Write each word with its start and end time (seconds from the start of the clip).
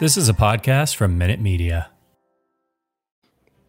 This 0.00 0.16
is 0.16 0.28
a 0.28 0.34
podcast 0.34 0.96
from 0.96 1.18
Minute 1.18 1.40
Media. 1.40 1.90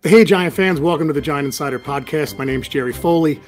Hey, 0.04 0.24
Giant 0.24 0.54
fans, 0.56 0.80
welcome 0.80 1.08
to 1.08 1.14
the 1.14 1.22
Giant 1.22 1.46
Insider 1.46 1.78
podcast. 1.78 2.38
My 2.40 2.46
name's 2.46 2.68
Jerry 2.68 2.94
Foley. 2.94 3.40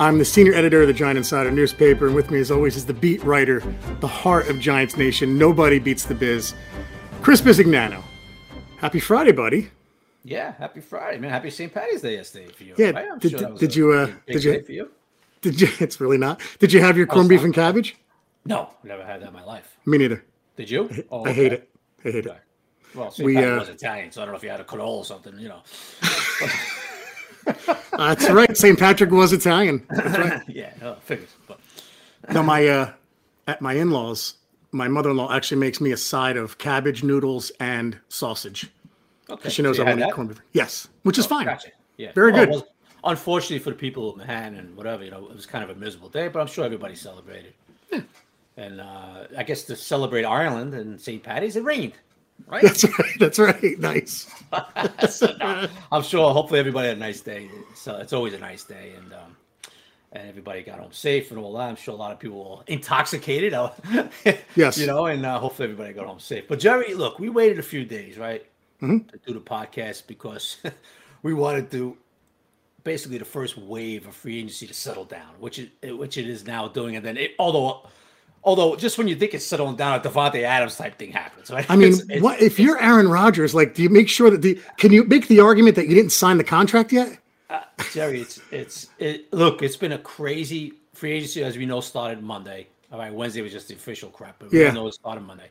I'm 0.00 0.18
the 0.18 0.24
senior 0.24 0.52
editor 0.52 0.82
of 0.82 0.88
the 0.88 0.92
Giant 0.92 1.16
Insider 1.18 1.50
newspaper, 1.50 2.06
and 2.06 2.14
with 2.16 2.30
me, 2.30 2.40
as 2.40 2.50
always, 2.50 2.76
is 2.76 2.84
the 2.84 2.92
beat 2.94 3.22
writer, 3.24 3.62
the 4.00 4.08
heart 4.08 4.48
of 4.48 4.58
Giants 4.58 4.96
Nation. 4.96 5.38
Nobody 5.38 5.78
beats 5.78 6.04
the 6.04 6.14
biz, 6.14 6.52
Chris 7.22 7.40
Bisignano. 7.40 8.02
Happy 8.78 9.00
Friday, 9.00 9.32
buddy. 9.32 9.70
Yeah, 10.24 10.52
happy 10.58 10.80
Friday, 10.80 11.18
man. 11.18 11.30
Happy 11.30 11.50
St. 11.50 11.72
Patty's 11.72 12.02
Day 12.02 12.14
yesterday 12.16 12.48
for 12.52 12.64
you. 12.64 12.74
Yeah, 12.76 12.90
right? 12.90 13.06
I'm 13.10 13.18
did- 13.20 13.30
sure 13.30 13.38
did- 13.38 13.46
that 13.46 13.52
was 13.52 13.60
did 13.60 13.72
a 13.72 13.74
you, 13.76 13.92
uh, 13.92 14.06
big- 14.06 14.26
big 14.26 14.34
did 14.34 14.44
you- 14.44 14.52
day 14.62 14.72
you? 14.74 14.90
Did 15.40 15.60
you? 15.60 15.68
It's 15.80 16.00
really 16.00 16.18
not. 16.18 16.40
Did 16.58 16.72
you 16.72 16.80
have 16.80 16.96
your 16.96 17.06
corned 17.06 17.28
beef 17.28 17.42
and 17.42 17.54
cabbage? 17.54 17.96
No, 18.44 18.70
never 18.84 19.04
had 19.04 19.22
that 19.22 19.28
in 19.28 19.32
my 19.32 19.44
life. 19.44 19.76
Me 19.86 19.98
neither. 19.98 20.24
Did 20.56 20.70
you? 20.70 20.90
Oh, 21.10 21.24
I 21.24 21.32
hate 21.32 21.52
okay. 21.52 21.62
it. 21.62 21.68
I 22.04 22.10
hate 22.10 22.26
it. 22.26 22.36
Well, 22.94 23.10
St. 23.10 23.24
We, 23.26 23.36
uh, 23.38 23.58
was 23.60 23.68
Italian, 23.68 24.12
so 24.12 24.20
I 24.20 24.24
don't 24.24 24.32
know 24.32 24.36
if 24.36 24.42
you 24.42 24.50
had 24.50 24.60
a 24.60 24.64
cannoli 24.64 24.86
or 24.98 25.04
something, 25.04 25.38
you 25.38 25.48
know. 25.48 25.62
That's 27.96 28.28
right. 28.30 28.56
St. 28.56 28.78
Patrick 28.78 29.10
was 29.10 29.32
Italian. 29.32 29.84
Right. 29.90 30.42
yeah, 30.48 30.72
uh, 30.82 30.94
figures. 30.96 31.30
But 31.48 31.58
No, 32.32 32.42
my 32.42 32.66
uh, 32.66 32.92
at 33.48 33.60
my 33.60 33.72
in-laws, 33.74 34.34
my 34.72 34.88
mother-in-law 34.88 35.32
actually 35.34 35.58
makes 35.58 35.80
me 35.80 35.92
a 35.92 35.96
side 35.96 36.36
of 36.36 36.58
cabbage, 36.58 37.02
noodles, 37.02 37.50
and 37.60 37.98
sausage. 38.08 38.70
okay. 39.28 39.48
She 39.48 39.62
knows 39.62 39.76
so 39.78 39.84
I 39.84 39.90
had 39.90 39.98
won't 39.98 40.10
eat 40.10 40.14
corned 40.14 40.28
beef. 40.30 40.40
Yes, 40.52 40.88
which 41.02 41.18
is 41.18 41.26
fine. 41.26 41.46
Gotcha. 41.46 41.68
Yeah. 41.96 42.12
Very 42.14 42.32
Well, 42.32 42.40
good. 42.46 42.50
was- 42.54 42.62
unfortunately 43.04 43.58
for 43.58 43.70
the 43.70 43.76
people 43.76 44.10
of 44.10 44.16
Manhattan 44.18 44.56
and 44.58 44.76
whatever, 44.76 45.02
you 45.04 45.10
know, 45.10 45.26
it 45.28 45.34
was 45.34 45.46
kind 45.46 45.64
of 45.64 45.70
a 45.70 45.74
miserable 45.80 46.08
day, 46.08 46.28
but 46.28 46.38
I'm 46.40 46.46
sure 46.46 46.64
everybody 46.64 46.94
celebrated. 46.94 47.54
And 48.56 48.80
uh, 48.80 49.24
I 49.36 49.42
guess 49.44 49.62
to 49.64 49.76
celebrate 49.76 50.24
Ireland 50.24 50.74
and 50.74 51.00
St. 51.00 51.22
Patty's, 51.22 51.56
it 51.56 51.64
rained, 51.64 51.94
right? 52.46 52.62
That's 52.62 52.84
right. 52.84 53.18
That's 53.18 53.38
right. 53.38 53.78
Nice. 53.78 54.30
So, 55.08 55.34
no, 55.40 55.66
I'm 55.90 56.02
sure. 56.02 56.32
Hopefully, 56.34 56.60
everybody 56.60 56.88
had 56.88 56.98
a 56.98 57.00
nice 57.00 57.20
day. 57.22 57.48
So 57.74 57.96
it's 57.96 58.12
always 58.12 58.34
a 58.34 58.38
nice 58.38 58.64
day, 58.64 58.92
and 58.98 59.10
um, 59.14 59.36
and 60.12 60.28
everybody 60.28 60.62
got 60.62 60.78
home 60.78 60.92
safe 60.92 61.30
and 61.30 61.40
all 61.40 61.54
that. 61.54 61.70
I'm 61.70 61.76
sure 61.76 61.94
a 61.94 61.96
lot 61.96 62.12
of 62.12 62.18
people 62.20 62.58
were 62.58 62.64
intoxicated. 62.66 63.54
uh, 63.54 63.70
Yes. 64.54 64.76
you 64.76 64.86
know, 64.86 65.06
and 65.06 65.24
uh, 65.24 65.38
hopefully 65.38 65.70
everybody 65.70 65.94
got 65.94 66.04
home 66.06 66.20
safe. 66.20 66.46
But 66.48 66.58
Jerry, 66.58 66.92
look, 66.92 67.18
we 67.18 67.30
waited 67.30 67.58
a 67.58 67.62
few 67.62 67.86
days, 67.86 68.18
right, 68.18 68.44
Mm-hmm. 68.82 69.08
to 69.08 69.18
do 69.26 69.32
the 69.32 69.40
podcast 69.40 70.06
because 70.06 70.58
we 71.22 71.32
wanted 71.32 71.70
to 71.70 71.96
basically 72.84 73.16
the 73.16 73.24
first 73.24 73.56
wave 73.56 74.06
of 74.06 74.14
free 74.14 74.38
agency 74.40 74.66
to 74.66 74.74
settle 74.74 75.06
down, 75.06 75.30
which 75.40 75.58
it 75.58 75.96
which 75.96 76.18
it 76.18 76.28
is 76.28 76.44
now 76.46 76.68
doing, 76.68 76.96
and 76.96 77.04
then 77.04 77.16
it, 77.16 77.30
although. 77.38 77.88
Although, 78.44 78.74
just 78.76 78.98
when 78.98 79.06
you 79.06 79.14
think 79.14 79.34
it's 79.34 79.44
settling 79.46 79.76
down, 79.76 79.98
a 79.98 80.02
Davante 80.02 80.42
Adams 80.42 80.76
type 80.76 80.98
thing 80.98 81.12
happens, 81.12 81.50
right? 81.50 81.64
I 81.70 81.76
mean, 81.76 81.88
It's- 81.92 82.02
it's- 82.04 82.20
what 82.22 82.40
if 82.42 82.58
you're 82.58 82.80
Aaron 82.82 83.08
Rodgers? 83.08 83.54
Like, 83.54 83.74
do 83.74 83.82
you 83.82 83.88
make 83.88 84.08
sure 84.08 84.30
that 84.30 84.42
the 84.42 84.60
can 84.78 84.92
you 84.92 85.04
make 85.04 85.28
the 85.28 85.40
argument 85.40 85.76
that 85.76 85.86
you 85.88 85.94
didn't 85.94 86.12
sign 86.12 86.38
the 86.38 86.44
contract 86.44 86.92
yet? 86.92 87.18
Uh, 87.50 87.60
Jerry, 87.92 88.20
it's 88.22 88.40
it's 88.50 88.88
it. 88.98 89.32
Look, 89.32 89.62
it's 89.62 89.76
been 89.76 89.92
a 89.92 89.98
crazy 89.98 90.72
free 90.94 91.12
agency, 91.12 91.44
as 91.44 91.56
we 91.56 91.66
know, 91.66 91.80
started 91.80 92.22
Monday. 92.22 92.66
All 92.90 92.98
right, 92.98 93.12
Wednesday 93.14 93.42
was 93.42 93.52
just 93.52 93.68
the 93.68 93.74
official 93.74 94.10
crap, 94.10 94.36
but 94.38 94.50
we 94.50 94.60
Yeah. 94.62 94.70
know 94.72 94.86
it 94.88 94.94
started 94.94 95.20
Monday. 95.22 95.48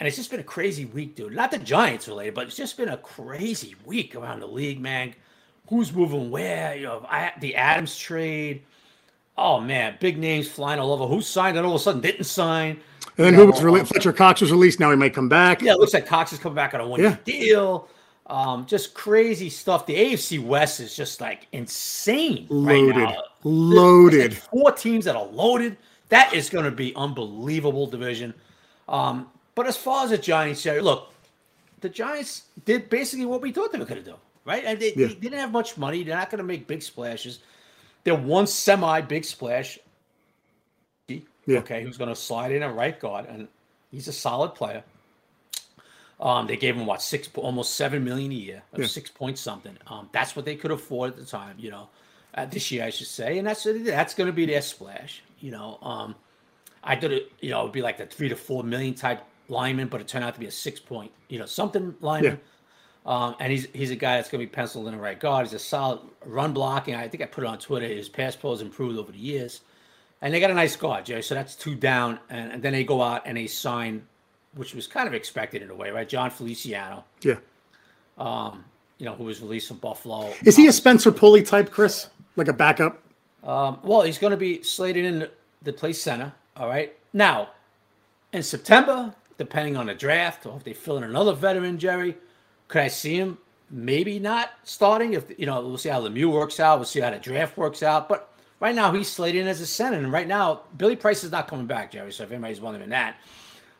And 0.00 0.06
it's 0.06 0.16
just 0.16 0.30
been 0.30 0.40
a 0.40 0.44
crazy 0.44 0.84
week, 0.86 1.14
dude. 1.16 1.34
Not 1.34 1.50
the 1.50 1.58
Giants 1.58 2.06
related, 2.08 2.34
but 2.34 2.46
it's 2.46 2.56
just 2.56 2.76
been 2.76 2.88
a 2.88 2.96
crazy 2.96 3.74
week 3.84 4.14
around 4.14 4.40
the 4.40 4.46
league, 4.46 4.80
man. 4.80 5.12
Who's 5.68 5.92
moving 5.92 6.30
where? 6.30 6.74
You 6.76 6.84
know, 6.84 7.06
I, 7.08 7.32
the 7.40 7.56
Adams 7.56 7.98
trade. 7.98 8.62
Oh 9.40 9.60
man, 9.60 9.96
big 10.00 10.18
names 10.18 10.48
flying 10.48 10.80
all 10.80 10.92
over. 10.92 11.06
Who 11.06 11.20
signed 11.22 11.56
and 11.56 11.64
all 11.64 11.74
of 11.76 11.80
a 11.80 11.84
sudden 11.84 12.00
didn't 12.00 12.24
sign? 12.24 12.80
And 13.16 13.24
then 13.26 13.32
You 13.34 13.38
who 13.40 13.46
know, 13.46 13.50
was 13.52 13.62
released? 13.62 13.86
Fletcher 13.92 14.12
Cox 14.12 14.40
was 14.40 14.50
released. 14.50 14.80
Now 14.80 14.90
he 14.90 14.96
might 14.96 15.14
come 15.14 15.28
back. 15.28 15.62
yeah, 15.62 15.72
it 15.72 15.78
looks 15.78 15.94
like 15.94 16.06
Cox 16.06 16.32
is 16.32 16.38
coming 16.40 16.56
back 16.56 16.74
on 16.74 16.80
a 16.80 16.86
one 16.86 17.00
year 17.00 17.10
Yeah. 17.10 17.16
deal. 17.24 17.88
Um, 18.26 18.66
just 18.66 18.92
crazy 18.94 19.48
stuff. 19.48 19.86
The 19.86 19.94
AFC 19.96 20.38
West 20.44 20.80
is 20.80 20.94
just 20.94 21.20
like 21.20 21.46
insane 21.52 22.46
right 22.50 22.76
Loaded. 22.82 22.96
now. 22.96 23.22
Loaded. 23.44 24.32
Like 24.32 24.40
four 24.50 24.72
teams 24.72 25.04
that 25.06 25.16
are 25.16 25.24
loaded. 25.26 25.76
That 26.10 26.34
is 26.34 26.50
going 26.50 26.64
to 26.64 26.70
be 26.70 26.94
unbelievable 26.96 27.86
division. 27.86 28.34
Um, 28.88 29.28
but 29.54 29.66
as 29.66 29.76
far 29.76 30.04
as 30.04 30.10
the 30.10 30.18
Giants, 30.18 30.64
look, 30.66 31.12
the 31.80 31.88
Giants 31.88 32.44
did 32.64 32.90
basically 32.90 33.24
what 33.26 33.40
we 33.40 33.52
thought 33.52 33.72
they 33.72 33.78
were 33.78 33.84
going 33.84 34.02
to 34.02 34.10
do, 34.10 34.16
right? 34.44 34.64
And 34.66 34.78
they, 34.78 34.92
Yeah. 34.94 35.06
they 35.08 35.14
didn't 35.14 35.38
have 35.38 35.52
much 35.52 35.76
money. 35.78 36.02
They're 36.02 36.16
not 36.16 36.30
going 36.30 36.38
to 36.38 36.44
make 36.44 36.66
big 36.66 36.82
splashes. 36.82 37.38
They're 38.04 38.14
one 38.14 38.46
semi 38.46 39.00
big 39.02 39.24
splash. 39.24 39.78
Yeah. 41.08 41.60
Okay, 41.60 41.82
who's 41.82 41.96
going 41.96 42.10
to 42.10 42.16
slide 42.16 42.52
in 42.52 42.62
a 42.62 42.70
right 42.70 42.98
guard, 42.98 43.24
and 43.26 43.48
he's 43.90 44.06
a 44.08 44.12
solid 44.12 44.54
player. 44.54 44.84
Um, 46.20 46.46
they 46.46 46.56
gave 46.56 46.76
him 46.76 46.84
what 46.84 47.00
six, 47.00 47.28
almost 47.36 47.74
seven 47.74 48.04
million 48.04 48.32
a 48.32 48.34
year, 48.34 48.62
Yeah. 48.76 48.86
six 48.86 49.10
point 49.10 49.38
something. 49.38 49.78
Um, 49.86 50.08
that's 50.12 50.34
what 50.36 50.44
they 50.44 50.56
could 50.56 50.70
afford 50.72 51.12
at 51.12 51.16
the 51.16 51.24
time, 51.24 51.56
you 51.58 51.70
know, 51.70 51.88
uh, 52.34 52.44
this 52.44 52.70
year 52.70 52.84
I 52.84 52.90
should 52.90 53.06
say, 53.06 53.38
and 53.38 53.46
that's 53.46 53.64
that's 53.64 54.14
going 54.14 54.26
to 54.26 54.32
be 54.32 54.44
their 54.44 54.60
splash, 54.60 55.22
you 55.40 55.50
know. 55.50 55.78
Um, 55.80 56.16
I 56.82 56.96
did 56.96 57.12
it, 57.12 57.32
you 57.40 57.50
know, 57.50 57.60
it'd 57.60 57.72
be 57.72 57.82
like 57.82 57.98
the 57.98 58.06
three 58.06 58.28
to 58.28 58.36
four 58.36 58.62
million 58.64 58.94
type 58.94 59.22
lineman, 59.48 59.88
but 59.88 60.00
it 60.00 60.08
turned 60.08 60.24
out 60.24 60.34
to 60.34 60.40
be 60.40 60.46
a 60.46 60.50
six 60.50 60.80
point, 60.80 61.12
you 61.28 61.38
know, 61.38 61.46
something 61.46 61.94
lineman. 62.00 62.40
Um, 63.08 63.36
and 63.40 63.50
he's 63.50 63.66
he's 63.72 63.90
a 63.90 63.96
guy 63.96 64.16
that's 64.16 64.28
going 64.28 64.42
to 64.42 64.46
be 64.46 64.54
penciled 64.54 64.86
in 64.86 64.92
the 64.92 65.00
right 65.00 65.18
guard. 65.18 65.46
He's 65.46 65.54
a 65.54 65.58
solid 65.58 66.00
run 66.26 66.52
blocking. 66.52 66.94
I 66.94 67.08
think 67.08 67.22
I 67.22 67.26
put 67.26 67.42
it 67.42 67.46
on 67.46 67.58
Twitter. 67.58 67.86
His 67.86 68.06
pass 68.06 68.36
pro 68.36 68.50
has 68.50 68.60
improved 68.60 68.98
over 68.98 69.10
the 69.10 69.18
years, 69.18 69.62
and 70.20 70.32
they 70.34 70.40
got 70.40 70.50
a 70.50 70.54
nice 70.54 70.76
guard, 70.76 71.06
Jerry. 71.06 71.22
So 71.22 71.34
that's 71.34 71.56
two 71.56 71.74
down, 71.74 72.18
and, 72.28 72.52
and 72.52 72.62
then 72.62 72.74
they 72.74 72.84
go 72.84 73.00
out 73.00 73.22
and 73.24 73.38
they 73.38 73.46
sign, 73.46 74.06
which 74.56 74.74
was 74.74 74.86
kind 74.86 75.08
of 75.08 75.14
expected 75.14 75.62
in 75.62 75.70
a 75.70 75.74
way, 75.74 75.90
right? 75.90 76.06
Jon 76.06 76.30
Feliciano, 76.30 77.02
Yeah. 77.22 77.36
Um, 78.18 78.62
you 78.98 79.06
know, 79.06 79.14
who 79.14 79.24
was 79.24 79.40
released 79.40 79.68
from 79.68 79.78
Buffalo. 79.78 80.34
Is 80.44 80.56
he 80.56 80.66
a 80.66 80.72
Spencer 80.72 81.10
Pulley 81.10 81.42
type, 81.42 81.70
Chris? 81.70 82.08
Like 82.36 82.48
a 82.48 82.52
backup? 82.52 83.00
Um, 83.42 83.78
well, 83.82 84.02
he's 84.02 84.18
going 84.18 84.32
to 84.32 84.36
be 84.36 84.62
slated 84.62 85.04
in 85.06 85.28
the, 85.62 85.72
play 85.72 85.94
center. 85.94 86.32
All 86.56 86.68
right. 86.68 86.94
Now, 87.14 87.50
in 88.32 88.42
September, 88.42 89.14
depending 89.38 89.76
on 89.76 89.86
the 89.86 89.94
draft, 89.94 90.44
or 90.44 90.56
if 90.56 90.64
they 90.64 90.72
fill 90.74 90.98
in 90.98 91.04
another 91.04 91.32
veteran, 91.32 91.78
Jerry, 91.78 92.16
could 92.68 92.82
I 92.82 92.88
see 92.88 93.16
him? 93.16 93.38
Maybe 93.70 94.18
not 94.18 94.50
starting. 94.64 95.14
If 95.14 95.38
you 95.38 95.46
know, 95.46 95.60
we'll 95.60 95.78
see 95.78 95.88
how 95.88 96.00
Lemieux 96.00 96.32
works 96.32 96.60
out. 96.60 96.78
We'll 96.78 96.86
see 96.86 97.00
how 97.00 97.10
the 97.10 97.18
draft 97.18 97.56
works 97.56 97.82
out. 97.82 98.08
But 98.08 98.32
right 98.60 98.74
now, 98.74 98.92
he's 98.92 99.08
slated 99.08 99.42
in 99.42 99.48
as 99.48 99.60
a 99.60 99.66
center, 99.66 99.98
and 99.98 100.12
right 100.12 100.28
now, 100.28 100.62
Billy 100.76 100.96
Price 100.96 101.24
is 101.24 101.30
not 101.30 101.48
coming 101.48 101.66
back, 101.66 101.92
Jerry. 101.92 102.12
So 102.12 102.22
if 102.24 102.30
anybody's 102.30 102.60
wondering 102.60 102.88
that, 102.90 103.16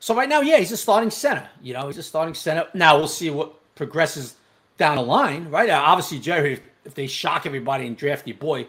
so 0.01 0.15
right 0.15 0.29
now, 0.29 0.41
yeah, 0.41 0.59
he's 0.59 0.73
a 0.73 0.77
starting 0.77 1.11
center. 1.11 1.49
You 1.63 1.75
know, 1.75 1.87
he's 1.87 1.99
a 1.99 2.03
starting 2.03 2.35
center. 2.35 2.67
Now 2.75 2.97
we'll 2.97 3.09
see 3.09 3.31
what 3.31 3.55
progresses 3.75 4.37
down 4.77 4.97
the 4.97 5.03
line, 5.03 5.49
right? 5.51 5.69
Now, 5.69 5.85
obviously, 5.85 6.19
Jerry, 6.19 6.55
if, 6.55 6.61
if 6.85 6.95
they 6.95 7.07
shock 7.07 7.47
everybody 7.47 7.87
and 7.87 7.97
draft 7.97 8.27
your 8.27 8.37
boy 8.37 8.67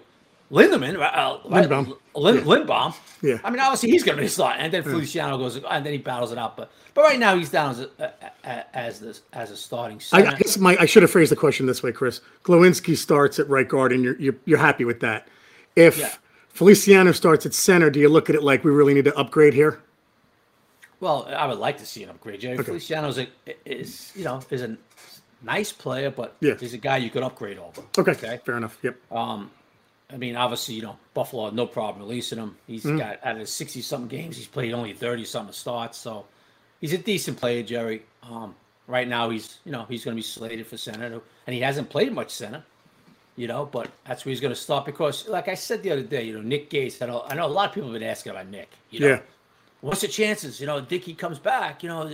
Lindemann, 0.51 0.97
right, 0.97 1.13
uh, 1.13 1.39
Linderbaum. 1.45 1.95
Lin, 2.15 2.37
Yeah. 2.37 2.41
Linderbaum. 2.41 2.95
Yeah. 3.21 3.37
I 3.43 3.51
mean, 3.51 3.59
obviously 3.59 3.91
he's 3.91 4.03
going 4.03 4.17
to 4.17 4.21
be 4.23 4.27
starting, 4.27 4.61
and 4.63 4.73
then 4.73 4.81
Feliciano 4.83 5.37
goes, 5.37 5.57
and 5.57 5.85
then 5.85 5.93
he 5.93 5.99
battles 5.99 6.31
it 6.31 6.37
out. 6.39 6.57
But 6.57 6.71
but 6.95 7.03
right 7.03 7.19
now 7.19 7.35
he's 7.35 7.51
down 7.51 7.71
as 7.71 7.79
a, 7.81 8.75
as 8.75 8.99
the, 8.99 9.19
as 9.33 9.51
a 9.51 9.57
starting 9.57 10.01
I. 10.11 10.25
I 10.25 10.33
guess 10.35 10.57
my 10.57 10.75
I 10.79 10.85
should 10.85 11.03
have 11.03 11.11
phrased 11.11 11.31
the 11.31 11.35
question 11.35 11.65
this 11.67 11.83
way, 11.83 11.91
Chris. 11.91 12.21
Glowinski 12.43 12.97
starts 12.97 13.37
at 13.37 13.47
right 13.47 13.67
guard, 13.67 13.91
and 13.91 14.03
you're 14.03 14.15
you're, 14.19 14.35
you're 14.45 14.57
happy 14.57 14.85
with 14.85 15.01
that. 15.01 15.27
If 15.75 15.97
Yeah. 15.99 16.13
Feliciano 16.49 17.11
starts 17.11 17.45
at 17.45 17.53
center, 17.53 17.89
do 17.91 17.99
you 17.99 18.09
look 18.09 18.29
at 18.29 18.35
it 18.35 18.41
like 18.43 18.63
we 18.63 18.71
really 18.71 18.93
need 18.95 19.05
to 19.05 19.15
upgrade 19.15 19.53
here? 19.53 19.79
Well, 20.99 21.25
I 21.29 21.45
would 21.45 21.59
like 21.59 21.77
to 21.77 21.85
see 21.85 22.03
an 22.03 22.09
upgrade. 22.09 22.41
Jerry 22.41 22.57
Feliciano's 22.57 23.19
a, 23.19 23.27
is 23.65 24.11
you 24.15 24.23
know 24.23 24.41
is 24.49 24.63
a 24.63 24.75
nice 25.43 25.71
player, 25.71 26.09
but 26.09 26.35
Yeah. 26.41 26.55
he's 26.59 26.73
a 26.73 26.77
guy 26.77 26.97
you 26.97 27.09
could 27.11 27.23
upgrade 27.23 27.59
over. 27.59 27.83
Okay, 27.97 28.11
okay, 28.11 28.39
fair 28.43 28.57
enough. 28.57 28.77
Yep. 28.81 28.97
I 30.11 30.17
mean, 30.17 30.35
obviously, 30.35 30.75
you 30.75 30.81
know, 30.81 30.97
Buffalo 31.13 31.45
had 31.45 31.53
no 31.53 31.67
problem 31.67 32.01
releasing 32.07 32.39
him. 32.39 32.57
He's 32.67 32.83
Mm-hmm. 32.83 32.97
got 32.97 33.19
out 33.23 33.37
of 33.39 33.47
sixty 33.49 33.81
something 33.81 34.07
games, 34.07 34.37
he's 34.37 34.47
played 34.47 34.73
only 34.73 34.93
thirty 34.93 35.23
something 35.25 35.53
starts, 35.53 35.97
so 35.97 36.25
he's 36.81 36.93
a 36.93 36.97
decent 36.97 37.37
player, 37.37 37.61
Jerry. 37.63 38.03
Um, 38.23 38.55
right 38.87 39.07
now, 39.07 39.29
he's 39.29 39.59
you 39.65 39.71
know 39.71 39.85
he's 39.87 40.03
going 40.03 40.15
to 40.15 40.19
be 40.19 40.23
slated 40.25 40.65
for 40.67 40.77
center, 40.77 41.21
and 41.45 41.53
he 41.53 41.61
hasn't 41.61 41.89
played 41.89 42.11
much 42.11 42.31
center, 42.31 42.63
you 43.35 43.47
know, 43.47 43.65
but 43.65 43.91
that's 44.05 44.25
where 44.25 44.31
he's 44.31 44.41
going 44.41 44.53
to 44.53 44.59
start 44.59 44.85
because, 44.85 45.27
like 45.27 45.47
I 45.47 45.53
said 45.55 45.83
the 45.83 45.91
other 45.91 46.01
day, 46.03 46.23
you 46.23 46.33
know, 46.33 46.41
Nick 46.41 46.69
Gates 46.71 46.97
had. 46.97 47.09
A, 47.09 47.21
I 47.27 47.35
know 47.35 47.45
a 47.45 47.47
lot 47.47 47.69
of 47.69 47.75
people 47.75 47.91
have 47.91 47.99
been 47.99 48.09
asking 48.09 48.31
about 48.31 48.47
Nick. 48.47 48.69
You 48.89 49.01
know, 49.01 49.07
Yeah. 49.09 49.19
what's 49.81 50.01
the 50.01 50.07
chances? 50.07 50.59
You 50.59 50.65
know, 50.65 50.81
Dickey 50.81 51.13
comes 51.13 51.37
back. 51.37 51.83
You 51.83 51.89
know, 51.89 52.11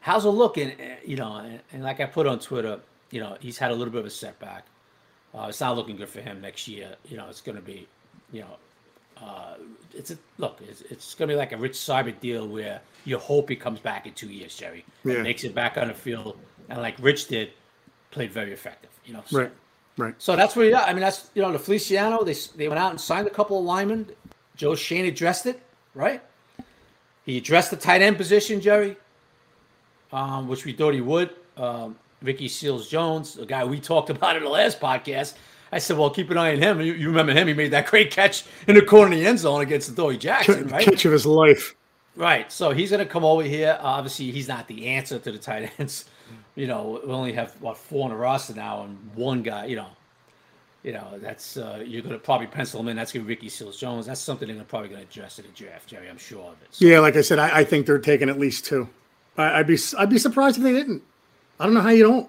how's 0.00 0.24
it 0.24 0.30
looking? 0.30 0.72
You 1.04 1.16
know, 1.16 1.36
and, 1.36 1.60
and 1.72 1.82
like 1.82 2.00
I 2.00 2.06
put 2.06 2.26
on 2.26 2.38
Twitter, 2.38 2.80
you 3.10 3.20
know, 3.20 3.36
he's 3.40 3.58
had 3.58 3.70
a 3.72 3.74
little 3.74 3.92
bit 3.92 4.00
of 4.00 4.06
a 4.06 4.10
setback. 4.10 4.64
Uh, 5.36 5.46
it's 5.48 5.60
not 5.60 5.76
looking 5.76 5.96
good 5.96 6.08
for 6.08 6.20
him 6.20 6.40
next 6.40 6.66
year. 6.66 6.96
You 7.08 7.16
know, 7.18 7.26
it's 7.28 7.40
going 7.42 7.56
to 7.56 7.62
be, 7.62 7.86
you 8.32 8.40
know, 8.40 8.56
uh, 9.22 9.54
it's 9.94 10.10
a 10.10 10.18
look. 10.38 10.60
It's, 10.66 10.80
it's 10.82 11.14
going 11.14 11.28
to 11.28 11.34
be 11.34 11.36
like 11.38 11.52
a 11.52 11.56
Rich 11.56 11.76
Seubert 11.76 12.20
deal 12.20 12.46
where 12.48 12.80
you 13.04 13.18
hope 13.18 13.48
he 13.50 13.56
comes 13.56 13.78
back 13.78 14.06
in 14.06 14.14
two 14.14 14.28
years, 14.28 14.56
Jerry, 14.56 14.84
and 15.04 15.12
Yeah. 15.12 15.22
makes 15.22 15.44
it 15.44 15.54
back 15.54 15.76
on 15.76 15.88
the 15.88 15.94
field, 15.94 16.38
and 16.70 16.80
like 16.80 16.96
Rich 17.00 17.28
did, 17.28 17.50
played 18.10 18.32
very 18.32 18.52
effective. 18.52 18.90
You 19.04 19.12
know, 19.14 19.22
so, 19.26 19.38
Right. 19.38 19.52
Right. 19.98 20.14
so 20.18 20.36
that's 20.36 20.54
where 20.56 20.66
you 20.68 20.74
are. 20.76 20.82
I 20.82 20.92
mean, 20.92 21.00
that's 21.00 21.30
you 21.34 21.40
know 21.42 21.52
the 21.52 21.58
Feliciano. 21.58 22.22
They 22.24 22.34
they 22.56 22.68
went 22.68 22.78
out 22.78 22.90
and 22.90 23.00
signed 23.00 23.26
a 23.26 23.30
couple 23.30 23.58
of 23.58 23.64
linemen. 23.64 24.10
Joe 24.54 24.74
Schoen 24.74 25.04
addressed 25.06 25.46
it, 25.46 25.60
right? 25.94 26.22
He 27.24 27.38
addressed 27.38 27.70
the 27.70 27.76
tight 27.76 28.02
end 28.02 28.16
position, 28.16 28.60
Jerry. 28.60 28.96
um, 30.12 30.48
which 30.48 30.64
we 30.64 30.72
thought 30.72 30.94
he 30.94 31.00
would. 31.00 31.30
Um, 31.56 31.96
Ricky 32.22 32.48
Seals 32.48 32.88
Jones, 32.88 33.34
the 33.34 33.46
guy 33.46 33.64
we 33.64 33.80
talked 33.80 34.10
about 34.10 34.36
in 34.36 34.42
the 34.42 34.48
last 34.48 34.80
podcast. 34.80 35.34
I 35.72 35.78
said, 35.78 35.98
well, 35.98 36.10
keep 36.10 36.30
an 36.30 36.38
eye 36.38 36.52
on 36.52 36.58
him. 36.58 36.80
You, 36.80 36.92
you 36.94 37.08
remember 37.08 37.32
him? 37.32 37.48
He 37.48 37.54
made 37.54 37.72
that 37.72 37.86
great 37.86 38.10
catch 38.10 38.44
in 38.68 38.76
the 38.76 38.82
corner 38.82 39.12
of 39.12 39.18
the 39.18 39.26
end 39.26 39.40
zone 39.40 39.60
against 39.60 39.90
Adoree 39.90 40.16
Jackson, 40.16 40.68
right? 40.68 40.84
Catch 40.84 41.04
of 41.04 41.12
his 41.12 41.26
life. 41.26 41.74
Right. 42.14 42.50
So 42.50 42.70
he's 42.70 42.90
going 42.90 43.04
to 43.04 43.10
come 43.10 43.24
over 43.24 43.42
here. 43.42 43.78
Obviously, 43.80 44.30
he's 44.30 44.48
not 44.48 44.68
the 44.68 44.86
answer 44.86 45.18
to 45.18 45.32
the 45.32 45.38
tight 45.38 45.72
ends. 45.78 46.04
You 46.56 46.66
know, 46.66 47.02
we 47.04 47.12
only 47.12 47.32
have 47.34 47.52
what 47.60 47.76
four 47.76 48.04
on 48.04 48.10
the 48.10 48.16
roster 48.16 48.54
now, 48.54 48.84
and 48.84 48.98
one 49.14 49.42
guy. 49.42 49.66
You 49.66 49.76
know, 49.76 49.88
you 50.82 50.94
know 50.94 51.18
that's 51.20 51.58
uh, 51.58 51.84
you're 51.86 52.00
going 52.00 52.14
to 52.14 52.18
probably 52.18 52.46
pencil 52.46 52.80
him 52.80 52.88
in. 52.88 52.96
That's 52.96 53.12
going 53.12 53.24
to 53.24 53.28
be 53.28 53.34
Ricky 53.34 53.50
Seals 53.50 53.78
Jones. 53.78 54.06
That's 54.06 54.22
something 54.22 54.48
they're 54.48 54.64
probably 54.64 54.88
going 54.88 55.02
to 55.02 55.06
address 55.06 55.38
in 55.38 55.44
the 55.44 55.52
draft, 55.52 55.86
Jerry. 55.86 56.08
I'm 56.08 56.16
sure 56.16 56.44
of 56.44 56.62
it. 56.62 56.68
So. 56.70 56.86
Yeah, 56.86 57.00
like 57.00 57.14
I 57.14 57.20
said, 57.20 57.38
I, 57.38 57.58
I, 57.58 57.64
think 57.64 57.84
they're 57.84 57.98
taking 57.98 58.30
at 58.30 58.38
least 58.38 58.64
two. 58.64 58.88
I, 59.36 59.58
I'd 59.58 59.66
be 59.66 59.78
I'd 59.98 60.08
be 60.08 60.18
surprised 60.18 60.56
if 60.56 60.62
they 60.62 60.72
didn't. 60.72 61.02
I 61.58 61.64
don't 61.64 61.74
know 61.74 61.80
how 61.80 61.90
you 61.90 62.04
don't. 62.04 62.28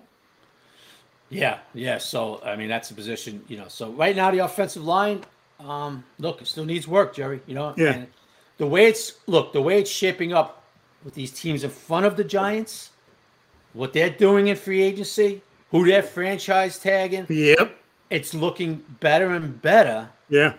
Yeah, 1.29 1.59
yeah. 1.73 1.97
So 1.97 2.41
I 2.43 2.55
mean, 2.55 2.69
that's 2.69 2.91
a 2.91 2.93
position. 2.93 3.43
You 3.47 3.57
know, 3.57 3.67
so 3.67 3.91
right 3.91 4.15
now 4.15 4.31
the 4.31 4.39
offensive 4.39 4.83
line, 4.83 5.23
um, 5.59 6.03
look, 6.19 6.41
it 6.41 6.47
still 6.47 6.65
needs 6.65 6.87
work, 6.87 7.13
Jerry. 7.15 7.41
You 7.47 7.55
know, 7.55 7.73
yeah. 7.77 7.93
And 7.93 8.07
the 8.57 8.67
way 8.67 8.87
it's 8.87 9.13
look, 9.27 9.53
the 9.53 9.61
way 9.61 9.79
it's 9.79 9.91
shaping 9.91 10.33
up 10.33 10.63
with 11.03 11.13
these 11.13 11.31
teams 11.31 11.63
in 11.63 11.69
front 11.69 12.05
of 12.05 12.17
the 12.17 12.23
Giants, 12.23 12.91
what 13.73 13.93
they're 13.93 14.09
doing 14.09 14.47
in 14.47 14.55
free 14.55 14.81
agency, 14.81 15.41
who 15.71 15.85
they're 15.85 16.03
franchise 16.03 16.79
tagging. 16.79 17.25
Yep. 17.29 17.77
It's 18.09 18.33
looking 18.33 18.83
better 18.99 19.31
and 19.31 19.61
better. 19.61 20.09
Yeah. 20.29 20.53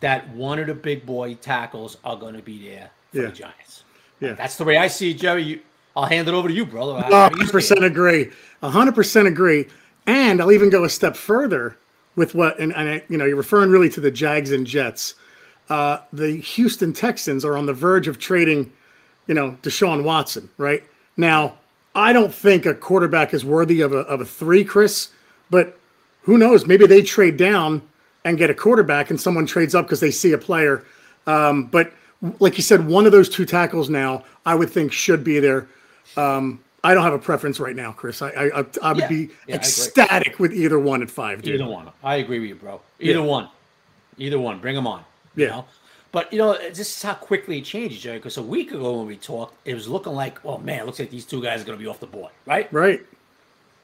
That 0.00 0.28
one 0.30 0.58
of 0.58 0.66
the 0.66 0.74
big 0.74 1.04
boy 1.06 1.34
tackles 1.34 1.98
are 2.04 2.16
going 2.16 2.34
to 2.34 2.42
be 2.42 2.68
there 2.68 2.90
for 3.12 3.18
yeah. 3.18 3.26
the 3.26 3.32
Giants. 3.32 3.84
Yeah. 4.18 4.32
That's 4.32 4.56
the 4.56 4.64
way 4.64 4.76
I 4.76 4.88
see 4.88 5.10
it, 5.10 5.18
Jerry. 5.18 5.42
You, 5.42 5.60
I'll 6.00 6.06
hand 6.06 6.28
it 6.28 6.34
over 6.34 6.48
to 6.48 6.54
you, 6.54 6.64
brother. 6.64 6.98
hundred 7.02 7.50
percent 7.50 7.84
agree. 7.84 8.30
hundred 8.62 8.94
percent 8.94 9.28
agree. 9.28 9.66
And 10.06 10.40
I'll 10.40 10.52
even 10.52 10.70
go 10.70 10.84
a 10.84 10.88
step 10.88 11.14
further 11.14 11.76
with 12.16 12.34
what, 12.34 12.58
and, 12.58 12.74
and 12.74 12.88
I, 12.88 13.04
you 13.08 13.18
know, 13.18 13.26
you're 13.26 13.36
referring 13.36 13.70
really 13.70 13.90
to 13.90 14.00
the 14.00 14.10
Jags 14.10 14.50
and 14.50 14.66
Jets. 14.66 15.14
Uh, 15.68 15.98
the 16.12 16.38
Houston 16.38 16.92
Texans 16.92 17.44
are 17.44 17.56
on 17.56 17.66
the 17.66 17.74
verge 17.74 18.08
of 18.08 18.18
trading, 18.18 18.72
you 19.26 19.34
know, 19.34 19.58
Deshaun 19.62 20.02
Watson. 20.02 20.48
Right 20.56 20.82
now, 21.18 21.58
I 21.94 22.14
don't 22.14 22.34
think 22.34 22.64
a 22.64 22.74
quarterback 22.74 23.34
is 23.34 23.44
worthy 23.44 23.82
of 23.82 23.92
a 23.92 23.98
of 23.98 24.22
a 24.22 24.24
three, 24.24 24.64
Chris. 24.64 25.10
But 25.50 25.78
who 26.22 26.38
knows? 26.38 26.66
Maybe 26.66 26.86
they 26.86 27.02
trade 27.02 27.36
down 27.36 27.82
and 28.24 28.38
get 28.38 28.48
a 28.48 28.54
quarterback, 28.54 29.10
and 29.10 29.20
someone 29.20 29.44
trades 29.44 29.74
up 29.74 29.84
because 29.84 30.00
they 30.00 30.10
see 30.10 30.32
a 30.32 30.38
player. 30.38 30.82
Um, 31.26 31.66
but 31.66 31.92
like 32.38 32.56
you 32.56 32.62
said, 32.62 32.86
one 32.86 33.04
of 33.04 33.12
those 33.12 33.28
two 33.28 33.44
tackles 33.44 33.90
now, 33.90 34.24
I 34.46 34.54
would 34.54 34.70
think 34.70 34.92
should 34.92 35.22
be 35.22 35.40
there. 35.40 35.68
Um, 36.16 36.60
I 36.82 36.94
don't 36.94 37.04
have 37.04 37.12
a 37.12 37.18
preference 37.18 37.60
right 37.60 37.76
now, 37.76 37.92
Chris. 37.92 38.22
I 38.22 38.28
I, 38.28 38.64
I 38.82 38.92
would 38.92 39.02
yeah. 39.02 39.08
be 39.08 39.30
yeah, 39.46 39.56
ecstatic 39.56 40.38
with 40.38 40.52
either 40.52 40.78
one 40.78 41.02
at 41.02 41.10
five. 41.10 41.42
Dude. 41.42 41.56
Either 41.56 41.70
one. 41.70 41.90
I 42.02 42.16
agree 42.16 42.40
with 42.40 42.48
you, 42.48 42.54
bro. 42.54 42.80
Either 42.98 43.20
yeah. 43.20 43.24
one. 43.24 43.48
Either 44.18 44.38
one. 44.38 44.58
Bring 44.60 44.74
them 44.74 44.86
on. 44.86 45.04
Yeah. 45.36 45.48
know? 45.48 45.64
But 46.12 46.32
you 46.32 46.38
know, 46.38 46.56
this 46.58 46.80
is 46.80 47.02
how 47.02 47.14
quickly 47.14 47.58
it 47.58 47.64
changes, 47.64 48.00
Jerry. 48.00 48.18
Because 48.18 48.36
a 48.36 48.42
week 48.42 48.72
ago 48.72 48.98
when 48.98 49.06
we 49.06 49.16
talked, 49.16 49.54
it 49.64 49.74
was 49.74 49.88
looking 49.88 50.12
like, 50.12 50.44
oh 50.44 50.58
man, 50.58 50.80
it 50.80 50.86
looks 50.86 50.98
like 50.98 51.10
these 51.10 51.24
two 51.24 51.42
guys 51.42 51.62
are 51.62 51.64
going 51.64 51.78
to 51.78 51.82
be 51.82 51.88
off 51.88 52.00
the 52.00 52.06
board, 52.06 52.32
right? 52.46 52.72
Right. 52.72 53.04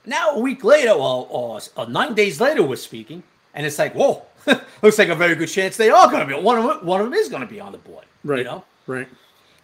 Now 0.04 0.30
a 0.30 0.40
week 0.40 0.64
later, 0.64 0.90
or, 0.90 1.26
or, 1.28 1.60
or 1.76 1.86
nine 1.88 2.14
days 2.14 2.40
later, 2.40 2.62
we're 2.62 2.76
speaking, 2.76 3.22
and 3.54 3.66
it's 3.66 3.78
like, 3.78 3.94
whoa, 3.94 4.24
looks 4.82 4.98
like 4.98 5.08
a 5.08 5.14
very 5.14 5.34
good 5.34 5.48
chance 5.48 5.76
they 5.76 5.90
are 5.90 6.08
going 6.08 6.26
to 6.26 6.36
be. 6.36 6.40
One 6.40 6.58
of 6.58 6.64
them, 6.64 6.86
one 6.86 7.00
of 7.00 7.06
them 7.06 7.14
is 7.14 7.28
going 7.28 7.42
to 7.42 7.48
be 7.48 7.60
on 7.60 7.72
the 7.72 7.78
board. 7.78 8.04
Right. 8.24 8.38
You 8.38 8.44
know. 8.44 8.64
Right. 8.86 9.08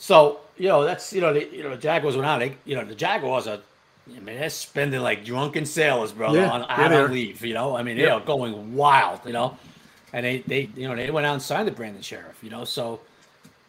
So 0.03 0.41
you 0.59 0.67
know 0.67 0.83
that's 0.85 1.13
you 1.13 1.21
know 1.21 1.33
the 1.33 1.49
you 1.55 1.63
know 1.63 1.71
the 1.71 1.77
Jaguars 1.77 2.17
went 2.17 2.27
out. 2.27 2.41
They, 2.41 2.57
you 2.65 2.75
know 2.75 2.85
the 2.85 2.97
Jaguars 2.97 3.47
are. 3.47 3.61
I 4.09 4.19
mean, 4.19 4.37
they're 4.37 4.51
spending 4.51 5.01
like 5.01 5.25
drunken 5.25 5.65
sailors, 5.65 6.11
brother, 6.11 6.41
yeah, 6.41 6.51
on 6.51 6.63
out 6.69 6.93
on 6.93 7.13
leave. 7.13 7.45
You 7.45 7.55
know, 7.55 7.77
I 7.77 7.85
mean, 7.85 7.97
they 7.97 8.09
are 8.09 8.19
going 8.19 8.75
wild. 8.75 9.21
You 9.25 9.33
know, 9.33 9.57
and 10.13 10.27
they 10.27 10.39
they 10.39 10.69
you 10.75 10.89
know 10.89 10.97
they 10.97 11.09
went 11.13 11.25
out 11.25 11.35
and 11.35 11.43
signed 11.43 11.69
the 11.69 11.73
Brandon 11.73 12.03
Scherff. 12.03 12.43
You 12.43 12.51
know, 12.51 12.65
so 12.65 12.99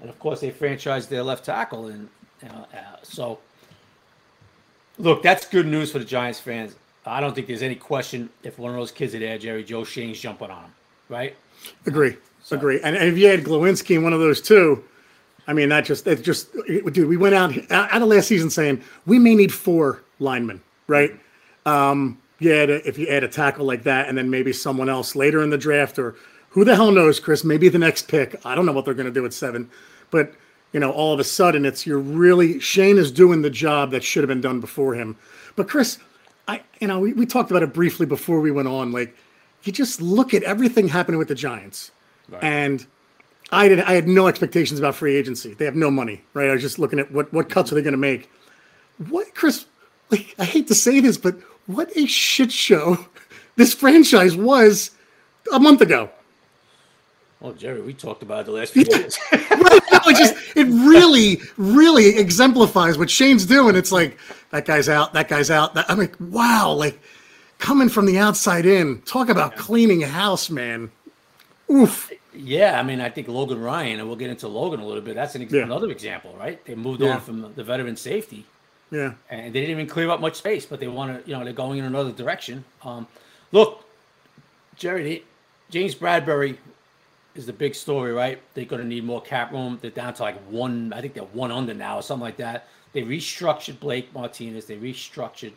and 0.02 0.10
of 0.10 0.18
course 0.18 0.40
they 0.40 0.50
franchised 0.50 1.08
their 1.08 1.22
left 1.22 1.46
tackle, 1.46 1.86
and 1.86 2.10
you 2.42 2.50
know, 2.50 2.66
uh, 2.74 2.96
so 3.04 3.38
look, 4.98 5.22
that's 5.22 5.46
good 5.48 5.68
news 5.68 5.92
for 5.92 6.00
the 6.00 6.06
Giants 6.06 6.40
fans. 6.40 6.76
I 7.06 7.22
don't 7.22 7.36
think 7.36 7.46
there's 7.46 7.62
any 7.62 7.76
question 7.76 8.32
if 8.42 8.58
one 8.58 8.72
of 8.72 8.78
those 8.78 8.92
kids 8.92 9.14
are 9.14 9.20
there, 9.20 9.38
Jerry 9.38 9.64
Joe 9.64 9.84
Schoen's 9.84 10.20
jumping 10.20 10.50
on 10.50 10.64
him, 10.64 10.72
right? 11.10 11.36
Agree, 11.86 12.18
so, 12.42 12.58
agree. 12.58 12.82
And, 12.82 12.96
if 12.96 13.20
you 13.20 13.28
had 13.28 13.44
Glowinski 13.44 13.98
in 13.98 14.04
one 14.04 14.14
of 14.14 14.20
those 14.20 14.42
too, 14.42 14.84
I 15.48 15.54
mean, 15.54 15.70
that 15.70 15.86
just, 15.86 16.08
it 16.08 16.22
just, 16.24 16.50
it, 16.68 16.92
dude, 16.94 17.08
we 17.08 17.18
went 17.18 17.36
out, 17.36 17.54
out 17.72 18.02
of 18.02 18.08
last 18.08 18.28
season 18.28 18.50
saying 18.50 18.82
we 19.06 19.20
may 19.20 19.36
need 19.36 19.54
four 19.54 20.02
linemen, 20.20 20.62
right? 20.88 21.12
Um, 21.66 22.18
yeah, 22.40 22.64
if 22.64 22.98
you 22.98 23.08
add 23.08 23.24
a 23.24 23.28
tackle 23.28 23.66
like 23.66 23.84
that 23.84 24.10
and 24.10 24.18
then 24.18 24.30
maybe 24.30 24.54
someone 24.54 24.90
else 24.90 25.16
later 25.16 25.44
in 25.44 25.50
the 25.50 25.58
draft 25.58 26.00
or 26.00 26.16
who 26.50 26.64
the 26.64 26.76
hell 26.76 26.92
knows, 26.92 27.20
Chris, 27.20 27.44
maybe 27.44 27.70
the 27.70 27.80
next 27.80 28.08
pick. 28.08 28.36
I 28.46 28.56
don't 28.56 28.66
know 28.66 28.74
what 28.74 28.86
they're 28.86 28.94
going 28.94 29.08
to 29.08 29.12
do 29.12 29.26
at 29.26 29.34
seven, 29.34 29.70
but 30.12 30.34
you 30.72 30.80
know, 30.80 30.92
all 30.92 31.14
of 31.14 31.20
a 31.20 31.24
sudden 31.24 31.66
it's 31.66 31.86
you're 31.86 32.00
really 32.00 32.60
Schoen 32.60 32.98
is 32.98 33.12
doing 33.12 33.42
the 33.42 33.50
job 33.50 33.92
that 33.92 34.04
should 34.04 34.24
have 34.24 34.28
been 34.28 34.42
done 34.42 34.60
before 34.60 34.94
him. 34.94 35.16
But 35.56 35.70
Chris, 35.70 36.00
I, 36.48 36.62
you 36.80 36.88
know, 36.88 37.00
we, 37.00 37.14
we 37.14 37.26
talked 37.26 37.52
about 37.52 37.64
it 37.64 37.74
briefly 37.74 38.06
before 38.06 38.40
we 38.40 38.52
went 38.52 38.68
on. 38.68 38.92
Like, 38.92 39.16
you 39.64 39.72
just 39.72 40.02
look 40.02 40.34
at 40.34 40.44
everything 40.44 40.88
happening 40.88 41.18
with 41.18 41.30
the 41.30 41.36
Giants, 41.36 41.92
right. 42.28 42.44
and 42.44 42.86
I 43.54 43.68
did. 43.68 43.80
I 43.80 43.94
had 43.94 44.08
no 44.08 44.28
expectations 44.28 44.80
about 44.80 44.96
free 44.96 45.16
agency. 45.16 45.54
They 45.54 45.66
have 45.66 45.76
no 45.76 45.92
money, 45.92 46.22
right? 46.34 46.50
I 46.50 46.54
was 46.54 46.62
just 46.62 46.80
looking 46.80 47.00
at 47.00 47.12
what 47.12 47.32
what 47.34 47.50
cuts 47.50 47.72
are 47.72 47.76
they 47.76 47.82
going 47.82 47.94
to 47.94 47.98
make. 47.98 48.30
What, 49.10 49.34
Chris? 49.36 49.66
Like, 50.10 50.36
I 50.38 50.46
hate 50.46 50.68
to 50.68 50.76
say 50.76 51.00
this, 51.00 51.18
but 51.18 51.36
what 51.66 51.96
a 51.96 52.06
shit 52.06 52.52
show 52.52 53.08
this 53.56 53.74
franchise 53.74 54.36
was 54.36 54.92
a 55.52 55.60
month 55.60 55.82
ago. 55.82 56.10
Well, 57.40 57.54
Jerry, 57.54 57.82
we 57.82 57.94
talked 57.94 58.24
about 58.24 58.42
it 58.42 58.46
the 58.46 58.52
last 58.54 58.74
few 58.74 58.86
years. 58.90 59.18
it 59.32 60.18
just 60.18 60.36
it 60.56 60.66
really, 60.66 61.42
really 61.58 62.18
exemplifies 62.18 62.98
what 62.98 63.10
Schoen's 63.10 63.46
doing. 63.46 63.76
It's 63.76 63.92
like 63.92 64.18
that 64.52 64.66
guy's 64.66 64.88
out, 64.88 65.14
that 65.14 65.28
guy's 65.28 65.52
out. 65.52 65.74
That, 65.74 65.86
I'm 65.90 65.98
like, 65.98 66.16
wow, 66.20 66.72
like 66.72 67.02
coming 67.60 67.90
from 67.90 68.06
the 68.06 68.18
outside 68.18 68.66
in. 68.66 69.02
Talk 69.02 69.30
about 69.30 69.56
cleaning 69.58 70.02
house, 70.02 70.50
man. 70.50 70.92
Oof. 71.70 72.12
Yeah, 72.36 72.80
I 72.80 72.84
mean, 72.84 73.00
I 73.02 73.10
think 73.10 73.28
Logan 73.28 73.62
Ryan, 73.62 74.00
and 74.00 74.08
we'll 74.08 74.18
get 74.18 74.30
into 74.30 74.48
Logan 74.48 74.80
a 74.80 74.86
little 74.86 75.02
bit. 75.02 75.16
That's 75.16 75.36
an, 75.36 75.48
yeah. 75.50 75.64
another 75.64 75.90
example, 75.92 76.36
right? 76.38 76.64
They 76.66 76.76
moved 76.76 77.02
yeah. 77.02 77.16
on 77.16 77.22
from 77.22 77.54
the 77.54 77.64
veteran 77.64 77.96
safety. 77.96 78.46
Yeah. 78.92 79.14
And 79.30 79.54
they 79.54 79.60
didn't 79.60 79.72
even 79.72 79.88
clear 79.88 80.10
up 80.10 80.20
much 80.20 80.36
space, 80.36 80.66
but 80.66 80.80
they 80.80 80.88
want 80.88 81.24
to, 81.24 81.30
you 81.30 81.36
know, 81.36 81.44
they're 81.44 81.54
going 81.54 81.80
in 81.80 81.86
another 81.86 82.12
direction. 82.12 82.64
Um, 82.84 83.08
look, 83.52 83.84
Jerry, 84.76 85.04
they, 85.04 85.24
James 85.72 85.96
Bradberry 85.96 86.58
is 87.36 87.48
the 87.48 87.54
big 87.54 87.74
story, 87.74 88.14
right? 88.14 88.40
They're 88.54 88.66
going 88.66 88.82
to 88.82 88.88
need 88.88 89.04
more 89.04 89.22
cap 89.22 89.52
room. 89.52 89.80
They're 89.82 89.92
down 89.92 90.14
to 90.16 90.22
like 90.24 90.40
one, 90.44 90.94
I 90.94 91.02
think 91.02 91.16
they're 91.16 91.24
one 91.24 91.52
under 91.52 91.74
now 91.74 91.98
or 91.98 92.02
something 92.04 92.24
like 92.24 92.38
that. 92.38 92.68
They 92.94 93.02
restructured 93.02 93.80
Blake 93.80 94.14
Martinez. 94.14 94.66
They 94.66 94.78
restructured 94.78 95.54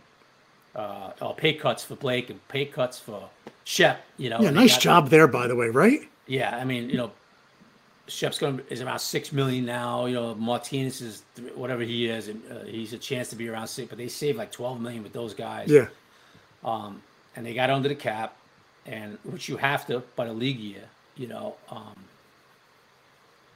uh, 0.74 1.10
uh, 1.20 1.32
pay 1.32 1.52
cuts 1.52 1.84
for 1.84 1.96
Blake 1.96 2.30
and 2.30 2.46
pay 2.48 2.64
cuts 2.64 2.98
for 2.98 3.28
Shep. 3.64 4.02
You 4.16 4.30
know, 4.30 4.40
yeah, 4.40 4.50
nice 4.50 4.78
job 4.78 5.10
there, 5.10 5.26
by 5.26 5.46
the 5.46 5.56
way, 5.56 5.68
right? 5.68 6.08
Yeah, 6.26 6.56
I 6.56 6.64
mean, 6.64 6.90
you 6.90 6.96
know, 6.96 7.12
Shep's 8.08 8.38
going 8.38 8.60
is 8.70 8.82
around 8.82 8.98
six 8.98 9.32
million 9.32 9.64
now. 9.64 10.06
You 10.06 10.14
know, 10.14 10.34
Martinez 10.34 11.00
is 11.00 11.22
whatever 11.54 11.82
he 11.82 12.06
is, 12.06 12.28
and 12.28 12.42
uh, 12.50 12.64
he's 12.64 12.92
a 12.92 12.98
chance 12.98 13.28
to 13.30 13.36
be 13.36 13.48
around 13.48 13.66
six. 13.68 13.88
But 13.88 13.98
they 13.98 14.08
saved 14.08 14.38
like 14.38 14.52
twelve 14.52 14.80
million 14.80 15.02
with 15.02 15.12
those 15.12 15.34
guys. 15.34 15.68
Yeah. 15.68 15.88
Um, 16.64 17.02
and 17.34 17.44
they 17.44 17.54
got 17.54 17.70
under 17.70 17.88
the 17.88 17.94
cap, 17.94 18.36
and 18.86 19.18
which 19.24 19.48
you 19.48 19.56
have 19.56 19.86
to 19.86 20.02
by 20.14 20.26
the 20.26 20.32
league 20.32 20.58
year. 20.58 20.84
You 21.16 21.28
know, 21.28 21.56
um, 21.70 21.96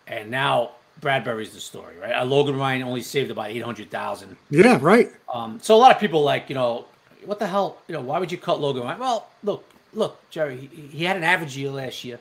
and 0.06 0.30
now 0.30 0.72
Bradberry's 1.00 1.52
the 1.52 1.60
story, 1.60 1.96
right? 2.00 2.12
Uh, 2.12 2.24
Logan 2.24 2.56
Ryan 2.56 2.82
only 2.82 3.02
saved 3.02 3.30
about 3.30 3.50
eight 3.50 3.62
hundred 3.62 3.90
thousand. 3.90 4.36
Yeah, 4.50 4.78
right. 4.80 5.10
Um, 5.32 5.58
so 5.62 5.74
a 5.74 5.78
lot 5.78 5.94
of 5.94 6.00
people 6.00 6.22
like, 6.22 6.48
you 6.48 6.54
know, 6.54 6.86
what 7.24 7.38
the 7.38 7.46
hell, 7.46 7.78
you 7.88 7.94
know, 7.94 8.00
why 8.00 8.18
would 8.18 8.32
you 8.32 8.38
cut 8.38 8.60
Logan 8.60 8.82
Ryan? 8.82 8.98
Well, 8.98 9.28
look, 9.44 9.64
look, 9.94 10.20
Jerry, 10.30 10.56
he, 10.56 10.80
he 10.88 11.04
had 11.04 11.16
an 11.16 11.24
average 11.24 11.56
year 11.56 11.70
last 11.70 12.04
year. 12.04 12.18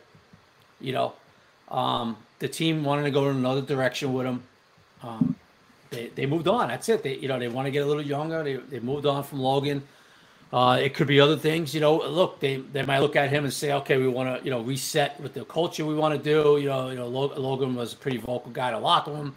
You 0.81 0.93
know, 0.93 1.13
um, 1.69 2.17
the 2.39 2.47
team 2.47 2.83
wanted 2.83 3.03
to 3.03 3.11
go 3.11 3.29
in 3.29 3.37
another 3.37 3.61
direction 3.61 4.13
with 4.13 4.25
him. 4.25 4.43
Um, 5.03 5.35
they, 5.89 6.07
they 6.07 6.25
moved 6.25 6.47
on. 6.47 6.67
That's 6.67 6.89
it. 6.89 7.03
They 7.03 7.17
you 7.17 7.27
know 7.27 7.39
they 7.39 7.47
want 7.47 7.65
to 7.65 7.71
get 7.71 7.83
a 7.83 7.85
little 7.85 8.03
younger. 8.03 8.43
They, 8.43 8.55
they 8.55 8.79
moved 8.79 9.05
on 9.05 9.23
from 9.23 9.39
Logan. 9.39 9.83
Uh, 10.51 10.79
it 10.81 10.95
could 10.95 11.07
be 11.07 11.19
other 11.19 11.37
things. 11.37 11.75
You 11.75 11.81
know, 11.81 11.97
look, 11.97 12.39
they, 12.39 12.57
they 12.57 12.81
might 12.83 12.99
look 12.99 13.15
at 13.15 13.29
him 13.29 13.43
and 13.43 13.53
say, 13.53 13.71
okay, 13.73 13.97
we 13.97 14.07
want 14.07 14.39
to 14.39 14.43
you 14.43 14.51
know 14.51 14.61
reset 14.61 15.19
with 15.21 15.33
the 15.33 15.45
culture 15.45 15.85
we 15.85 15.95
want 15.95 16.15
to 16.15 16.23
do. 16.23 16.59
You 16.59 16.69
know, 16.69 16.89
you 16.89 16.95
know 16.95 17.07
Logan 17.07 17.75
was 17.75 17.93
a 17.93 17.97
pretty 17.97 18.17
vocal 18.17 18.51
guy 18.51 18.71
to 18.71 18.77
locker 18.77 19.11
room. 19.11 19.35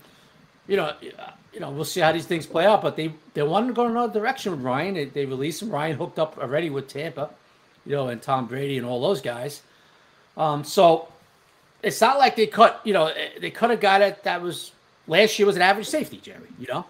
You 0.69 0.77
know, 0.77 0.95
you 1.01 1.61
know 1.61 1.71
we'll 1.71 1.85
see 1.85 2.01
how 2.01 2.13
these 2.13 2.27
things 2.27 2.47
play 2.47 2.67
out. 2.67 2.83
But 2.83 2.97
they 2.97 3.13
they 3.35 3.43
wanted 3.43 3.69
to 3.69 3.73
go 3.73 3.85
in 3.87 3.93
another 3.93 4.13
direction 4.13 4.53
with 4.53 4.63
Ryan. 4.63 4.95
They, 4.95 5.05
they 5.07 5.27
released 5.27 5.63
him. 5.63 5.71
Ryan 5.71 5.97
hooked 5.97 6.19
up 6.19 6.39
already 6.39 6.71
with 6.71 6.89
Tampa. 6.89 7.31
You 7.85 7.97
know, 7.97 8.09
and 8.09 8.23
Tom 8.23 8.47
Brady 8.47 8.79
and 8.79 8.87
all 8.87 9.01
those 9.01 9.21
guys. 9.21 9.63
Um, 10.37 10.63
so 10.65 11.09
it's 11.83 12.01
not 12.01 12.19
like 12.19 12.37
they 12.37 12.47
cut, 12.47 12.81
you 12.85 12.93
know, 12.93 13.13
they 13.41 13.51
cut 13.51 13.71
a 13.71 13.77
guy 13.77 13.99
that 14.01 14.25
that 14.25 14.41
was 14.43 14.73
last 15.07 15.39
year 15.39 15.47
was 15.47 15.57
an 15.57 15.63
average 15.63 15.89
safety, 15.89 16.19
Jerry. 16.23 16.49
You 16.59 16.67
know. 16.69 16.87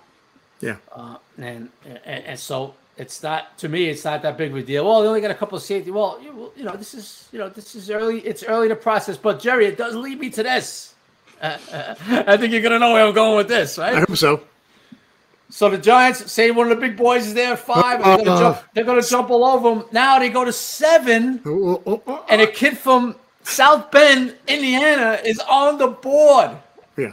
Yeah. 0.61 0.76
Uh, 0.94 1.16
and, 1.38 1.70
and 1.84 2.25
and 2.25 2.38
so 2.38 2.75
it's 2.96 3.22
not 3.22 3.58
to 3.58 3.68
me. 3.68 3.88
It's 3.88 4.04
not 4.04 4.22
that 4.22 4.37
big 4.37 4.50
of 4.52 4.56
a 4.58 4.62
deal. 4.62 4.84
Well, 4.87 5.02
they 5.02 5.08
only 5.08 5.20
got 5.20 5.30
a 5.30 5.34
couple 5.34 5.56
of 5.58 5.64
safety. 5.64 5.90
Well, 5.90 6.20
you, 6.22 6.52
you 6.56 6.64
know, 6.64 6.76
this 6.76 6.94
is 6.94 7.28
you 7.32 7.38
know 7.38 7.49
this 7.49 7.75
is 7.75 7.90
early. 7.90 8.20
It's 8.20 8.42
early 8.44 8.66
in 8.66 8.70
the 8.70 8.76
process. 8.76 9.16
But 9.16 9.40
Jerry, 9.40 9.66
it 9.66 9.76
does 9.76 9.94
lead 9.94 10.20
me 10.20 10.30
to 10.30 10.42
this. 10.42 10.94
Uh, 11.40 11.58
uh, 11.72 11.94
I 12.28 12.37
think 12.37 12.52
you're 12.52 12.62
gonna 12.62 12.78
know 12.78 12.92
where 12.92 13.04
I'm 13.04 13.14
going 13.14 13.37
with 13.37 13.49
this, 13.49 13.76
right? 13.78 13.94
I 13.94 14.00
hope 14.00 14.16
so. 14.16 14.42
So 15.50 15.68
the 15.68 15.76
Giants 15.76 16.30
say 16.32 16.50
one 16.50 16.70
of 16.70 16.78
the 16.78 16.80
big 16.87 16.96
boys 16.96 17.26
is 17.26 17.34
there, 17.34 17.56
five. 17.56 18.02
they're, 18.02 18.16
gonna 18.25 18.30
Uh, 18.30 18.38
jump, 18.40 18.58
they're 18.72 18.84
gonna 18.84 19.02
jump 19.02 19.28
all 19.30 19.44
over 19.44 19.68
them. 19.80 19.84
Now 19.92 20.18
they 20.18 20.30
go 20.30 20.44
to 20.46 20.52
seven, 20.52 21.42
Oh, 21.44 21.82
oh, 21.84 22.02
oh, 22.06 22.25
and 22.30 22.40
a 22.40 22.46
kid 22.46 22.78
from 22.78 23.16
South 23.42 23.90
Bend, 23.90 24.34
Indiana, 24.46 25.18
is 25.25 25.38
on 25.50 25.78
the 25.78 25.88
board. 25.88 26.50
yeah. 26.96 27.12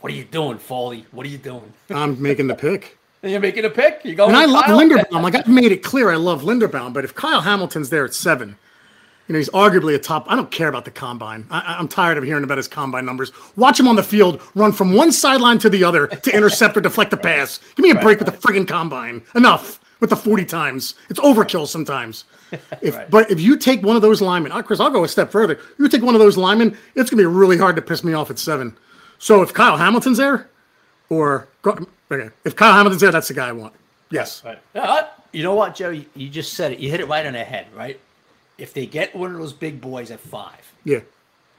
What 0.00 0.12
are 0.12 0.16
you 0.16 0.24
doing, 0.24 0.58
Foley? 0.58 1.06
What 1.12 1.24
are 1.26 1.28
you 1.28 1.38
doing? 1.38 1.72
I'm 1.90 2.20
making 2.20 2.48
the 2.48 2.54
pick. 2.54 2.98
And 3.22 3.30
You're 3.30 3.40
making 3.40 3.64
a 3.64 3.70
pick. 3.70 4.00
You 4.04 4.16
go. 4.16 4.26
And 4.26 4.36
I 4.36 4.46
love 4.46 4.64
Kyle? 4.64 4.78
Linderbaum. 4.78 5.22
Like 5.22 5.36
I've 5.36 5.46
made 5.46 5.70
it 5.70 5.84
clear 5.84 6.10
I 6.10 6.16
love 6.16 6.42
Linderbaum, 6.42 6.92
but 6.92 7.04
if 7.04 7.14
Kyle 7.14 7.40
Hamilton's 7.40 7.88
there 7.90 8.04
at 8.04 8.12
seven, 8.14 8.56
you 9.28 9.32
know, 9.34 9.38
he's 9.38 9.48
arguably 9.50 9.94
a 9.94 9.98
top. 10.00 10.26
I 10.28 10.34
don't 10.34 10.50
care 10.50 10.66
about 10.66 10.84
the 10.84 10.90
combine. 10.90 11.46
I, 11.48 11.76
I'm 11.78 11.86
tired 11.86 12.18
of 12.18 12.24
hearing 12.24 12.42
about 12.42 12.56
his 12.58 12.66
combine 12.66 13.04
numbers. 13.04 13.30
Watch 13.54 13.78
him 13.78 13.86
on 13.86 13.94
the 13.94 14.02
field 14.02 14.42
run 14.56 14.72
from 14.72 14.92
one 14.92 15.12
sideline 15.12 15.58
to 15.58 15.70
the 15.70 15.84
other 15.84 16.08
to 16.08 16.34
intercept 16.34 16.76
or 16.76 16.80
deflect 16.80 17.12
a 17.12 17.16
pass. 17.16 17.60
Give 17.76 17.84
me 17.84 17.90
a 17.90 18.00
break 18.00 18.18
with 18.18 18.26
the 18.26 18.32
friggin' 18.36 18.66
combine. 18.66 19.22
Enough 19.36 19.78
with 20.02 20.10
the 20.10 20.16
40 20.16 20.44
times. 20.44 20.94
It's 21.08 21.20
overkill 21.20 21.66
sometimes. 21.66 22.24
If, 22.82 23.08
But 23.08 23.30
if 23.30 23.40
you 23.40 23.56
take 23.56 23.82
one 23.82 23.96
of 23.96 24.02
those 24.02 24.20
linemen, 24.20 24.52
Chris, 24.64 24.78
I'll 24.78 24.90
go 24.90 25.04
a 25.04 25.08
step 25.08 25.30
further. 25.30 25.58
You 25.78 25.88
take 25.88 26.02
one 26.02 26.14
of 26.14 26.20
those 26.20 26.36
linemen, 26.36 26.76
it's 26.94 27.08
going 27.08 27.16
to 27.22 27.22
be 27.22 27.24
really 27.24 27.56
hard 27.56 27.76
to 27.76 27.82
piss 27.82 28.04
me 28.04 28.12
off 28.12 28.28
at 28.28 28.38
seven. 28.38 28.76
So 29.18 29.40
if 29.40 29.54
Kyle 29.54 29.78
Hamilton's 29.78 30.18
there, 30.18 30.50
or 31.08 31.48
okay, 31.64 32.28
if 32.44 32.54
Kyle 32.54 32.74
Hamilton's 32.74 33.00
there, 33.00 33.10
that's 33.10 33.28
the 33.28 33.32
guy 33.34 33.48
I 33.48 33.52
want. 33.52 33.72
Yes. 34.10 34.42
Right. 34.44 34.58
Uh, 34.74 35.04
you 35.32 35.42
know 35.42 35.54
what, 35.54 35.74
Joe? 35.76 35.88
You 36.14 36.28
just 36.28 36.52
said 36.52 36.72
it. 36.72 36.78
You 36.78 36.90
hit 36.90 37.00
it 37.00 37.08
right 37.08 37.24
on 37.24 37.32
the 37.32 37.42
head, 37.44 37.68
right? 37.74 37.98
If 38.58 38.74
they 38.74 38.84
get 38.84 39.16
one 39.16 39.32
of 39.32 39.38
those 39.38 39.54
big 39.54 39.80
boys 39.80 40.10
at 40.10 40.20
five, 40.20 40.60
Yeah. 40.84 41.00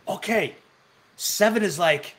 okay, 0.07 0.53
seven 1.17 1.63
is 1.63 1.79
like, 1.79 2.15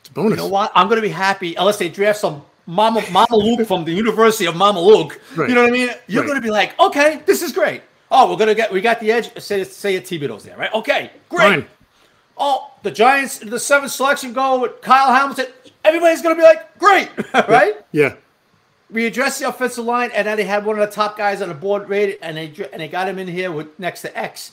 It's 0.00 0.08
a 0.08 0.12
bonus. 0.14 0.30
you 0.30 0.36
know 0.36 0.48
what? 0.48 0.72
I'm 0.74 0.88
gonna 0.88 1.02
be 1.02 1.10
happy 1.10 1.54
unless 1.56 1.76
they 1.76 1.90
draft 1.90 2.20
some 2.20 2.44
Mama 2.66 3.02
Mama 3.12 3.36
Luke 3.36 3.66
from 3.66 3.84
the 3.84 3.92
University 3.92 4.46
of 4.46 4.56
Mama 4.56 4.80
Luke. 4.80 5.20
Right. 5.36 5.48
You 5.48 5.54
know 5.54 5.62
what 5.62 5.70
I 5.70 5.72
mean? 5.72 5.90
You're 6.08 6.22
Right. 6.22 6.28
gonna 6.28 6.40
be 6.40 6.50
like, 6.50 6.78
okay, 6.80 7.22
this 7.26 7.42
is 7.42 7.52
great. 7.52 7.82
Oh, 8.10 8.30
we're 8.30 8.36
gonna 8.36 8.54
get 8.54 8.72
we 8.72 8.80
got 8.80 9.00
the 9.00 9.12
edge. 9.12 9.38
Say 9.40 9.64
say 9.64 9.96
a 9.96 10.00
Thibodeaux's 10.00 10.44
there, 10.44 10.56
right? 10.56 10.72
Okay, 10.74 11.10
great. 11.28 11.48
Fine. 11.60 11.66
Oh, 12.38 12.70
the 12.82 12.90
Giants, 12.90 13.38
the 13.38 13.58
seventh 13.58 13.92
selection 13.92 14.32
go 14.32 14.60
with 14.60 14.80
Kyle 14.82 15.12
Hamilton. 15.12 15.46
Everybody's 15.84 16.22
gonna 16.22 16.34
be 16.34 16.42
like, 16.42 16.78
great, 16.78 17.08
right? 17.48 17.74
Yeah. 17.92 18.14
we 18.90 19.06
addressed 19.06 19.40
the 19.40 19.48
offensive 19.48 19.84
line, 19.84 20.10
and 20.14 20.26
then 20.26 20.36
they 20.36 20.44
had 20.44 20.64
one 20.64 20.78
of 20.78 20.88
the 20.88 20.94
top 20.94 21.16
guys 21.16 21.40
on 21.42 21.48
the 21.48 21.54
board 21.54 21.88
rated, 21.88 22.18
and 22.22 22.36
they 22.36 22.46
and 22.72 22.80
they 22.82 22.88
got 22.88 23.08
him 23.08 23.18
in 23.18 23.26
here 23.28 23.50
with 23.52 23.78
next 23.78 24.02
to 24.02 24.16
X. 24.18 24.52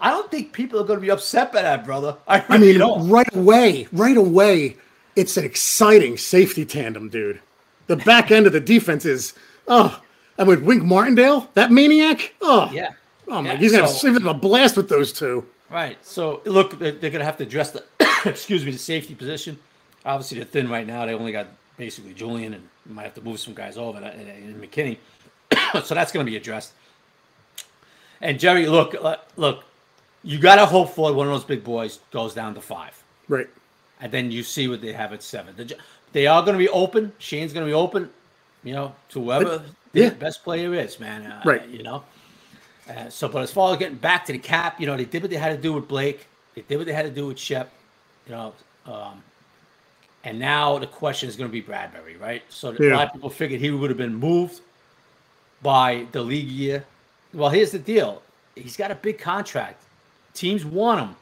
I 0.00 0.10
don't 0.10 0.30
think 0.30 0.52
people 0.52 0.80
are 0.80 0.84
going 0.84 0.98
to 0.98 1.02
be 1.02 1.10
upset 1.10 1.52
by 1.52 1.62
that, 1.62 1.84
brother. 1.84 2.16
I, 2.28 2.44
I 2.48 2.58
mean, 2.58 2.78
know, 2.78 2.98
right 3.00 3.32
away, 3.34 3.86
right 3.92 4.16
away, 4.16 4.76
it's 5.16 5.36
an 5.36 5.44
exciting 5.44 6.16
safety 6.18 6.64
tandem, 6.66 7.08
dude. 7.08 7.40
The 7.86 7.96
back 7.96 8.30
end 8.30 8.46
of 8.46 8.52
the 8.52 8.60
defense 8.60 9.04
is, 9.04 9.34
oh, 9.68 10.00
and 10.38 10.48
with 10.48 10.62
Wink 10.62 10.82
Martindale, 10.82 11.48
that 11.54 11.70
maniac, 11.70 12.34
oh, 12.40 12.70
yeah, 12.72 12.90
oh 13.28 13.42
my, 13.42 13.52
Yeah, 13.52 13.56
he's 13.56 13.72
gonna 13.72 13.88
so- 13.88 14.12
have 14.12 14.26
a 14.26 14.34
blast 14.34 14.76
with 14.76 14.88
those 14.88 15.12
two. 15.12 15.46
right. 15.70 15.96
So 16.04 16.40
look, 16.44 16.78
they're, 16.78 16.92
they're 16.92 17.10
going 17.10 17.20
to 17.20 17.24
have 17.26 17.36
to 17.38 17.44
address 17.44 17.70
the 17.72 17.84
excuse 18.24 18.64
me 18.64 18.70
the 18.72 18.78
safety 18.78 19.14
position. 19.14 19.58
Obviously, 20.04 20.38
they're 20.38 20.46
thin 20.46 20.68
right 20.68 20.86
now. 20.86 21.04
They 21.06 21.14
only 21.14 21.32
got 21.32 21.46
basically 21.76 22.14
Julian, 22.14 22.54
and 22.54 22.68
might 22.86 23.04
have 23.04 23.14
to 23.14 23.22
move 23.22 23.40
some 23.40 23.54
guys 23.54 23.76
over 23.76 23.98
and, 23.98 24.06
and, 24.06 24.28
and 24.28 24.62
McKinney. 24.62 24.98
so 25.84 25.94
that's 25.94 26.12
going 26.12 26.24
to 26.26 26.30
be 26.30 26.36
addressed. 26.36 26.72
And 28.20 28.38
Jerry, 28.38 28.66
look, 28.66 28.94
uh, 28.94 29.16
look, 29.36 29.64
you 30.22 30.38
got 30.38 30.56
to 30.56 30.66
hope 30.66 30.90
for 30.94 31.12
one 31.12 31.26
of 31.26 31.32
those 31.32 31.44
big 31.44 31.64
boys 31.64 32.00
goes 32.10 32.34
down 32.34 32.54
to 32.54 32.60
five. 32.60 33.02
Right. 33.28 33.48
and 34.00 34.12
then 34.12 34.30
you 34.30 34.42
see 34.42 34.68
what 34.68 34.80
they 34.82 34.92
have 34.92 35.12
at 35.14 35.22
seven. 35.22 35.54
The 35.56 35.76
They 36.14 36.28
are 36.28 36.40
going 36.42 36.54
to 36.54 36.58
be 36.58 36.68
open. 36.68 37.12
Schoen's 37.18 37.52
going 37.52 37.66
to 37.66 37.70
be 37.70 37.74
open, 37.74 38.08
you 38.62 38.72
know, 38.72 38.94
to 39.10 39.22
whoever 39.22 39.64
yeah. 39.92 40.10
the 40.10 40.14
best 40.14 40.44
player 40.44 40.72
is, 40.72 40.98
man. 40.98 41.26
Uh, 41.26 41.42
Right. 41.44 41.68
You 41.68 41.82
know. 41.82 42.04
Uh, 42.88 43.08
so, 43.08 43.28
but 43.28 43.42
as 43.42 43.50
far 43.50 43.72
as 43.72 43.78
getting 43.78 43.96
back 43.96 44.24
to 44.26 44.32
the 44.32 44.38
cap, 44.38 44.80
you 44.80 44.86
know, 44.86 44.96
they 44.96 45.04
did 45.04 45.22
what 45.22 45.30
they 45.30 45.36
had 45.36 45.54
to 45.56 45.60
do 45.60 45.72
with 45.72 45.88
Blake. 45.88 46.26
They 46.54 46.62
did 46.62 46.76
what 46.76 46.86
they 46.86 46.92
had 46.92 47.04
to 47.04 47.10
do 47.10 47.26
with 47.26 47.38
Shep. 47.38 47.70
You 48.26 48.32
know, 48.32 48.54
um, 48.86 49.22
and 50.22 50.38
now 50.38 50.78
the 50.78 50.86
question 50.86 51.28
is 51.28 51.36
going 51.36 51.50
to 51.50 51.52
be 51.52 51.62
Bradberry, 51.62 52.18
right? 52.20 52.42
So 52.48 52.70
a 52.70 52.90
lot 52.90 53.08
of 53.08 53.12
people 53.12 53.28
figured 53.28 53.60
he 53.60 53.70
would 53.70 53.90
have 53.90 53.98
been 53.98 54.14
moved 54.14 54.60
by 55.62 56.06
the 56.12 56.22
league 56.22 56.46
year. 56.46 56.84
Well, 57.32 57.50
here's 57.50 57.72
the 57.72 57.78
deal: 57.78 58.22
he's 58.54 58.76
got 58.76 58.92
a 58.92 58.94
big 58.94 59.18
contract. 59.18 59.82
Teams 60.32 60.64
want 60.64 61.00
him, 61.00 61.16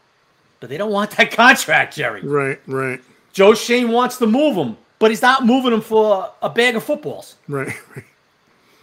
but 0.61 0.69
they 0.69 0.77
don't 0.77 0.93
want 0.93 1.13
that 1.13 1.31
contract, 1.37 1.97
Jerry. 1.97 2.21
Right. 2.21 2.61
Right. 2.67 3.01
Joe 3.33 3.55
Schoen 3.55 3.91
wants 3.91 4.19
to 4.19 4.27
move 4.27 4.57
him, 4.57 4.77
but 4.99 5.11
he's 5.11 5.23
not 5.23 5.45
moving 5.47 5.73
him 5.73 5.81
for 5.81 6.31
a 6.43 6.51
bag 6.51 6.77
of 6.77 6.85
footballs. 6.85 7.37
Right. 7.49 7.69
Right. 7.97 8.05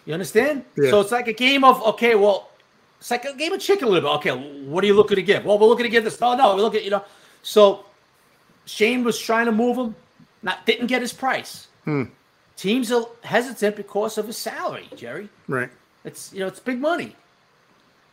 You 0.06 0.14
understand? 0.14 0.64
Yeah. 0.76 0.90
So 0.90 1.00
it's 1.00 1.12
like 1.12 1.28
a 1.28 1.32
game 1.32 1.62
of 1.62 1.80
okay, 1.82 2.14
well, 2.16 2.50
it's 2.98 3.10
like 3.10 3.24
a 3.26 3.34
game 3.34 3.52
of 3.52 3.60
chicken 3.60 3.86
a 3.86 3.90
little 3.90 4.10
bit. 4.10 4.16
Okay, 4.32 4.64
what 4.66 4.82
are 4.82 4.86
you 4.86 4.94
looking 4.94 5.16
to 5.16 5.22
give? 5.22 5.44
Well, 5.44 5.58
we're 5.58 5.66
looking 5.68 5.84
to 5.84 5.90
give 5.90 6.04
this. 6.04 6.18
Oh 6.20 6.34
no, 6.34 6.56
we 6.56 6.62
look 6.62 6.74
at 6.74 6.84
you 6.84 6.90
know. 6.90 7.04
So 7.42 7.84
Schoen 8.64 9.04
was 9.04 9.18
trying 9.18 9.46
to 9.46 9.52
move 9.52 9.76
him, 9.76 9.94
not 10.42 10.66
didn't 10.66 10.86
get 10.88 11.00
his 11.02 11.12
price. 11.12 11.68
Hmm. 11.84 12.04
Teams 12.56 12.90
are 12.92 13.06
hesitant 13.22 13.76
because 13.76 14.18
of 14.18 14.26
his 14.26 14.36
salary, 14.36 14.88
Jerry. 14.96 15.28
Right. 15.48 15.70
It's 16.04 16.32
you 16.32 16.40
know 16.40 16.46
it's 16.46 16.60
big 16.60 16.80
money. 16.80 17.14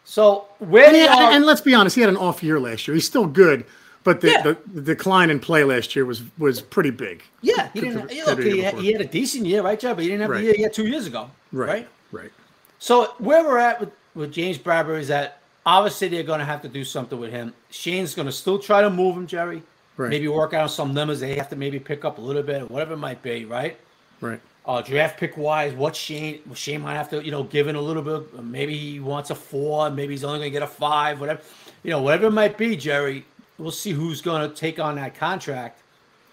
So 0.04 0.46
where 0.60 0.88
And, 0.88 0.96
he- 0.96 1.08
are, 1.08 1.32
and 1.32 1.46
let's 1.46 1.62
be 1.62 1.74
honest, 1.74 1.96
he 1.96 2.02
had 2.02 2.10
an 2.10 2.18
off 2.18 2.44
year 2.44 2.60
last 2.60 2.88
year. 2.88 2.96
He's 2.96 3.06
still 3.06 3.26
good, 3.28 3.66
but 4.08 4.22
the, 4.22 4.30
Yeah. 4.32 4.42
the, 4.42 4.58
the 4.74 4.82
decline 4.82 5.30
in 5.30 5.38
play 5.38 5.66
last 5.66 5.94
year 5.94 6.06
was 6.06 6.22
was 6.38 6.62
pretty 6.62 6.92
big. 6.92 7.24
yeah, 7.42 7.70
he 7.74 7.82
didn't. 7.82 8.08
to- 8.08 8.16
yeah, 8.16 8.24
to 8.24 8.30
look, 8.36 8.40
he, 8.42 8.60
had, 8.60 8.76
he 8.76 8.94
had 8.94 9.02
a 9.02 9.06
decent 9.06 9.46
year, 9.46 9.62
right, 9.62 9.78
Jerry? 9.78 9.96
But 9.96 10.04
he 10.04 10.10
didn't 10.12 10.22
have 10.22 10.30
Right. 10.30 10.38
the 10.40 10.46
year 10.46 10.54
he 10.56 10.64
had 10.64 10.72
two 10.74 10.88
years 10.88 11.06
ago, 11.08 11.30
Right. 11.52 11.68
right? 11.68 11.88
Right. 12.14 12.32
So 12.80 13.14
where 13.18 13.44
we're 13.44 13.58
at 13.58 13.82
with, 13.82 13.90
with 14.16 14.32
James 14.32 14.58
Bradberry 14.58 15.00
is 15.02 15.10
that 15.10 15.42
obviously 15.66 16.08
they're 16.08 16.24
going 16.24 16.40
to 16.40 16.46
have 16.46 16.62
to 16.62 16.70
do 16.70 16.86
something 16.86 17.20
with 17.20 17.32
him. 17.32 17.54
Schoen's 17.70 18.16
going 18.16 18.28
to 18.28 18.32
still 18.32 18.60
try 18.60 18.80
to 18.82 18.90
move 18.90 19.18
him, 19.18 19.28
Jerry. 19.28 19.62
Right. 19.98 20.10
Maybe 20.10 20.30
work 20.30 20.54
out 20.54 20.72
some 20.72 20.94
numbers 20.94 21.20
they 21.20 21.36
have 21.36 21.50
to 21.50 21.58
maybe 21.58 21.78
pick 21.78 22.06
up 22.06 22.18
a 22.18 22.22
little 22.22 22.44
bit, 22.44 22.62
or 22.62 22.66
whatever 22.68 22.94
it 22.94 22.98
might 22.98 23.22
be, 23.22 23.44
right? 23.44 23.78
Right. 24.22 24.40
Uh, 24.66 24.82
draft 24.82 25.20
pick 25.20 25.36
wise, 25.38 25.74
what 25.74 25.98
Schoen 25.98 26.40
Schoen 26.54 26.82
might 26.82 26.96
have 26.96 27.10
to 27.10 27.24
you 27.26 27.32
know 27.32 27.44
give 27.44 27.68
in 27.68 27.76
a 27.76 27.82
little 27.82 28.04
bit. 28.04 28.42
Maybe 28.44 28.78
he 28.78 29.00
wants 29.02 29.32
a 29.32 29.36
four, 29.36 29.90
maybe 29.90 30.14
he's 30.14 30.24
only 30.24 30.40
going 30.40 30.52
to 30.52 30.60
get 30.60 30.64
a 30.64 30.68
five, 30.68 31.20
whatever. 31.20 31.42
You 31.84 31.92
know, 31.92 32.02
whatever 32.02 32.28
it 32.28 32.32
might 32.32 32.58
be, 32.58 32.76
Jerry. 32.78 33.26
We'll 33.58 33.72
see 33.72 33.92
who's 33.92 34.22
going 34.22 34.48
to 34.48 34.56
take 34.56 34.80
on 34.80 34.96
that 34.96 35.16
contract, 35.16 35.82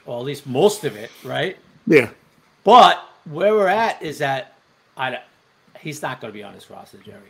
or 0.07 0.19
at 0.19 0.25
least 0.25 0.47
most 0.47 0.85
of 0.85 0.95
it, 0.97 1.11
right? 1.25 1.57
Yeah. 1.87 2.11
But 2.65 3.03
where 3.25 3.55
we're 3.55 3.69
at 3.69 4.03
is 4.03 4.19
that 4.19 4.55
I, 4.97 5.21
he's 5.81 6.03
not 6.03 6.21
going 6.21 6.33
to 6.33 6.37
be 6.37 6.43
on 6.43 6.55
this 6.55 6.71
roster, 6.71 6.99
Jerry. 6.99 7.21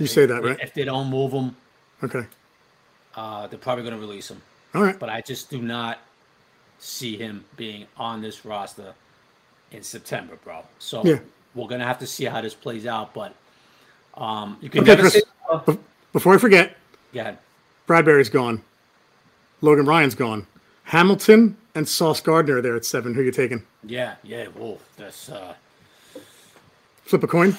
You 0.00 0.06
say 0.06 0.26
that, 0.26 0.42
right? 0.42 0.58
If 0.60 0.74
they 0.74 0.84
don't 0.84 1.08
move 1.08 1.32
him, 1.32 1.56
Okay. 2.02 2.26
uh, 3.14 3.46
they're 3.46 3.58
probably 3.58 3.84
going 3.84 3.94
to 3.94 4.00
release 4.00 4.30
him. 4.30 4.42
All 4.74 4.82
right. 4.82 4.98
But 4.98 5.08
I 5.08 5.20
just 5.22 5.48
do 5.48 5.62
not 5.62 5.98
see 6.78 7.16
him 7.16 7.44
being 7.56 7.86
on 7.96 8.20
this 8.20 8.44
roster 8.44 8.92
in 9.70 9.82
September, 9.82 10.36
bro. 10.44 10.62
So 10.78 11.02
Yeah. 11.04 11.20
we're 11.54 11.68
going 11.68 11.80
to 11.80 11.86
have 11.86 11.98
to 12.00 12.06
see 12.06 12.24
how 12.24 12.40
this 12.42 12.52
plays 12.54 12.84
out. 12.86 13.14
But 13.14 13.34
um, 14.14 14.58
you 14.60 14.68
can 14.68 14.80
Okay, 14.82 14.90
never 14.90 15.02
Chris. 15.02 15.14
say. 15.14 15.20
Be- 15.66 15.78
Before 16.12 16.34
I 16.34 16.38
forget, 16.38 16.76
Yeah, 17.12 17.36
Bradberry's 17.86 18.28
gone. 18.28 18.62
Logan 19.60 19.86
Ryan's 19.86 20.14
gone. 20.14 20.46
Hamilton 20.84 21.56
and 21.74 21.88
Sauce 21.88 22.20
Gardner 22.20 22.58
are 22.58 22.62
there 22.62 22.76
at 22.76 22.84
seven. 22.84 23.14
Who 23.14 23.22
you 23.22 23.30
taking? 23.32 23.62
yeah, 23.84 24.14
yeah. 24.22 24.46
Whoa, 24.46 24.78
that's 24.96 25.28
uh, 25.28 25.54
Flip 27.04 27.22
a 27.22 27.26
coin. 27.26 27.56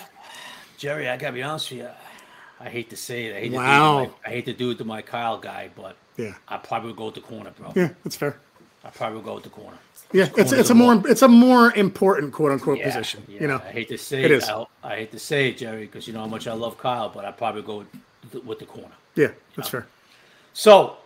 Jerry. 0.77 1.07
I 1.10 1.17
gotta 1.17 1.34
be 1.34 1.43
honest 1.43 1.72
with 1.72 1.79
you. 1.81 1.89
I 2.60 2.69
hate 2.69 2.89
to 2.89 2.98
say 2.98 3.25
it. 3.27 3.36
I 3.36 3.39
hate, 3.41 3.51
Wow. 3.51 3.98
to, 4.00 4.03
it 4.03 4.05
to 4.05 4.12
my, 4.12 4.17
I 4.25 4.29
hate 4.31 4.46
to 4.46 4.53
do 4.53 4.72
it 4.72 4.77
to 4.79 4.84
my 4.86 5.01
Kyle 5.01 5.38
guy, 5.38 5.69
but 5.75 5.96
Yeah. 6.17 6.34
I 6.48 6.57
probably 6.57 6.88
would 6.89 6.98
go 6.98 7.05
with 7.05 7.15
the 7.15 7.22
corner, 7.22 7.51
bro. 7.57 7.72
Yeah, 7.75 7.89
that's 8.03 8.15
fair. 8.15 8.38
I 8.84 8.89
probably 8.89 9.17
would 9.17 9.25
go 9.25 9.36
with 9.36 9.43
the 9.43 9.50
corner. 9.50 9.77
Yeah, 10.13 10.24
it's 10.24 10.31
Corner's 10.34 10.53
it's 10.53 10.69
a 10.69 10.74
a 10.74 10.75
more 10.75 11.07
it's 11.07 11.22
a 11.22 11.27
more 11.27 11.74
important 11.75 12.31
quote 12.34 12.51
unquote 12.51 12.77
Yeah, 12.79 12.86
position. 12.86 13.24
yeah, 13.27 13.41
You 13.41 13.48
know. 13.48 13.62
I 13.65 13.72
hate 13.72 13.89
to 13.89 13.98
say 13.98 14.24
It 14.24 14.31
it. 14.31 14.38
is. 14.38 14.50
I, 14.50 14.65
I 14.84 14.96
hate 14.98 15.12
to 15.12 15.19
say 15.19 15.50
it, 15.50 15.57
Jerry, 15.57 15.86
because 15.86 16.07
you 16.07 16.13
know 16.13 16.22
how 16.22 16.27
much 16.27 16.48
I 16.48 16.53
love 16.53 16.77
Kyle, 16.77 17.10
but 17.10 17.25
I 17.25 17.31
probably 17.31 17.62
go 17.63 17.77
with 17.79 18.31
the, 18.31 18.39
with 18.41 18.60
the 18.60 18.65
corner. 18.65 18.93
Yeah, 19.15 19.31
that's 19.55 19.69
fair. 19.69 19.86
So, 20.58 20.98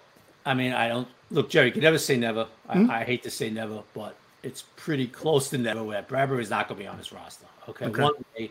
I 0.45 0.53
mean, 0.53 0.71
I 0.71 0.87
don't 0.87 1.09
look, 1.29 1.49
Jerry. 1.49 1.65
You 1.67 1.71
can 1.73 1.81
never 1.81 1.97
say 1.97 2.15
never. 2.15 2.47
I, 2.69 2.77
Hmm? 2.77 2.89
I 2.89 3.03
hate 3.03 3.21
to 3.23 3.29
say 3.29 3.49
never, 3.49 3.83
but 3.93 4.15
it's 4.43 4.63
pretty 4.77 5.07
close 5.07 5.49
to 5.49 5.57
never. 5.57 5.83
Where 5.83 6.01
Bradberry 6.01 6.39
is 6.39 6.49
not 6.49 6.69
going 6.69 6.77
to 6.77 6.83
be 6.85 6.87
on 6.87 6.97
this 6.97 7.11
roster. 7.11 7.47
Okay, 7.67 7.87
Okay. 7.87 8.01
one 8.01 8.13
way 8.37 8.49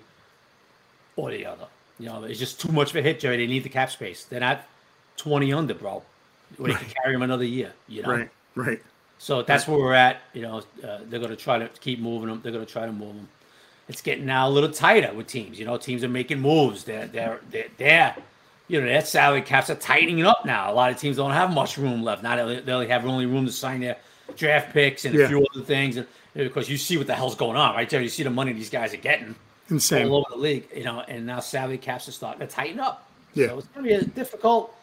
or 1.16 1.30
the 1.30 1.46
other. 1.46 1.66
You 1.98 2.10
know, 2.10 2.22
it's 2.24 2.38
just 2.38 2.60
too 2.60 2.70
much 2.70 2.90
of 2.90 2.96
a 2.96 3.02
hit, 3.02 3.18
Jerry. 3.18 3.38
They 3.38 3.46
need 3.46 3.62
the 3.64 3.70
cap 3.70 3.90
space. 3.90 4.24
They're 4.24 4.40
not 4.40 4.66
twenty 5.16 5.54
under, 5.54 5.72
bro. 5.72 6.02
They 6.58 6.74
can 6.74 6.86
carry 7.02 7.14
him 7.14 7.22
another 7.22 7.44
year. 7.46 7.72
You 7.88 8.02
know, 8.02 8.10
Right. 8.10 8.30
Right. 8.54 8.82
So 9.18 9.40
that's 9.42 9.66
where 9.66 9.78
we're 9.78 9.94
at. 9.94 10.20
You 10.34 10.42
know, 10.42 10.58
uh, 10.84 10.98
they're 11.08 11.18
going 11.20 11.30
to 11.30 11.36
try 11.36 11.58
to 11.58 11.68
keep 11.80 11.98
moving 11.98 12.28
them. 12.28 12.40
They're 12.42 12.52
going 12.52 12.66
to 12.66 12.70
try 12.70 12.84
to 12.84 12.92
move 12.92 13.14
them. 13.16 13.28
It's 13.88 14.02
getting 14.02 14.26
now 14.26 14.48
a 14.48 14.50
little 14.50 14.70
tighter 14.70 15.14
with 15.14 15.28
teams. 15.28 15.58
You 15.58 15.64
know, 15.64 15.78
teams 15.78 16.04
are 16.04 16.08
making 16.10 16.40
moves. 16.40 16.84
They're 16.84 17.06
they're 17.06 17.40
they're, 17.50 17.68
they're 17.78 18.16
you 18.70 18.80
know 18.80 18.86
their 18.86 19.04
salary 19.04 19.42
caps 19.42 19.68
are 19.68 19.74
tightening 19.74 20.24
up 20.24 20.44
now. 20.44 20.72
A 20.72 20.74
lot 20.74 20.90
of 20.92 20.98
teams 20.98 21.16
don't 21.16 21.32
have 21.32 21.52
much 21.52 21.76
room 21.76 22.02
left. 22.02 22.22
Now 22.22 22.36
they 22.46 22.72
only 22.72 22.88
have 22.88 23.04
only 23.04 23.26
room 23.26 23.46
to 23.46 23.52
sign 23.52 23.80
their 23.80 23.96
draft 24.36 24.72
picks 24.72 25.04
and 25.04 25.18
a 25.18 25.26
few 25.28 25.44
other 25.52 25.64
things. 25.64 25.96
And 25.96 26.06
because 26.34 26.70
you 26.70 26.76
see 26.76 26.96
what 26.96 27.06
the 27.06 27.14
hell's 27.14 27.34
going 27.34 27.56
on, 27.56 27.74
right 27.74 27.90
there, 27.90 28.00
you 28.00 28.08
see 28.08 28.22
the 28.22 28.30
money 28.30 28.52
these 28.52 28.70
guys 28.70 28.94
are 28.94 28.98
getting 28.98 29.34
Insane. 29.68 30.08
all 30.08 30.18
over 30.18 30.26
the 30.30 30.36
league. 30.36 30.68
You 30.74 30.84
know, 30.84 31.00
and 31.00 31.26
now 31.26 31.40
salary 31.40 31.78
caps 31.78 32.08
are 32.08 32.12
starting 32.12 32.46
to 32.46 32.52
tighten 32.52 32.78
up. 32.78 33.10
Yeah. 33.34 33.48
So 33.48 33.58
it's 33.58 33.68
going 33.68 33.84
to 33.84 33.88
be 33.88 33.94
a 33.94 34.04
difficult. 34.04 34.74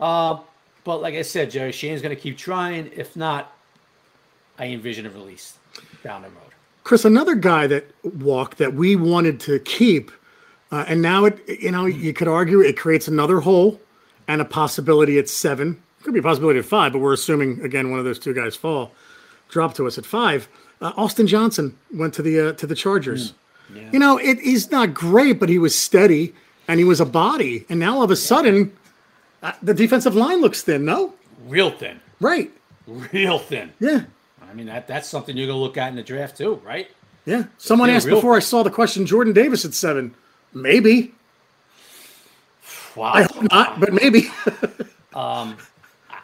Uh, 0.00 0.38
but 0.84 1.02
like 1.02 1.14
I 1.14 1.22
said, 1.22 1.50
Jerry 1.50 1.72
Schoen's 1.72 2.00
going 2.00 2.14
to 2.14 2.20
keep 2.20 2.38
trying. 2.38 2.90
If 2.94 3.16
not, 3.16 3.52
I 4.58 4.66
envision 4.66 5.04
a 5.04 5.10
release 5.10 5.58
down 6.02 6.22
the 6.22 6.28
road. 6.28 6.40
Chris, 6.84 7.04
another 7.04 7.34
guy 7.34 7.66
that 7.66 7.84
walked 8.04 8.58
that 8.58 8.74
we 8.74 8.94
wanted 8.94 9.40
to 9.40 9.58
keep, 9.58 10.10
uh, 10.72 10.84
and 10.88 11.00
now 11.02 11.24
it, 11.26 11.38
you 11.60 11.70
know, 11.70 11.86
you 11.86 12.12
could 12.12 12.28
argue 12.28 12.60
it 12.60 12.76
creates 12.76 13.08
another 13.08 13.40
hole 13.40 13.80
and 14.28 14.40
a 14.40 14.44
possibility 14.44 15.18
at 15.18 15.28
seven. 15.28 15.80
Could 16.02 16.14
be 16.14 16.20
a 16.20 16.22
possibility 16.22 16.58
at 16.58 16.64
five, 16.64 16.92
but 16.92 17.00
we're 17.00 17.12
assuming 17.12 17.60
again 17.62 17.90
one 17.90 17.98
of 17.98 18.04
those 18.04 18.18
two 18.18 18.32
guys 18.34 18.54
fall, 18.56 18.92
drop 19.48 19.74
to 19.74 19.86
us 19.86 19.98
at 19.98 20.06
five. 20.06 20.48
Uh, 20.80 20.92
Austin 20.96 21.26
Johnson 21.26 21.76
went 21.94 22.14
to 22.14 22.22
the 22.22 22.48
uh, 22.48 22.52
to 22.54 22.66
the 22.66 22.74
Chargers. 22.74 23.32
Yeah. 23.74 23.88
You 23.92 23.98
know, 23.98 24.16
it, 24.18 24.38
he's 24.40 24.70
not 24.70 24.94
great, 24.94 25.40
but 25.40 25.48
he 25.48 25.58
was 25.58 25.76
steady 25.76 26.32
and 26.68 26.78
he 26.78 26.84
was 26.84 27.00
a 27.00 27.06
body. 27.06 27.64
And 27.68 27.80
now 27.80 27.96
all 27.96 28.02
of 28.04 28.10
a 28.12 28.16
sudden, 28.16 28.72
uh, 29.42 29.52
the 29.62 29.74
defensive 29.74 30.14
line 30.14 30.40
looks 30.40 30.62
thin. 30.62 30.84
No, 30.84 31.14
Real 31.48 31.70
thin. 31.72 32.00
right? 32.20 32.50
Real 32.86 33.40
thin. 33.40 33.72
Yeah, 33.80 34.02
I 34.48 34.54
mean, 34.54 34.66
that 34.66 34.86
that's 34.86 35.08
something 35.08 35.36
you're 35.36 35.46
going 35.48 35.58
to 35.58 35.62
look 35.62 35.76
at 35.76 35.88
in 35.88 35.96
the 35.96 36.02
draft 36.04 36.36
too, 36.36 36.60
right? 36.64 36.88
yeah. 37.24 37.44
Someone 37.58 37.88
Yeah, 37.88 37.96
asked 37.96 38.06
before 38.08 38.36
I 38.36 38.40
saw 38.40 38.62
the 38.62 38.70
question: 38.70 39.06
Jordan 39.06 39.32
Davis 39.32 39.64
at 39.64 39.74
seven. 39.74 40.14
Maybe. 40.56 41.12
Wow. 42.94 43.12
I 43.12 43.22
hope 43.24 43.42
not, 43.50 43.78
but 43.78 43.92
maybe. 43.92 44.30
I, 45.14 45.54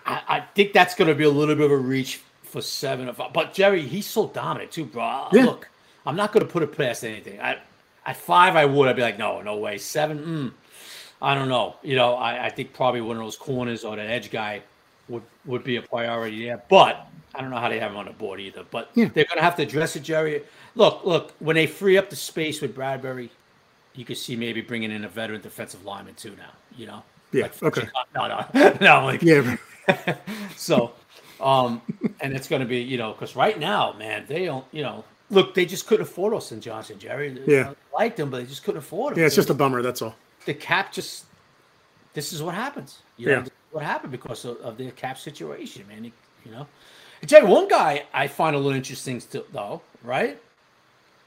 I 0.07 0.41
think 0.55 0.73
that's 0.73 0.95
going 0.95 1.09
to 1.09 1.15
be 1.15 1.25
a 1.25 1.31
little 1.31 1.55
bit 1.55 1.67
of 1.67 1.71
a 1.71 1.77
reach 1.77 2.23
for 2.43 2.63
seven 2.63 3.09
of 3.09 3.21
But 3.35 3.53
Jerry, 3.53 3.83
he's 3.83 4.07
so 4.07 4.29
dominant 4.29 4.73
too, 4.73 4.87
bro. 4.87 5.29
Yeah. 5.33 5.45
Look, 5.45 5.69
I'm 6.07 6.17
not 6.17 6.33
going 6.33 6.47
to 6.47 6.51
put 6.51 6.63
it 6.63 6.77
past 6.77 7.05
anything. 7.05 7.41
I, 7.41 7.59
at 8.07 8.17
five, 8.17 8.57
I 8.57 8.65
would. 8.65 8.89
I'd 8.89 8.97
be 8.97 9.03
like, 9.03 9.19
no, 9.19 9.43
no 9.43 9.57
way. 9.57 9.77
Seven, 9.77 10.19
mm, 10.19 10.53
I 11.21 11.35
don't 11.35 11.49
know. 11.49 11.77
You 11.83 11.97
know, 11.97 12.15
I, 12.15 12.47
I 12.47 12.51
think 12.51 12.73
probably 12.73 13.03
one 13.03 13.17
of 13.19 13.23
those 13.23 13.37
corners 13.37 13.85
or 13.85 13.97
that 13.97 14.09
edge 14.09 14.31
guy 14.31 14.63
would 15.09 15.23
would 15.45 15.63
be 15.63 15.77
a 15.77 15.83
priority 15.83 16.47
there. 16.47 16.63
But 16.71 17.07
I 17.35 17.43
don't 17.43 17.51
know 17.51 17.59
how 17.59 17.69
they 17.69 17.79
have 17.79 17.91
him 17.91 17.99
on 17.99 18.07
the 18.07 18.13
board 18.13 18.41
either. 18.41 18.65
But 18.71 18.91
Yeah. 18.95 19.11
they're 19.13 19.25
going 19.27 19.39
to 19.39 19.45
have 19.45 19.57
to 19.57 19.63
address 19.63 19.95
it, 19.95 20.03
Jerry. 20.03 20.43
Look, 20.75 21.05
look. 21.05 21.35
When 21.39 21.55
they 21.55 21.67
free 21.67 21.99
up 21.99 22.09
the 22.09 22.17
space 22.17 22.61
with 22.63 22.75
Bradberry, 22.75 23.29
you 23.95 24.05
could 24.05 24.17
see 24.17 24.37
maybe 24.37 24.61
bringing 24.61 24.91
in 24.91 25.05
a 25.05 25.09
veteran 25.09 25.41
defensive 25.41 25.85
lineman 25.85 26.15
too. 26.15 26.31
Now, 26.39 26.51
you 26.77 26.87
know. 26.87 27.03
Yeah, 27.33 27.45
Like, 27.45 27.63
okay. 27.63 27.89
No, 28.15 28.29
no, 28.55 28.77
no. 28.81 29.05
Like, 29.07 29.23
yeah, 29.23 29.57
so, 30.57 30.93
um, 31.41 31.81
and 32.21 32.33
it's 32.35 32.47
going 32.49 32.61
to 32.61 32.69
be, 32.69 32.79
you 32.81 32.99
know, 32.99 33.13
because 33.13 33.35
right 33.37 33.59
now, 33.59 33.93
man, 33.95 34.25
they 34.29 34.45
don't, 34.45 34.65
you 34.71 34.83
know, 34.83 35.05
look, 35.31 35.55
they 35.55 35.65
just 35.67 35.87
couldn't 35.87 36.03
afford 36.07 36.35
Austin 36.35 36.61
Johnson, 36.61 36.99
Jerry. 36.99 37.37
Yeah. 37.47 37.73
Liked 37.95 38.21
him, 38.21 38.31
but 38.31 38.39
they 38.39 38.47
just 38.47 38.65
couldn't 38.65 38.79
afford 38.79 39.15
him. 39.15 39.21
yeah. 39.21 39.27
It's 39.27 39.35
just 39.35 39.51
a 39.51 39.55
bummer. 39.55 39.83
That's 39.83 40.03
all. 40.03 40.15
the 40.47 40.55
cap 40.55 40.93
just. 40.93 41.25
This 42.15 42.33
is 42.35 42.43
what 42.43 42.55
happens. 42.55 42.99
You 43.17 43.29
Yeah. 43.31 43.35
know, 43.37 43.41
this 43.43 43.51
what 43.71 43.83
happened 43.85 44.13
because 44.13 44.45
of, 44.45 44.59
of 44.59 44.77
the 44.77 44.91
cap 44.91 45.17
situation, 45.19 45.87
man. 45.89 46.05
You, 46.05 46.13
know, 46.51 46.67
Jerry, 47.25 47.47
one 47.47 47.67
guy 47.69 48.05
I 48.13 48.27
find 48.29 48.55
a 48.55 48.59
little 48.59 48.77
interesting 48.77 49.19
still, 49.21 49.47
though, 49.53 49.81
right? 50.03 50.39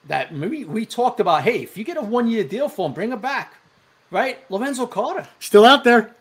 That 0.08 0.34
maybe 0.34 0.66
we 0.66 0.86
talked 0.86 1.20
about. 1.20 1.44
Hey, 1.44 1.64
if 1.64 1.78
you 1.78 1.84
get 1.84 1.98
a 1.98 2.02
one-year 2.02 2.44
deal 2.44 2.70
for 2.70 2.88
him, 2.88 2.94
bring 2.94 3.12
him 3.12 3.20
back, 3.20 3.56
right? 4.12 4.40
Lorenzo 4.52 4.86
Carter, 4.86 5.28
Still 5.40 5.66
out 5.66 5.84
there. 5.84 6.14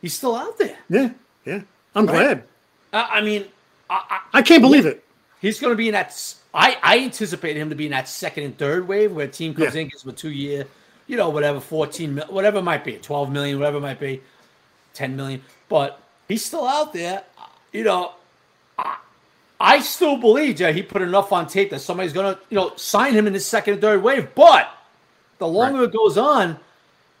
he's 0.00 0.14
still 0.14 0.36
out 0.36 0.58
there. 0.58 0.78
Yeah, 0.88 1.10
yeah. 1.44 1.62
I'm 1.94 2.06
glad. 2.06 2.44
I, 2.92 3.08
I 3.14 3.20
mean, 3.20 3.46
I, 3.90 4.20
I, 4.32 4.38
I 4.38 4.42
can't 4.42 4.62
believe 4.62 4.86
it. 4.86 5.04
He's 5.40 5.58
going 5.58 5.72
to 5.72 5.76
be 5.76 5.88
in 5.88 5.92
that. 5.94 6.14
I 6.54 6.76
I 6.82 6.98
anticipate 7.00 7.56
him 7.56 7.68
to 7.70 7.74
be 7.74 7.86
in 7.86 7.90
that 7.92 8.08
second 8.08 8.44
and 8.44 8.56
third 8.56 8.86
wave 8.86 9.12
where 9.12 9.26
a 9.26 9.30
team 9.30 9.54
comes 9.54 9.74
Yeah. 9.74 9.80
in, 9.82 9.88
gets 9.88 10.04
him 10.04 10.10
a 10.10 10.12
two 10.12 10.30
year, 10.30 10.66
you 11.08 11.16
know, 11.16 11.28
whatever, 11.30 11.58
14, 11.58 12.18
whatever 12.28 12.58
it 12.58 12.62
might 12.62 12.84
be, 12.84 12.96
12 12.98 13.32
million, 13.32 13.58
whatever 13.58 13.78
it 13.78 13.80
might 13.80 13.98
be, 13.98 14.20
10 14.94 15.16
million. 15.16 15.42
But 15.68 16.00
he's 16.28 16.44
still 16.44 16.66
out 16.66 16.92
there. 16.92 17.24
You 17.72 17.82
know, 17.84 18.12
I, 18.78 18.98
I 19.62 19.78
still 19.80 20.16
believe 20.16 20.58
that 20.58 20.74
he 20.74 20.82
put 20.82 21.02
enough 21.02 21.32
on 21.32 21.46
tape 21.46 21.70
that 21.70 21.78
somebody's 21.80 22.12
going 22.12 22.34
to, 22.34 22.40
you 22.50 22.56
know, 22.56 22.72
sign 22.76 23.14
him 23.14 23.28
in 23.28 23.32
the 23.32 23.40
second 23.40 23.74
and 23.74 23.80
third 23.80 24.02
wave. 24.02 24.34
But 24.34 24.68
the 25.38 25.46
longer 25.46 25.84
it 25.84 25.92
goes 25.92 26.18
on, 26.18 26.58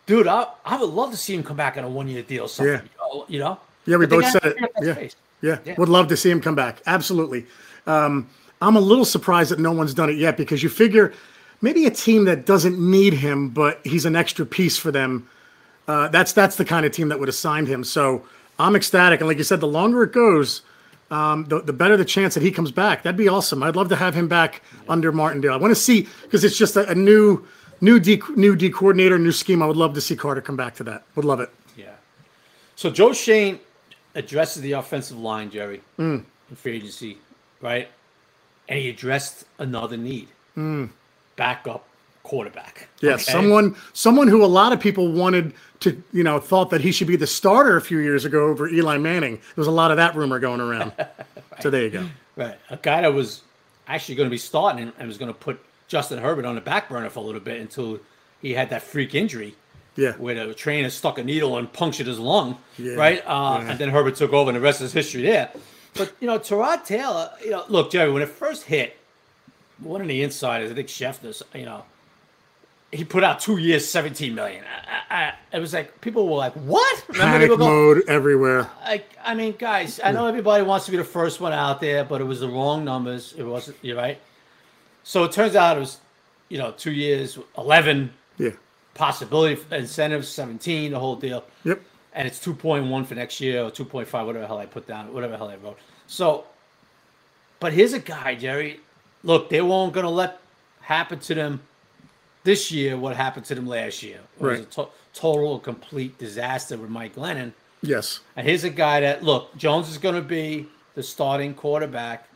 dude, 0.06 0.26
I, 0.26 0.46
I 0.64 0.76
would 0.80 0.90
love 0.90 1.12
to 1.12 1.16
see 1.16 1.34
him 1.34 1.44
come 1.44 1.56
back 1.56 1.76
on 1.76 1.84
a 1.84 1.88
one 1.88 2.08
year 2.08 2.22
deal. 2.22 2.50
Yeah. 2.60 2.80
you 3.28 3.38
know. 3.38 3.58
Yeah, 3.86 3.96
we 3.96 4.06
both 4.06 4.26
said 4.26 4.44
it. 4.44 4.58
free 4.58 4.64
up 4.64 4.72
that 4.74 4.84
Yeah. 4.84 4.94
space. 4.94 5.16
Yeah. 5.40 5.58
Yeah. 5.64 5.74
would 5.78 5.88
love 5.88 6.08
to 6.08 6.16
see 6.16 6.30
him 6.30 6.40
come 6.40 6.54
back. 6.56 6.82
Absolutely. 6.86 7.46
Um, 7.86 8.28
I'm 8.60 8.76
a 8.76 8.80
little 8.80 9.04
surprised 9.04 9.50
that 9.52 9.58
no 9.60 9.72
one's 9.72 9.94
done 9.94 10.10
it 10.10 10.16
yet 10.16 10.36
because 10.36 10.62
you 10.62 10.68
figure 10.68 11.12
maybe 11.60 11.86
a 11.86 11.90
team 11.90 12.24
that 12.24 12.44
doesn't 12.44 12.78
need 12.78 13.12
him, 13.14 13.50
but 13.50 13.80
he's 13.84 14.04
an 14.04 14.16
extra 14.16 14.44
piece 14.44 14.76
for 14.76 14.90
them. 14.90 15.28
Uh, 15.88 16.08
that's 16.08 16.32
that's 16.32 16.56
the 16.56 16.64
kind 16.64 16.86
of 16.86 16.92
team 16.92 17.08
that 17.08 17.18
would 17.18 17.28
have 17.28 17.34
signed 17.34 17.68
him. 17.68 17.82
So 17.84 18.24
I'm 18.58 18.76
ecstatic, 18.76 19.20
and 19.20 19.28
like 19.28 19.38
you 19.38 19.44
said, 19.44 19.60
the 19.60 19.66
longer 19.68 20.02
it 20.04 20.12
goes, 20.12 20.62
um, 21.12 21.44
the, 21.44 21.60
the 21.60 21.72
better 21.72 21.96
the 21.96 22.04
chance 22.04 22.34
that 22.34 22.42
he 22.42 22.50
comes 22.50 22.72
back. 22.72 23.02
That'd 23.02 23.18
be 23.18 23.28
awesome. 23.28 23.62
I'd 23.62 23.76
love 23.76 23.90
to 23.90 23.96
have 23.96 24.14
him 24.14 24.28
back 24.28 24.62
under 24.88 25.12
Martindale. 25.12 25.52
I 25.52 25.56
want 25.56 25.70
to 25.70 25.80
see 25.80 26.08
because 26.22 26.42
it's 26.42 26.56
just 26.56 26.74
a, 26.76 26.88
a 26.88 26.94
new 26.94 27.46
new 27.80 28.00
D 28.00 28.22
new 28.34 28.56
D 28.56 28.70
coordinator, 28.70 29.18
new 29.18 29.32
scheme. 29.32 29.62
I 29.62 29.66
would 29.66 29.76
love 29.76 29.94
to 29.94 30.00
see 30.00 30.16
Carter 30.16 30.40
come 30.40 30.56
back 30.56 30.74
to 30.76 30.84
that. 30.84 31.04
Would 31.14 31.26
love 31.26 31.40
it. 31.40 31.50
Yeah. 31.76 31.90
So 32.76 32.90
Joe 32.90 33.12
Schoen 33.12 33.60
addresses 34.14 34.62
the 34.62 34.72
offensive 34.72 35.18
line, 35.18 35.50
Jerry, 35.50 35.82
in 35.98 36.24
free 36.54 36.76
agency, 36.76 37.18
right? 37.60 37.88
And 38.68 38.78
he 38.78 38.88
addressed 38.88 39.44
another 39.58 39.96
need. 39.98 40.28
Backup 41.36 41.86
quarterback. 42.22 42.88
Yes, 43.00 43.28
okay? 43.28 43.32
someone 43.32 43.76
someone 43.92 44.28
who 44.28 44.44
a 44.44 44.46
lot 44.46 44.72
of 44.72 44.80
people 44.80 45.10
wanted 45.12 45.52
to, 45.80 46.00
you 46.12 46.22
know, 46.22 46.38
thought 46.38 46.70
that 46.70 46.80
he 46.80 46.92
should 46.92 47.08
be 47.08 47.16
the 47.16 47.26
starter 47.26 47.76
a 47.76 47.80
few 47.80 47.98
years 47.98 48.24
ago 48.24 48.44
over 48.48 48.68
Eli 48.68 48.98
Manning. 48.98 49.36
There 49.36 49.42
was 49.56 49.66
a 49.66 49.72
lot 49.72 49.90
of 49.90 49.96
that 49.96 50.14
rumor 50.14 50.38
going 50.38 50.60
around. 50.60 50.92
So 51.60 51.70
there 51.70 51.82
you 51.82 51.90
go. 51.90 52.08
Right. 52.34 52.56
A 52.70 52.76
guy 52.76 53.02
that 53.02 53.12
was 53.12 53.42
actually 53.86 54.14
going 54.16 54.26
to 54.26 54.30
be 54.30 54.38
starting 54.38 54.84
and, 54.84 54.92
and 54.98 55.06
was 55.06 55.18
going 55.18 55.32
to 55.32 55.38
put 55.38 55.60
Justin 55.86 56.18
Herbert 56.18 56.44
on 56.46 56.54
the 56.56 56.60
back 56.60 56.88
burner 56.88 57.08
for 57.10 57.20
a 57.20 57.22
little 57.22 57.42
bit 57.42 57.60
until 57.60 58.00
he 58.40 58.52
had 58.54 58.70
that 58.70 58.82
freak 58.82 59.14
injury 59.14 59.54
Yeah. 59.94 60.12
where 60.14 60.46
the 60.46 60.54
trainer 60.54 60.88
stuck 60.90 61.18
a 61.18 61.22
needle 61.24 61.58
and 61.58 61.70
punctured 61.72 62.06
his 62.08 62.18
lung, 62.18 62.56
Yeah, 62.78 62.94
right? 62.94 63.18
Uh, 63.24 63.58
yeah. 63.60 63.70
And 63.70 63.78
then 63.78 63.90
Herbert 63.90 64.16
took 64.16 64.32
over, 64.32 64.48
and 64.50 64.56
the 64.56 64.60
rest 64.60 64.80
is 64.80 64.92
history 64.92 65.22
there. 65.22 65.50
But 65.94 66.14
you 66.20 66.26
know, 66.26 66.38
Tyrod 66.38 66.84
Taylor, 66.84 67.30
you 67.44 67.50
know, 67.50 67.64
look, 67.68 67.92
Jerry, 67.92 68.10
when 68.10 68.22
it 68.22 68.30
first 68.30 68.64
hit, 68.64 68.96
one 69.78 70.00
of 70.00 70.08
the 70.08 70.22
insiders, 70.22 70.70
I 70.72 70.74
think 70.74 70.88
Schefter, 70.88 71.40
you 71.54 71.66
know, 71.66 71.84
he 72.92 73.04
put 73.04 73.24
out 73.24 73.40
two 73.40 73.56
years, 73.56 73.88
seventeen 73.88 74.34
million. 74.34 74.64
I, 75.10 75.32
I, 75.52 75.58
was 75.58 75.72
like 75.72 76.00
people 76.02 76.28
were 76.28 76.36
like, 76.36 76.52
"What?" 76.54 77.04
Remember 77.08 77.32
Panic 77.38 77.48
going, 77.48 77.60
mode 77.60 78.02
everywhere. 78.08 78.70
I, 78.82 79.02
I 79.24 79.34
mean, 79.34 79.54
guys, 79.58 79.98
I 80.04 80.12
know 80.12 80.26
everybody 80.26 80.62
wants 80.62 80.84
to 80.86 80.90
be 80.90 80.98
the 80.98 81.04
first 81.04 81.40
one 81.40 81.52
out 81.52 81.80
there, 81.80 82.04
but 82.04 82.20
it 82.20 82.24
was 82.24 82.40
the 82.40 82.48
wrong 82.48 82.84
numbers. 82.84 83.34
It 83.36 83.44
wasn't. 83.44 83.78
You're 83.82 83.96
right. 83.96 84.20
So 85.04 85.24
it 85.24 85.32
turns 85.32 85.56
out 85.56 85.76
it 85.78 85.80
was, 85.80 85.98
you 86.48 86.58
know, 86.58 86.70
two 86.72 86.92
years, 86.92 87.38
eleven 87.58 88.12
Yeah. 88.38 88.50
possibility 88.94 89.60
incentives, 89.70 90.28
seventeen, 90.28 90.92
the 90.92 90.98
whole 90.98 91.16
deal 91.16 91.44
Yep. 91.64 91.80
and 92.14 92.28
it's 92.28 92.38
2.1 92.44 93.06
for 93.06 93.14
next 93.14 93.40
year 93.40 93.62
or 93.64 93.70
2.5 93.70 94.12
whatever 94.12 94.40
the 94.40 94.46
hell 94.46 94.58
i 94.58 94.66
put 94.66 94.86
down 94.86 95.12
whatever 95.14 95.32
the 95.32 95.38
hell 95.38 95.48
i 95.48 95.56
wrote 95.56 95.78
so 96.06 96.44
but 97.58 97.72
here's 97.72 97.94
a 97.94 97.98
guy 97.98 98.34
jerry 98.34 98.80
look 99.24 99.48
they 99.48 99.62
weren't 99.62 99.92
going 99.94 100.04
to 100.04 100.10
let 100.10 100.38
happen 100.82 101.18
to 101.18 101.34
them 101.34 101.60
this 102.44 102.70
year 102.72 102.96
what 102.96 103.16
happened 103.16 103.46
to 103.46 103.54
them 103.54 103.66
last 103.66 104.02
year 104.02 104.16
it 104.36 104.42
was 104.42 104.58
Right. 104.58 104.60
a 104.66 104.70
to- 104.76 104.88
total 105.14 105.58
complete 105.58 106.18
disaster 106.18 106.76
with 106.76 106.90
mike 106.90 107.14
glennon 107.16 107.52
Yes. 107.82 108.20
and 108.36 108.46
here's 108.46 108.64
a 108.64 108.70
guy 108.70 109.00
that 109.00 109.22
look 109.22 109.54
jones 109.56 109.88
is 109.88 109.98
going 109.98 110.14
to 110.14 110.22
be 110.22 110.68
the 110.94 111.02
starting 111.02 111.54
quarterback 111.54 112.28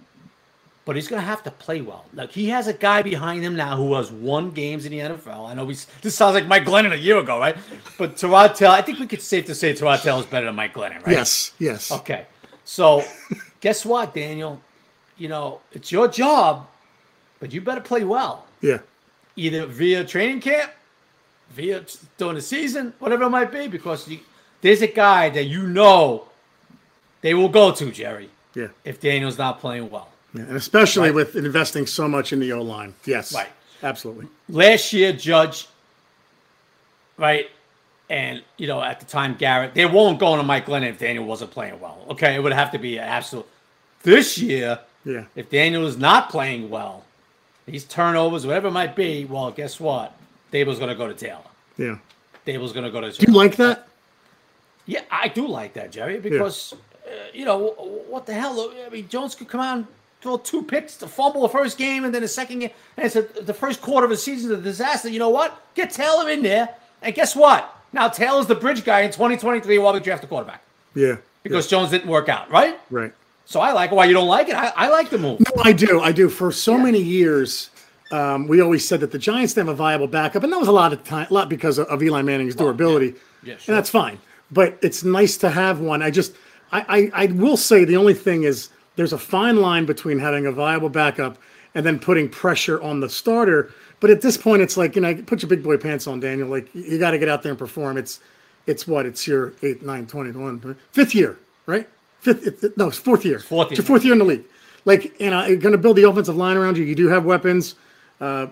but 0.84 0.94
he's 0.94 1.08
going 1.08 1.20
to 1.20 1.26
have 1.26 1.42
to 1.42 1.50
play 1.50 1.80
well. 1.80 2.04
Look, 2.14 2.30
he 2.30 2.48
has 2.50 2.68
a 2.68 2.72
guy 2.72 3.02
behind 3.02 3.42
him 3.42 3.56
now 3.56 3.76
who 3.76 3.94
has 3.96 4.08
won 4.12 4.52
games 4.52 4.86
in 4.86 4.92
the 4.92 5.00
NFL. 5.00 5.48
I 5.50 5.54
know 5.54 5.64
we. 5.64 5.74
This 6.00 6.14
sounds 6.14 6.34
like 6.34 6.46
Mike 6.46 6.64
Glennon 6.64 6.92
a 6.92 6.96
year 6.96 7.18
ago, 7.18 7.40
right? 7.40 7.56
But 7.98 8.14
Tyrod 8.14 8.54
Taylor, 8.54 8.74
I 8.76 8.82
think 8.82 9.00
we 9.00 9.08
could 9.08 9.20
safe 9.20 9.46
to 9.46 9.54
say 9.56 9.72
Tyrod 9.74 10.00
Taylor 10.04 10.20
is 10.20 10.26
better 10.26 10.46
than 10.46 10.54
Mike 10.54 10.74
Glennon, 10.74 11.04
right? 11.04 11.08
Yes. 11.16 11.50
Yes. 11.58 11.90
Okay. 11.90 12.26
So, 12.64 13.02
guess 13.60 13.84
what, 13.84 14.14
Daniel? 14.14 14.60
You 15.18 15.26
know 15.26 15.58
it's 15.72 15.90
your 15.90 16.06
job, 16.06 16.68
but 17.40 17.50
you 17.52 17.60
better 17.60 17.80
play 17.80 18.04
well. 18.04 18.46
Yeah. 18.60 18.78
Either 19.36 19.66
via 19.66 20.02
training 20.04 20.40
camp, 20.40 20.72
via 21.50 21.84
during 22.18 22.34
the 22.36 22.40
season, 22.42 22.92
whatever 22.98 23.24
it 23.24 23.30
might 23.30 23.52
be, 23.52 23.68
because 23.68 24.08
you, 24.08 24.18
there's 24.62 24.82
a 24.82 24.86
guy 24.86 25.28
that 25.30 25.44
you 25.44 25.62
know 25.66 26.26
they 27.20 27.34
will 27.34 27.48
go 27.50 27.70
to, 27.72 27.90
Jerry. 27.92 28.30
Yeah. 28.54 28.68
if 28.84 28.98
Daniel's 29.00 29.36
not 29.36 29.60
playing 29.60 29.90
well. 29.90 30.08
Yeah, 30.32 30.42
and 30.44 30.56
especially 30.56 31.08
Right. 31.10 31.14
with 31.14 31.36
investing 31.36 31.86
so 31.86 32.08
much 32.08 32.32
in 32.32 32.40
the 32.40 32.52
O 32.52 32.62
line. 32.62 32.94
Yes. 33.04 33.34
Right. 33.34 33.48
Absolutely. 33.82 34.28
last 34.48 34.94
year, 34.94 35.12
Judge, 35.12 35.68
right, 37.18 37.50
and 38.08 38.42
you 38.56 38.66
know 38.66 38.82
at 38.82 39.00
the 39.00 39.04
time 39.06 39.34
Garrett, 39.38 39.74
they 39.74 39.84
won't 39.84 40.18
go 40.18 40.34
to 40.36 40.42
Mike 40.42 40.64
Glennon 40.66 40.88
if 40.88 40.98
Daniel 40.98 41.24
wasn't 41.26 41.50
playing 41.50 41.78
well. 41.80 41.98
Okay, 42.10 42.34
it 42.34 42.42
would 42.42 42.52
have 42.54 42.70
to 42.72 42.78
be 42.78 42.96
an 42.96 43.04
absolute. 43.04 43.46
This 44.02 44.38
year, 44.38 44.78
Yeah. 45.04 45.24
if 45.34 45.50
Daniel 45.50 45.86
is 45.86 45.98
not 45.98 46.30
playing 46.30 46.70
well, 46.70 47.04
these 47.66 47.84
turnovers, 47.84 48.46
whatever 48.46 48.68
it 48.68 48.72
might 48.72 48.94
be, 48.96 49.24
well, 49.24 49.50
guess 49.50 49.78
what? 49.80 50.14
Daboll's 50.52 50.78
going 50.78 50.90
to 50.90 50.94
go 50.94 51.08
to 51.08 51.14
Taylor. 51.14 51.40
Yeah. 51.76 51.98
Daboll's 52.46 52.72
going 52.72 52.84
to 52.84 52.90
go 52.90 53.00
to. 53.00 53.10
Do 53.12 53.26
you 53.30 53.36
like 53.36 53.56
that? 53.56 53.88
Yeah, 54.86 55.00
I 55.10 55.28
do 55.28 55.48
like 55.48 55.74
that, 55.74 55.90
Jerry, 55.90 56.20
because 56.20 56.72
uh, 57.06 57.10
you 57.34 57.44
know 57.44 57.58
what 58.08 58.24
the 58.26 58.34
hell? 58.34 58.72
I 58.86 58.88
mean, 58.88 59.08
Jones 59.08 59.34
could 59.34 59.48
come 59.48 59.60
out 59.60 59.78
and 59.78 59.86
throw 60.20 60.36
two 60.36 60.62
picks, 60.62 60.96
to 60.98 61.08
fumble 61.08 61.42
the 61.42 61.48
first 61.48 61.76
game, 61.76 62.04
and 62.04 62.14
then 62.14 62.22
the 62.22 62.28
second 62.28 62.60
game, 62.60 62.70
and 62.96 63.04
it's 63.06 63.16
a, 63.16 63.22
the 63.22 63.52
first 63.54 63.82
quarter 63.82 64.04
of 64.04 64.10
the 64.10 64.16
season 64.16 64.52
is 64.52 64.58
a 64.58 64.62
disaster. 64.62 65.08
You 65.08 65.18
know 65.18 65.28
what? 65.30 65.60
Get 65.74 65.90
Taylor 65.90 66.30
in 66.30 66.42
there, 66.42 66.68
and 67.02 67.14
guess 67.14 67.34
what? 67.34 67.72
Now 67.92 68.08
Taylor's 68.08 68.46
the 68.46 68.54
bridge 68.54 68.84
guy 68.84 69.00
in 69.00 69.10
2023 69.10 69.78
while 69.78 69.92
we 69.92 70.00
draft 70.00 70.22
a 70.22 70.26
quarterback 70.26 70.62
Yeah. 70.94 71.16
because 71.42 71.66
Jones 71.66 71.90
didn't 71.90 72.08
work 72.08 72.28
out, 72.28 72.50
right? 72.50 72.78
Right. 72.90 73.12
So 73.46 73.60
I 73.60 73.72
like 73.72 73.92
it. 73.92 73.94
Why 73.94 74.04
you 74.06 74.12
don't 74.12 74.26
like 74.28 74.48
it? 74.48 74.56
I, 74.56 74.72
I 74.76 74.88
like 74.88 75.08
the 75.08 75.18
move. 75.18 75.40
No, 75.40 75.62
I 75.62 75.72
do. 75.72 76.00
I 76.00 76.10
do. 76.12 76.28
For 76.28 76.50
so 76.50 76.76
many 76.76 77.00
years, 77.00 77.70
um, 78.10 78.46
we 78.48 78.60
always 78.60 78.86
said 78.86 79.00
that 79.00 79.12
the 79.12 79.18
Giants 79.18 79.54
didn't 79.54 79.68
have 79.68 79.74
a 79.74 79.76
viable 79.76 80.08
backup, 80.08 80.42
and 80.42 80.52
that 80.52 80.58
was 80.58 80.68
a 80.68 80.72
lot 80.72 80.92
of 80.92 81.02
time, 81.04 81.28
a 81.30 81.32
lot 81.34 81.48
because 81.48 81.78
of, 81.78 81.86
of 81.86 82.02
Eli 82.02 82.22
Manning's 82.22 82.56
durability, 82.56 83.14
Yeah, 83.44 83.56
sure. 83.56 83.72
and 83.72 83.78
that's 83.78 83.88
fine. 83.90 84.18
But 84.50 84.78
it's 84.82 85.04
nice 85.04 85.36
to 85.38 85.48
have 85.50 85.80
one. 85.80 86.02
I 86.02 86.10
just, 86.10 86.34
I, 86.72 87.10
I, 87.14 87.24
I 87.24 87.26
will 87.26 87.56
say 87.56 87.84
the 87.84 87.96
only 87.96 88.14
thing 88.14 88.42
is 88.42 88.68
there's 88.96 89.12
a 89.12 89.18
fine 89.18 89.56
line 89.56 89.86
between 89.86 90.18
having 90.18 90.46
a 90.46 90.52
viable 90.52 90.88
backup 90.88 91.38
and 91.74 91.86
then 91.86 91.98
putting 91.98 92.28
pressure 92.28 92.80
on 92.82 93.00
the 93.00 93.08
starter. 93.08 93.72
But 94.00 94.10
at 94.10 94.22
this 94.22 94.36
point, 94.36 94.62
it's 94.62 94.76
like 94.76 94.96
you 94.96 95.02
know, 95.02 95.14
put 95.22 95.42
your 95.42 95.48
big 95.48 95.62
boy 95.62 95.76
pants 95.76 96.06
on, 96.06 96.18
Daniel. 96.20 96.48
Like 96.48 96.68
you 96.74 96.98
got 96.98 97.12
to 97.12 97.18
get 97.18 97.28
out 97.28 97.42
there 97.42 97.50
and 97.50 97.58
perform. 97.58 97.96
It's, 97.96 98.20
it's 98.66 98.86
what? 98.88 99.06
It's 99.06 99.26
your 99.26 99.52
eight, 99.62 99.82
nine, 99.82 100.06
20, 100.06 100.32
21, 100.32 100.76
fifth 100.92 101.14
year, 101.14 101.38
right? 101.66 101.88
Fifth, 102.20 102.76
no, 102.76 102.88
it's 102.88 102.98
fourth 102.98 103.24
year. 103.24 103.38
fourth 103.38 103.66
It's 103.66 103.72
year. 103.72 103.76
your 103.82 103.86
fourth 103.86 104.04
year 104.04 104.12
in 104.12 104.18
the 104.18 104.24
league. 104.24 104.44
Like, 104.84 105.20
you 105.20 105.30
know, 105.30 105.44
you're 105.46 105.56
going 105.56 105.72
to 105.72 105.78
build 105.78 105.96
the 105.96 106.08
offensive 106.08 106.36
line 106.36 106.56
around 106.56 106.76
you. 106.76 106.84
You 106.84 106.94
do 106.94 107.08
have 107.08 107.24
weapons. 107.24 107.74
Uh, 108.20 108.46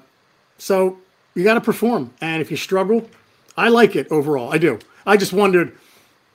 so 0.59 0.99
you 1.35 1.45
got 1.45 1.55
to 1.55 1.61
perform. 1.61 2.13
And 2.21 2.43
if 2.43 2.51
you 2.51 2.57
struggle, 2.57 3.09
I 3.57 3.69
like 3.69 3.97
it 3.97 4.09
overall. 4.11 4.53
I 4.53 4.59
do. 4.59 4.79
I 5.07 5.17
just 5.17 5.33
wondered. 5.33 5.77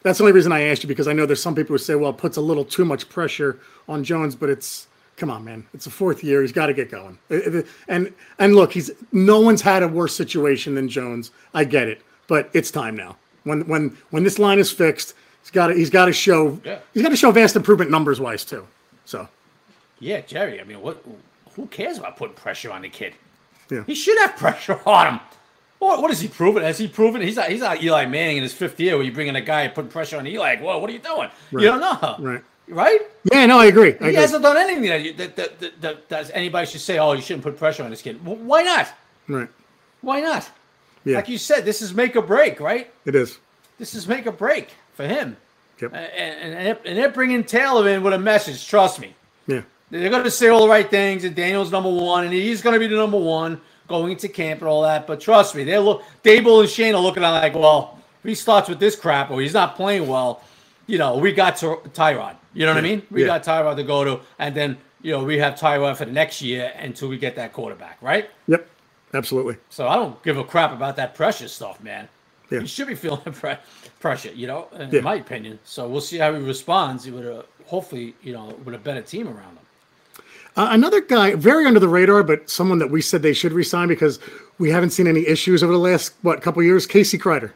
That's 0.01 0.17
the 0.17 0.23
only 0.23 0.33
reason 0.33 0.51
I 0.53 0.61
asked 0.63 0.83
you 0.83 0.87
because 0.87 1.09
I 1.09 1.13
know 1.13 1.25
there's 1.25 1.41
some 1.41 1.55
people 1.55 1.73
who 1.73 1.77
say, 1.77 1.95
well, 1.95 2.11
it 2.11 2.17
puts 2.17 2.37
a 2.37 2.41
little 2.41 2.63
too 2.63 2.85
much 2.85 3.09
pressure 3.09 3.59
on 3.89 4.03
Jones, 4.03 4.35
but 4.35 4.49
it's 4.49 4.87
come 5.17 5.29
on, 5.29 5.43
man. 5.43 5.65
It's 5.73 5.85
a 5.87 5.89
fourth 5.89 6.23
year. 6.23 6.41
He's 6.41 6.53
got 6.53 6.67
to 6.67 6.73
get 6.73 6.89
going. 6.89 7.17
And 7.89 8.13
and 8.39 8.55
look, 8.55 8.71
he's 8.71 8.91
no 9.11 9.41
one's 9.41 9.61
had 9.61 9.83
a 9.83 9.87
worse 9.87 10.15
situation 10.15 10.75
than 10.75 10.87
Jones. 10.87 11.31
I 11.53 11.65
get 11.65 11.89
it, 11.89 12.01
but 12.27 12.49
it's 12.53 12.71
time 12.71 12.95
now. 12.95 13.17
When 13.43 13.67
when 13.67 13.97
when 14.11 14.23
this 14.23 14.39
line 14.39 14.59
is 14.59 14.71
fixed, 14.71 15.13
he's 15.41 15.51
got 15.51 15.67
to 15.67 15.73
he's 15.73 15.89
got 15.89 16.05
to 16.05 16.13
show 16.13 16.59
Yeah. 16.63 16.79
he's 16.93 17.03
got 17.03 17.09
to 17.09 17.15
show 17.17 17.31
vast 17.31 17.55
improvement 17.55 17.91
numbers 17.91 18.19
wise 18.19 18.43
too. 18.45 18.65
So 19.05 19.27
Yeah, 19.99 20.21
Jerry. 20.21 20.59
I 20.61 20.63
mean, 20.63 20.81
what? 20.81 21.03
Who 21.55 21.65
cares 21.67 21.97
about 21.97 22.15
putting 22.17 22.35
pressure 22.35 22.71
on 22.71 22.81
the 22.83 22.89
kid? 22.89 23.13
Yeah. 23.69 23.83
He 23.85 23.95
should 23.95 24.17
have 24.19 24.35
pressure 24.37 24.79
on 24.85 25.07
him. 25.13 25.19
What, 25.79 26.01
what 26.01 26.11
has 26.11 26.19
he 26.19 26.27
proven? 26.27 26.63
Has 26.63 26.77
he 26.77 26.87
proven 26.87 27.21
he's 27.21 27.35
not 27.37 27.49
he's 27.49 27.61
not 27.61 27.81
Eli 27.83 28.05
Manning 28.05 28.37
in 28.37 28.43
his 28.43 28.53
fifth 28.53 28.79
year 28.79 28.95
where 28.97 29.05
you 29.05 29.11
bring 29.11 29.27
in 29.27 29.35
a 29.35 29.41
guy 29.41 29.61
and 29.63 29.73
putting 29.73 29.89
pressure 29.91 30.17
on 30.17 30.27
Eli? 30.27 30.37
Like, 30.55 30.61
whoa, 30.61 30.77
what 30.77 30.89
are 30.89 30.93
you 30.93 30.99
doing? 30.99 31.29
You 31.51 31.59
don't 31.61 31.79
know, 31.81 32.15
right. 32.19 32.43
Right? 32.67 32.99
Yeah, 33.31 33.47
no, 33.47 33.57
I 33.59 33.65
agree. 33.65 33.93
I 33.95 33.97
He 33.97 34.09
agree. 34.09 34.13
hasn't 34.15 34.43
done 34.43 34.55
anything 34.55 34.83
that, 34.83 35.01
you, 35.01 35.13
that, 35.13 35.35
that, 35.37 35.81
that, 35.81 36.09
that, 36.09 36.31
anybody 36.35 36.67
should 36.67 36.81
say, 36.81 36.99
oh, 36.99 37.13
you 37.13 37.21
shouldn't 37.23 37.41
put 37.43 37.57
pressure 37.57 37.83
on 37.83 37.89
this 37.89 38.03
kid. 38.03 38.23
W- 38.23 38.43
Why 38.43 38.61
not? 38.61 38.93
Right. 39.27 39.49
Why 40.01 40.21
not? 40.21 40.47
Yeah. 41.03 41.15
Like 41.15 41.29
you 41.29 41.39
said, 41.39 41.65
this 41.65 41.81
is 41.81 41.95
make 41.95 42.15
or 42.15 42.21
break, 42.21 42.59
right? 42.59 42.91
It 43.05 43.15
is. 43.15 43.39
This 43.79 43.95
is 43.95 44.07
make 44.07 44.27
or 44.27 44.31
break 44.33 44.69
for 44.99 45.07
him. 45.07 45.37
Yep. 45.81 45.93
Uh, 45.93 45.95
And, 45.97 46.53
and, 46.67 46.77
and 46.85 46.97
they're- 46.97 47.09
bringing 47.09 47.45
Taylor 47.45 47.87
in 47.87 48.03
with 48.03 48.13
a 48.13 48.19
message. 48.19 48.67
Trust 48.67 48.99
me. 48.99 49.15
Yeah. 49.47 49.61
They're 49.89 50.09
going 50.09 50.25
to 50.25 50.31
say 50.31 50.49
all 50.49 50.59
the 50.61 50.67
right 50.69 50.89
things, 50.89 51.23
and 51.23 51.33
Daniel's 51.33 51.71
number 51.71 51.89
one, 51.89 52.25
and 52.25 52.33
he's 52.33 52.61
going 52.61 52.73
to 52.73 52.79
be 52.79 52.87
the 52.87 52.97
number 52.97 53.17
one 53.17 53.61
going 53.87 54.11
into 54.11 54.27
camp 54.27 54.59
and 54.59 54.67
all 54.67 54.81
that. 54.83 55.07
But 55.07 55.21
trust 55.21 55.55
me, 55.55 55.63
they 55.63 55.77
look. 55.79 56.03
Daboll 56.21 56.59
and 56.61 56.69
Schoen 56.69 56.93
are 56.95 57.01
looking 57.01 57.23
at 57.23 57.31
like, 57.31 57.55
well, 57.55 57.97
if 58.23 58.27
he 58.27 58.35
starts 58.35 58.67
with 58.69 58.79
this 58.79 58.95
crap 58.97 59.31
or 59.31 59.39
he's 59.41 59.53
not 59.53 59.75
playing 59.77 60.05
well, 60.07 60.43
you 60.85 60.97
know, 60.97 61.17
we 61.17 61.31
got 61.31 61.55
Ty- 61.55 61.77
Tyrod. 61.93 62.35
You 62.53 62.65
know 62.65 62.73
what 62.73 62.79
I 62.83 62.87
mean? 62.87 63.01
We 63.09 63.21
Yeah. 63.21 63.27
got 63.39 63.43
Tyrod 63.45 63.77
to 63.77 63.83
go 63.83 64.03
to, 64.03 64.19
and 64.37 64.53
then 64.53 64.77
you 65.01 65.13
know 65.13 65.23
we 65.23 65.37
have 65.39 65.55
Tyrod 65.55 65.95
for 65.95 66.05
the 66.05 66.11
next 66.11 66.41
year 66.41 66.71
until 66.77 67.07
we 67.07 67.17
get 67.17 67.35
that 67.37 67.53
quarterback, 67.53 67.97
right? 68.01 68.29
Yep. 68.47 68.67
Absolutely. 69.13 69.55
So 69.69 69.87
I 69.87 69.95
don't 69.95 70.21
give 70.23 70.37
a 70.37 70.43
crap 70.43 70.71
about 70.73 70.97
that 70.97 71.15
pressure 71.15 71.47
stuff, 71.47 71.81
man. 71.81 72.07
Yeah. 72.51 72.61
He 72.61 72.67
should 72.67 72.87
be 72.87 72.95
feeling 72.95 73.21
pre- 73.33 73.57
pressure, 73.99 74.31
you 74.33 74.47
know, 74.47 74.69
in 74.73 74.89
Yeah. 74.91 75.01
my 75.01 75.15
opinion. 75.15 75.59
So 75.63 75.87
we'll 75.89 76.01
see 76.01 76.17
how 76.17 76.33
he 76.33 76.39
responds 76.41 77.09
with 77.09 77.25
a 77.25 77.45
hopefully, 77.65 78.15
you 78.21 78.33
know, 78.33 78.55
with 78.65 78.75
a 78.75 78.79
better 78.79 79.01
team 79.01 79.27
around 79.27 79.57
him. 79.57 79.59
Uh, 80.55 80.69
another 80.71 81.01
guy, 81.01 81.35
very 81.35 81.65
under 81.65 81.79
the 81.79 81.87
radar, 81.87 82.23
but 82.23 82.49
someone 82.49 82.79
that 82.79 82.91
we 82.91 83.01
said 83.01 83.21
they 83.21 83.33
should 83.33 83.53
resign 83.53 83.87
because 83.87 84.19
we 84.57 84.69
haven't 84.71 84.91
seen 84.91 85.07
any 85.07 85.25
issues 85.27 85.63
over 85.63 85.71
the 85.73 85.79
last 85.79 86.13
what 86.21 86.41
couple 86.41 86.61
years. 86.63 86.85
Casey 86.87 87.17
Kreiter. 87.17 87.53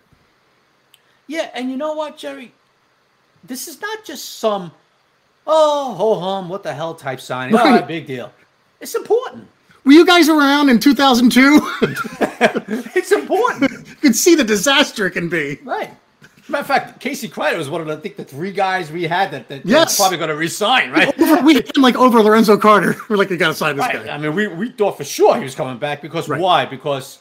Yeah, 1.27 1.49
and 1.53 1.71
you 1.71 1.77
know 1.77 1.93
what, 1.93 2.17
Jerry? 2.17 2.53
This 3.43 3.67
is 3.67 3.82
not 3.82 4.06
just 4.06 4.39
some 4.39 4.71
oh 5.47 5.93
ho 5.95 6.19
hum, 6.19 6.49
what 6.49 6.63
the 6.63 6.73
hell 6.73 6.95
type 6.95 7.19
signing. 7.19 7.56
Right. 7.56 7.71
right, 7.71 7.88
big 7.88 8.08
deal. 8.08 8.32
It's 8.79 8.95
important. 8.95 9.47
Were 9.86 9.91
you 9.93 10.06
guys 10.06 10.29
around 10.29 10.69
in 10.69 10.79
2002? 10.79 11.60
It's 12.95 13.12
important, 13.12 13.71
you 13.88 13.95
can 13.95 14.13
see 14.13 14.36
the 14.36 14.43
disaster 14.43 15.08
it 15.08 15.12
can 15.12 15.29
be. 15.29 15.60
right? 15.63 15.91
Matter 16.49 16.62
of 16.62 16.67
fact, 16.67 16.99
Casey 16.99 17.29
Kreiter 17.29 17.58
was 17.58 17.69
one 17.69 17.79
of 17.79 17.88
the, 17.88 17.93
I 17.93 17.95
think 17.97 18.17
the 18.17 18.25
three 18.25 18.51
guys 18.51 18.91
we 18.91 19.03
had 19.03 19.32
that, 19.32 19.47
that 19.47 19.65
Yes. 19.65 19.95
probably 19.97 20.17
going 20.17 20.29
to 20.29 20.36
resign, 20.36 20.91
right? 20.91 21.17
Over- 21.19 21.41
we 21.41 21.53
had 21.56 21.75
him 21.75 21.82
like 21.82 21.95
over 21.95 22.21
Lorenzo 22.21 22.58
Carter. 22.58 22.95
We're 23.10 23.15
like, 23.15 23.29
you 23.29 23.38
got 23.38 23.47
to 23.47 23.53
sign 23.53 23.77
this 23.77 23.86
Right. 23.86 24.06
guy. 24.06 24.13
I 24.13 24.17
mean, 24.17 24.36
we, 24.36 24.47
we 24.47 24.69
thought 24.71 24.97
for 24.97 25.06
sure 25.06 25.38
he 25.38 25.43
was 25.43 25.56
coming 25.56 25.77
back 25.77 26.01
because 26.01 26.27
Right. 26.27 26.41
why? 26.41 26.65
Because 26.65 27.19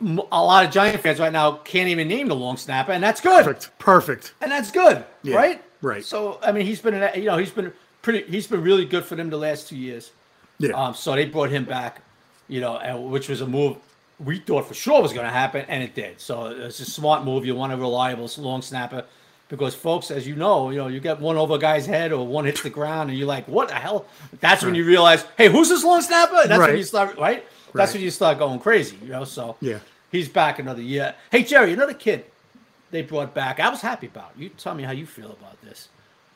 a 0.00 0.42
lot 0.42 0.64
of 0.64 0.70
Giant 0.70 1.00
fans 1.00 1.18
right 1.18 1.32
now 1.32 1.52
can't 1.58 1.88
even 1.88 2.08
name 2.08 2.28
the 2.28 2.34
long 2.36 2.56
snapper, 2.56 2.92
and 2.92 3.02
that's 3.02 3.20
good. 3.20 3.44
Perfect. 3.44 3.78
Perfect. 3.78 4.34
And 4.40 4.50
that's 4.50 4.70
good, 4.70 5.04
Yeah, 5.22 5.36
right? 5.36 5.62
right. 5.82 6.04
So 6.04 6.38
I 6.42 6.52
mean, 6.52 6.66
he's 6.66 6.80
been 6.80 6.94
an- 6.94 7.20
you 7.20 7.26
know 7.26 7.36
he's 7.38 7.50
been 7.50 7.72
pretty 8.02 8.22
he's 8.30 8.46
been 8.46 8.62
really 8.62 8.84
good 8.84 9.04
for 9.04 9.16
them 9.16 9.28
the 9.30 9.36
last 9.36 9.68
two 9.68 9.76
years. 9.76 10.12
Yeah. 10.58 10.70
Um, 10.72 10.94
so 10.94 11.14
they 11.14 11.24
brought 11.26 11.50
him 11.50 11.64
back, 11.64 12.02
you 12.48 12.60
know, 12.60 12.76
and, 12.78 13.10
which 13.10 13.28
was 13.28 13.40
a 13.40 13.46
move 13.46 13.76
we 14.18 14.38
thought 14.38 14.66
for 14.66 14.74
sure 14.74 14.98
it 14.98 15.02
was 15.02 15.12
going 15.12 15.26
to 15.26 15.32
happen, 15.32 15.64
and 15.68 15.82
it 15.82 15.94
did. 15.94 16.20
So 16.20 16.46
it's 16.46 16.80
a 16.80 16.84
smart 16.84 17.24
move. 17.24 17.46
You 17.46 17.54
want 17.54 17.72
a 17.72 17.76
reliable 17.76 18.28
long 18.38 18.62
snapper, 18.62 19.04
because 19.48 19.74
folks, 19.74 20.10
as 20.10 20.26
you 20.26 20.34
know, 20.36 20.70
you 20.70 20.76
know, 20.78 20.88
you 20.88 21.00
get 21.00 21.20
one 21.20 21.36
over 21.36 21.54
a 21.54 21.58
guy's 21.58 21.86
head 21.86 22.12
or 22.12 22.26
one 22.26 22.44
hits 22.44 22.62
the 22.62 22.70
ground, 22.70 23.10
and 23.10 23.18
you're 23.18 23.28
like, 23.28 23.46
what 23.46 23.68
the 23.68 23.74
hell? 23.74 24.06
That's 24.40 24.64
when 24.64 24.74
you 24.74 24.84
realize, 24.84 25.24
hey, 25.36 25.48
who's 25.48 25.68
this 25.68 25.84
long 25.84 26.02
snapper? 26.02 26.36
And 26.42 26.50
that's 26.50 26.58
Right. 26.60 26.68
when 26.70 26.78
you 26.78 26.84
start, 26.84 27.16
right? 27.18 27.44
That's 27.74 27.92
when 27.92 28.02
you 28.02 28.10
start 28.10 28.38
going 28.38 28.58
crazy, 28.60 28.96
you 29.02 29.10
know. 29.10 29.24
So 29.24 29.56
Yeah. 29.60 29.78
he's 30.10 30.28
back 30.28 30.58
another 30.58 30.82
year. 30.82 31.14
Hey 31.30 31.42
Jerry, 31.44 31.72
another 31.74 31.94
kid 31.94 32.24
they 32.90 33.02
brought 33.02 33.34
back. 33.34 33.60
I 33.60 33.68
was 33.68 33.80
happy 33.82 34.06
about. 34.06 34.32
You 34.36 34.48
tell 34.48 34.74
me 34.74 34.82
how 34.82 34.92
you 34.92 35.06
feel 35.06 35.30
about 35.30 35.60
this. 35.62 35.88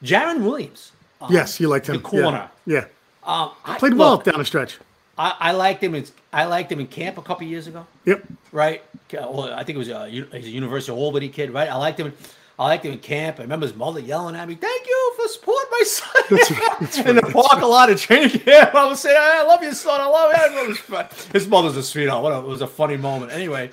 Jarren 0.04 0.42
Williams. 0.44 0.92
um, 1.20 1.32
yes, 1.32 1.58
you 1.58 1.68
liked 1.68 1.88
him. 1.88 1.96
The 1.96 2.02
corner. 2.02 2.50
Yeah. 2.66 2.84
Um, 3.24 3.50
I. 3.64 3.78
Played 3.78 3.94
well 3.94 4.12
look, 4.12 4.24
down 4.24 4.38
the 4.38 4.44
stretch. 4.44 4.78
I, 5.18 5.34
I 5.38 5.52
liked 5.52 5.82
him. 5.82 5.94
In, 5.94 6.06
I 6.32 6.44
liked 6.46 6.72
him 6.72 6.80
in 6.80 6.86
camp 6.86 7.18
a 7.18 7.22
couple 7.22 7.46
years 7.46 7.66
ago, 7.66 7.86
Yep. 8.06 8.24
right? 8.50 8.82
Well, 9.12 9.52
I 9.52 9.62
think 9.64 9.76
it 9.76 9.78
was 9.78 9.88
a, 9.88 10.08
he's 10.08 10.46
a 10.46 10.50
University 10.50 10.92
of 10.92 10.98
Albany 10.98 11.28
kid, 11.28 11.50
right? 11.50 11.68
I 11.68 11.76
liked 11.76 12.00
him. 12.00 12.12
I 12.58 12.66
liked 12.66 12.84
him 12.84 12.92
in 12.92 12.98
camp. 12.98 13.38
I 13.40 13.42
remember 13.42 13.66
his 13.66 13.74
mother 13.74 13.98
yelling 14.00 14.36
at 14.36 14.46
me, 14.46 14.54
"Thank 14.54 14.86
you 14.86 15.14
for 15.16 15.28
supporting 15.28 15.70
my 15.70 15.82
son." 15.84 17.06
in 17.08 17.16
the 17.16 17.22
park, 17.22 17.62
a 17.62 17.66
lot 17.66 17.90
of 17.90 18.00
training 18.00 18.30
camp. 18.40 18.74
I 18.74 18.86
was 18.86 19.00
saying, 19.00 19.16
"I 19.18 19.42
love 19.42 19.62
you, 19.62 19.72
son. 19.72 20.00
I 20.00 20.06
love 20.06 20.32
you." 20.54 20.62
It 20.64 20.68
was 20.68 20.78
fun. 20.78 21.06
His 21.32 21.46
mother's 21.48 21.76
a 21.76 21.82
sweetheart. 21.82 22.22
What 22.22 22.32
a, 22.32 22.38
it 22.38 22.44
was 22.46 22.60
a 22.60 22.66
funny 22.66 22.96
moment. 22.96 23.32
Anyway, 23.32 23.70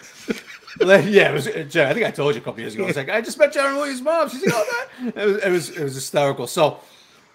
yeah, 0.82 1.30
it 1.30 1.34
was. 1.34 1.48
I 1.48 1.94
think 1.94 2.06
I 2.06 2.12
told 2.12 2.36
you 2.36 2.42
a 2.42 2.44
couple 2.44 2.62
years 2.62 2.74
ago. 2.74 2.84
I 2.84 2.88
was 2.88 2.96
like, 2.96 3.10
"I 3.10 3.22
just 3.22 3.38
met 3.38 3.54
Jarren 3.54 3.76
Williams' 3.76 4.02
mom." 4.02 4.30
She's 4.30 4.44
like, 4.46 4.54
"Oh, 4.56 4.86
that." 5.04 5.18
It 5.18 5.26
was, 5.26 5.38
it 5.44 5.50
was 5.52 5.70
it 5.78 5.84
was 5.84 5.96
hysterical. 5.96 6.48
So, 6.48 6.80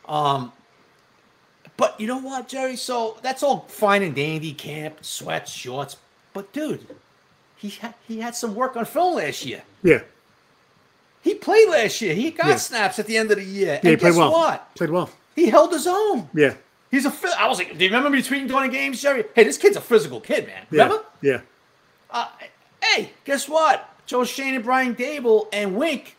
um, 0.08 0.50
but 1.76 2.00
you 2.00 2.06
know 2.06 2.18
what, 2.18 2.48
Jerry? 2.48 2.76
So 2.76 3.18
that's 3.22 3.42
all 3.42 3.60
fine 3.68 4.02
and 4.02 4.14
dandy, 4.14 4.52
camp, 4.52 4.98
sweats, 5.04 5.52
shorts. 5.52 5.96
But 6.32 6.52
dude, 6.52 6.86
he 7.56 7.70
had 7.70 7.94
he 8.06 8.20
had 8.20 8.34
some 8.36 8.54
work 8.54 8.76
on 8.76 8.84
film 8.84 9.16
last 9.16 9.44
year. 9.44 9.62
Yeah. 9.82 10.00
He 11.22 11.34
played 11.34 11.68
last 11.70 12.00
year. 12.02 12.14
He 12.14 12.30
got 12.30 12.48
Yeah. 12.48 12.56
snaps 12.56 12.98
at 12.98 13.06
the 13.06 13.16
end 13.16 13.30
of 13.30 13.38
the 13.38 13.44
year. 13.44 13.66
Yeah, 13.66 13.78
and 13.80 13.88
he 13.88 13.96
played 13.96 14.10
guess 14.10 14.16
well. 14.18 14.32
what? 14.32 14.74
Played 14.74 14.90
well. 14.90 15.10
He 15.34 15.48
held 15.48 15.72
his 15.72 15.86
own. 15.86 16.28
Yeah. 16.34 16.54
He's 16.90 17.06
a. 17.06 17.12
I 17.38 17.48
was 17.48 17.58
like, 17.58 17.76
do 17.76 17.84
you 17.84 17.90
remember 17.90 18.16
between 18.16 18.46
twenty 18.48 18.68
games, 18.68 19.00
Jerry? 19.02 19.24
Hey, 19.34 19.44
this 19.44 19.56
kid's 19.58 19.76
a 19.76 19.80
physical 19.80 20.20
kid, 20.20 20.46
man. 20.46 20.66
Yeah. 20.70 20.82
Remember? 20.84 21.04
Yeah. 21.22 21.40
Uh, 22.10 22.28
hey, 22.82 23.10
guess 23.24 23.48
what? 23.48 23.88
Joe 24.06 24.22
Schoen 24.24 24.54
and 24.54 24.62
Brian 24.62 24.94
Daboll 24.94 25.48
and 25.52 25.74
Wink 25.76 26.16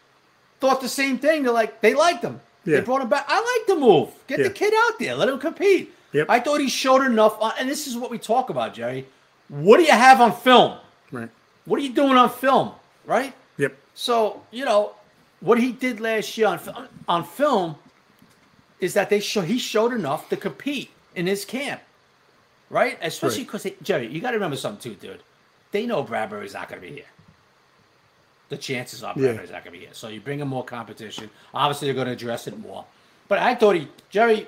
thought 0.60 0.82
the 0.82 0.90
same 0.90 1.18
thing. 1.20 1.44
They're 1.44 1.54
like, 1.54 1.80
they 1.82 1.94
liked 1.94 2.24
him. 2.24 2.42
Yeah. 2.66 2.80
They 2.80 2.82
brought 2.86 3.02
him 3.02 3.10
back. 3.10 3.26
I 3.28 3.40
like 3.40 3.68
the 3.68 3.76
move. 3.80 4.10
Get 4.28 4.40
Yeah. 4.40 4.48
the 4.48 4.54
kid 4.54 4.74
out 4.76 5.00
there. 5.00 5.16
Let 5.16 5.30
him 5.30 5.40
compete. 5.40 5.94
Yep. 6.14 6.28
I 6.30 6.40
thought 6.40 6.60
he 6.60 6.70
showed 6.70 7.04
enough. 7.06 7.40
On, 7.42 7.52
and 7.60 7.70
this 7.70 7.88
is 7.88 7.96
what 7.98 8.10
we 8.10 8.18
talk 8.18 8.50
about, 8.50 8.74
Jerry. 8.74 9.08
What 9.50 9.78
do 9.78 9.84
you 9.84 9.92
have 9.92 10.22
on 10.22 10.34
film? 10.34 10.78
Right. 11.12 11.30
What 11.66 11.80
are 11.80 11.84
you 11.84 11.94
doing 11.94 12.18
on 12.18 12.30
film? 12.30 12.72
Right. 13.06 13.34
Yep. 13.58 13.76
So 13.94 14.42
you 14.52 14.66
know 14.66 14.94
what 15.42 15.60
he 15.60 15.72
did 15.72 16.00
last 16.00 16.38
year 16.38 16.48
on 16.48 16.60
on 17.08 17.24
film 17.24 17.76
is 18.80 18.94
that 18.94 19.10
they 19.10 19.20
show 19.20 19.42
he 19.42 19.58
showed 19.60 19.94
enough 19.94 20.28
to 20.30 20.38
compete 20.38 20.90
in 21.16 21.28
his 21.28 21.46
camp, 21.46 21.82
right? 22.70 22.98
Especially 23.02 23.44
Right. 23.44 23.52
because 23.52 23.68
Jerry, 23.82 24.08
you 24.08 24.20
got 24.22 24.32
to 24.32 24.38
remember 24.38 24.58
something 24.58 24.92
too, 24.92 24.98
dude. 25.08 25.22
They 25.72 25.86
know 25.86 26.04
Bradberry's 26.04 26.54
not 26.54 26.70
going 26.70 26.82
to 26.82 26.88
be 26.88 26.94
here. 26.94 27.06
The 28.50 28.58
chances 28.58 29.04
are 29.04 29.14
Yeah. 29.18 29.30
Bradberry's 29.30 29.52
not 29.52 29.64
going 29.64 29.74
to 29.74 29.80
be 29.80 29.80
here. 29.80 29.94
So 29.94 30.08
you 30.08 30.22
bring 30.22 30.40
him 30.40 30.48
more 30.48 30.64
competition. 30.64 31.30
Obviously, 31.54 31.88
they're 31.88 31.96
going 31.96 32.08
to 32.08 32.14
address 32.14 32.48
it 32.48 32.58
more. 32.60 32.86
But 33.28 33.40
I 33.40 33.56
thought 33.56 33.76
he, 33.76 33.88
Jerry, 34.10 34.48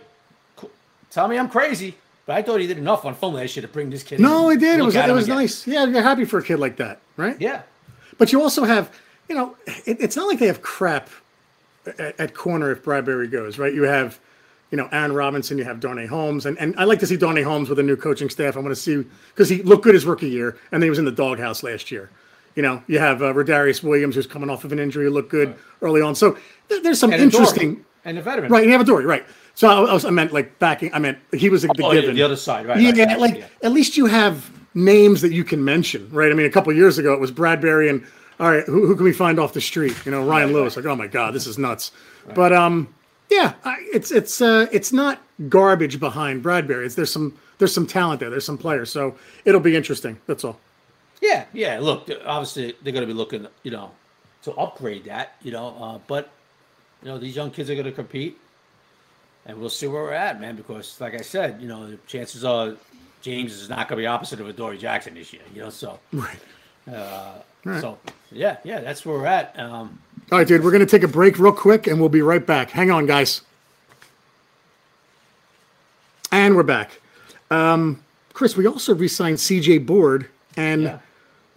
tell 1.09 1.27
me 1.27 1.37
I'm 1.37 1.49
crazy, 1.49 1.95
but 2.25 2.35
I 2.35 2.41
thought 2.43 2.59
he 2.59 2.67
did 2.67 2.77
enough 2.77 3.05
on 3.05 3.15
film 3.15 3.33
last 3.33 3.55
year 3.55 3.61
to 3.61 3.67
bring 3.67 3.89
this 3.89 4.03
kid. 4.03 4.19
No, 4.19 4.49
he 4.49 4.57
did. 4.57 4.79
It 4.79 4.83
was 4.83 4.95
it 4.95 5.11
was 5.11 5.23
again. 5.25 5.35
nice. 5.37 5.65
Yeah, 5.65 5.85
you're 5.85 6.03
happy 6.03 6.25
for 6.25 6.39
a 6.39 6.43
kid 6.43 6.57
like 6.59 6.77
that, 6.77 6.99
right? 7.15 7.39
Yeah. 7.41 7.63
But 8.17 8.31
you 8.31 8.41
also 8.41 8.65
have, 8.65 8.91
you 9.29 9.35
know, 9.35 9.55
it, 9.65 9.97
it's 9.99 10.15
not 10.15 10.27
like 10.27 10.37
they 10.39 10.47
have 10.47 10.61
crap 10.61 11.09
at, 11.97 12.19
at 12.19 12.33
corner 12.35 12.71
if 12.71 12.83
Bradberry 12.83 13.31
goes, 13.31 13.57
right? 13.57 13.73
You 13.73 13.83
have, 13.83 14.19
you 14.71 14.77
know, 14.77 14.89
Aaron 14.91 15.13
Robinson, 15.13 15.57
you 15.57 15.63
have 15.63 15.79
Darnay 15.79 16.05
Holmes, 16.05 16.45
and, 16.45 16.57
and 16.59 16.75
I 16.77 16.83
like 16.83 16.99
to 16.99 17.07
see 17.07 17.17
Darnay 17.17 17.41
Holmes 17.43 17.69
with 17.69 17.79
a 17.79 17.83
new 17.83 17.95
coaching 17.95 18.29
staff. 18.29 18.57
I 18.57 18.59
want 18.59 18.75
to 18.75 18.75
see 18.75 19.05
because 19.29 19.49
he 19.49 19.63
looked 19.63 19.83
good 19.83 19.93
his 19.95 20.05
rookie 20.05 20.29
year, 20.29 20.57
and 20.71 20.81
then 20.81 20.85
he 20.87 20.89
was 20.89 20.99
in 20.99 21.05
the 21.05 21.11
doghouse 21.11 21.63
last 21.63 21.89
year. 21.89 22.09
You 22.57 22.63
know, 22.63 22.81
you 22.87 22.97
have 22.97 23.21
uh, 23.21 23.31
Rodarius 23.33 23.83
Williams, 23.83 24.15
who's 24.15 24.25
coming 24.25 24.49
off 24.49 24.63
of 24.63 24.71
an 24.71 24.79
injury, 24.79 25.07
looked 25.09 25.29
good 25.29 25.53
early 25.83 26.01
on. 26.01 26.15
So 26.15 26.35
there, 26.69 26.81
there's 26.81 26.99
some 26.99 27.13
And 27.13 27.21
interesting, 27.21 27.85
and 28.03 28.17
the 28.17 28.21
veteran. 28.23 28.51
right? 28.51 28.65
You 28.65 28.71
have 28.71 28.81
Adoree, 28.81 29.05
right? 29.05 29.23
So 29.53 29.67
I, 29.69 29.91
I, 29.91 29.93
was, 29.93 30.05
I 30.05 30.09
meant 30.09 30.33
like 30.33 30.57
backing. 30.57 30.91
I 30.91 30.97
meant 30.99 31.19
he 31.33 31.49
was 31.49 31.61
the, 31.61 31.67
the 31.75 31.83
Oh, 31.85 31.91
yeah, 31.91 32.01
given. 32.01 32.15
the 32.15 32.23
other 32.23 32.35
side, 32.35 32.65
right? 32.67 32.79
Yeah, 32.81 32.89
right, 32.89 33.07
right, 33.09 33.19
like 33.19 33.37
yeah. 33.37 33.45
at 33.61 33.71
least 33.71 33.95
you 33.95 34.07
have 34.07 34.49
names 34.73 35.21
that 35.21 35.31
you 35.31 35.43
can 35.43 35.63
mention, 35.63 36.09
right? 36.11 36.31
I 36.31 36.33
mean, 36.35 36.47
a 36.47 36.49
couple 36.49 36.73
years 36.73 36.97
ago 36.97 37.13
it 37.13 37.19
was 37.19 37.31
Bradberry 37.31 37.89
and 37.91 38.03
all 38.39 38.49
right, 38.51 38.63
who, 38.65 38.87
who 38.87 38.95
can 38.95 39.03
we 39.05 39.13
find 39.13 39.39
off 39.39 39.53
the 39.53 39.61
street? 39.61 39.95
You 40.05 40.11
know, 40.11 40.25
Ryan 40.25 40.51
Lewis. 40.51 40.75
Like, 40.75 40.85
oh 40.85 40.95
my 40.95 41.07
god, 41.07 41.33
this 41.35 41.45
is 41.47 41.59
nuts. 41.59 41.91
But 42.33 42.53
um, 42.53 42.93
yeah, 43.29 43.53
I, 43.63 43.77
it's 43.93 44.11
it's 44.11 44.41
uh, 44.41 44.65
it's 44.71 44.91
not 44.91 45.21
garbage 45.47 45.99
behind 45.99 46.43
Bradberry. 46.43 46.85
It's 46.87 46.95
there's 46.95 47.11
some 47.11 47.37
there's 47.59 47.73
some 47.73 47.85
talent 47.85 48.19
there. 48.19 48.31
There's 48.31 48.45
some 48.45 48.57
players, 48.57 48.91
so 48.91 49.15
it'll 49.45 49.61
be 49.61 49.75
interesting. 49.75 50.19
That's 50.25 50.43
all. 50.43 50.59
Yeah, 51.21 51.45
yeah. 51.53 51.79
Look, 51.79 52.09
obviously 52.25 52.75
they're 52.83 52.93
going 52.93 53.07
to 53.07 53.11
be 53.11 53.17
looking, 53.17 53.47
you 53.63 53.71
know, 53.71 53.91
to 54.43 54.51
upgrade 54.53 55.05
that, 55.05 55.35
you 55.41 55.51
know. 55.51 55.75
Uh, 55.79 55.99
but 56.07 56.29
you 57.01 57.09
know, 57.09 57.17
these 57.17 57.35
young 57.35 57.51
kids 57.51 57.69
are 57.69 57.73
going 57.75 57.85
to 57.85 57.91
compete, 57.91 58.37
and 59.45 59.59
we'll 59.59 59.69
see 59.69 59.87
where 59.87 60.03
we're 60.03 60.13
at, 60.13 60.39
man. 60.39 60.55
Because, 60.55 60.99
like 61.01 61.13
I 61.13 61.21
said, 61.21 61.61
you 61.61 61.67
know, 61.67 61.89
the 61.89 61.97
chances 62.07 62.43
are 62.45 62.75
James 63.21 63.53
is 63.53 63.67
not 63.69 63.87
going 63.87 63.97
to 63.97 64.03
be 64.03 64.07
opposite 64.07 64.39
of 64.39 64.47
Adoree 64.47 64.77
Jackson 64.77 65.15
this 65.15 65.33
year, 65.33 65.41
you 65.53 65.61
know. 65.61 65.69
So, 65.69 65.99
Right. 66.13 66.39
Right. 67.65 67.81
so 67.81 67.97
yeah, 68.31 68.57
yeah, 68.63 68.79
that's 68.79 69.05
where 69.05 69.17
we're 69.17 69.25
at. 69.25 69.59
Um, 69.59 69.99
All 70.31 70.37
right, 70.37 70.47
dude. 70.47 70.63
We're 70.63 70.71
gonna 70.71 70.85
take 70.85 71.03
a 71.03 71.07
break 71.07 71.37
real 71.39 71.51
quick, 71.51 71.87
and 71.87 71.99
we'll 71.99 72.07
be 72.09 72.21
right 72.21 72.45
back. 72.45 72.69
Hang 72.69 72.91
on, 72.91 73.05
guys. 73.05 73.41
And 76.31 76.55
we're 76.55 76.63
back. 76.63 76.99
Um, 77.49 78.03
Chris, 78.33 78.55
we 78.55 78.67
also 78.67 78.93
re-signed 78.93 79.39
C.J. 79.39 79.79
Board, 79.79 80.29
and 80.55 80.83
Yeah. 80.83 80.99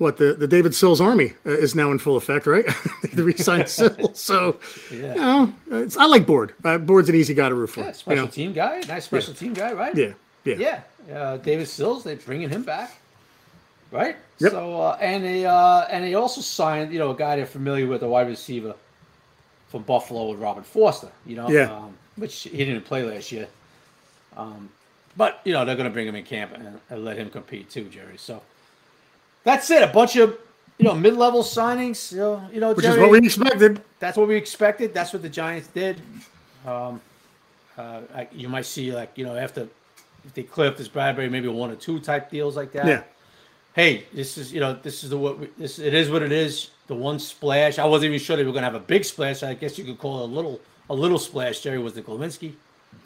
What 0.00 0.16
the, 0.16 0.32
the 0.32 0.48
David 0.48 0.74
Sills 0.74 0.98
Army 1.00 1.34
uh, 1.44 1.50
is 1.50 1.74
now 1.74 1.92
in 1.92 1.98
full 1.98 2.16
effect, 2.16 2.46
right? 2.46 2.64
they 3.12 3.22
re-signed 3.30 3.68
Sills, 3.68 4.18
so 4.18 4.58
Yeah. 4.90 5.14
you 5.14 5.20
know, 5.20 5.54
it's, 5.72 5.96
I 5.96 6.06
like 6.06 6.26
Board. 6.26 6.54
Uh, 6.64 6.78
Board's 6.78 7.08
an 7.10 7.14
easy 7.14 7.34
guy 7.34 7.50
to 7.50 7.54
root 7.54 7.68
for. 7.68 7.80
yeah, 7.80 7.88
you 7.88 7.92
special 7.94 8.24
know? 8.24 8.30
team 8.30 8.52
guy, 8.54 8.80
nice 8.88 9.04
special 9.04 9.34
team 9.34 9.52
guy, 9.52 9.72
right? 9.74 9.94
Yeah, 9.94 10.12
yeah, 10.44 10.80
Yeah, 11.06 11.18
uh, 11.18 11.36
David 11.36 11.68
Sills, 11.68 12.02
they're 12.02 12.16
bringing 12.16 12.48
him 12.48 12.62
back, 12.62 12.98
right? 13.90 14.16
Yep. 14.38 14.52
So 14.52 14.80
uh, 14.80 14.98
and 15.02 15.22
they 15.22 15.44
uh, 15.44 15.82
and 15.90 16.02
they 16.02 16.14
also 16.14 16.40
signed, 16.40 16.92
you 16.94 16.98
know, 16.98 17.10
a 17.10 17.14
guy 17.14 17.36
they're 17.36 17.44
familiar 17.44 17.86
with, 17.86 18.02
a 18.02 18.08
wide 18.08 18.26
receiver 18.26 18.74
from 19.68 19.82
Buffalo 19.82 20.30
with 20.30 20.40
Robert 20.40 20.64
Foster, 20.64 21.10
you 21.26 21.36
know, 21.36 21.50
Yeah. 21.50 21.70
um, 21.70 21.94
which 22.16 22.44
he 22.44 22.56
didn't 22.64 22.86
play 22.86 23.02
last 23.04 23.30
year. 23.32 23.48
Um, 24.36 24.70
but 25.16 25.40
you 25.44 25.52
know 25.52 25.64
they're 25.66 25.76
going 25.76 25.88
to 25.88 25.92
bring 25.92 26.08
him 26.08 26.14
in 26.14 26.24
camp 26.24 26.52
and, 26.54 26.80
and 26.88 27.04
let 27.04 27.18
him 27.18 27.28
compete 27.28 27.68
too, 27.68 27.84
Jerry. 27.90 28.16
So 28.16 28.40
that's 29.44 29.70
it. 29.70 29.82
A 29.82 29.86
bunch 29.86 30.16
of 30.16 30.38
you 30.78 30.84
know 30.84 30.94
mid-level 30.94 31.42
signings. 31.42 32.12
You 32.12 32.18
know, 32.18 32.48
you 32.52 32.60
know 32.60 32.72
Which 32.72 32.84
Jerry, 32.84 32.94
is 32.96 33.00
what 33.00 33.10
we 33.10 33.18
expected. 33.18 33.82
that's 33.98 34.16
what 34.16 34.28
we 34.28 34.36
expected. 34.36 34.94
That's 34.94 35.12
what 35.12 35.22
the 35.22 35.28
Giants 35.28 35.68
did. 35.68 36.00
Um, 36.66 37.00
uh, 37.78 38.00
I, 38.14 38.28
you 38.32 38.48
might 38.48 38.66
see 38.66 38.92
like 38.92 39.12
you 39.16 39.24
know 39.24 39.36
after 39.36 39.68
if 40.24 40.34
they 40.34 40.42
clip 40.42 40.76
this 40.76 40.88
Bradberry, 40.88 41.30
maybe 41.30 41.48
one 41.48 41.70
or 41.70 41.76
two 41.76 41.98
type 42.00 42.30
deals 42.30 42.56
like 42.56 42.72
that. 42.72 42.86
Yeah, 42.86 43.02
Hey, 43.74 44.06
this 44.12 44.36
is 44.36 44.52
you 44.52 44.60
know 44.60 44.74
this 44.74 45.04
is 45.04 45.10
the 45.10 45.16
what 45.18 45.38
we, 45.38 45.48
this 45.56 45.78
it 45.78 45.94
is 45.94 46.10
what 46.10 46.22
it 46.22 46.32
is. 46.32 46.70
The 46.88 46.94
one 46.94 47.18
splash. 47.20 47.78
I 47.78 47.84
wasn't 47.84 48.08
even 48.08 48.18
sure 48.18 48.36
they 48.36 48.44
were 48.44 48.50
going 48.52 48.62
to 48.62 48.70
have 48.70 48.74
a 48.74 48.84
big 48.84 49.04
splash. 49.04 49.44
I 49.44 49.54
guess 49.54 49.78
you 49.78 49.84
could 49.84 49.98
call 49.98 50.20
it 50.20 50.22
a 50.22 50.32
little 50.32 50.60
a 50.88 50.94
little 50.94 51.18
splash. 51.18 51.60
Jerry 51.60 51.78
was 51.78 51.94
the 51.94 52.02
Glowinski. 52.02 52.54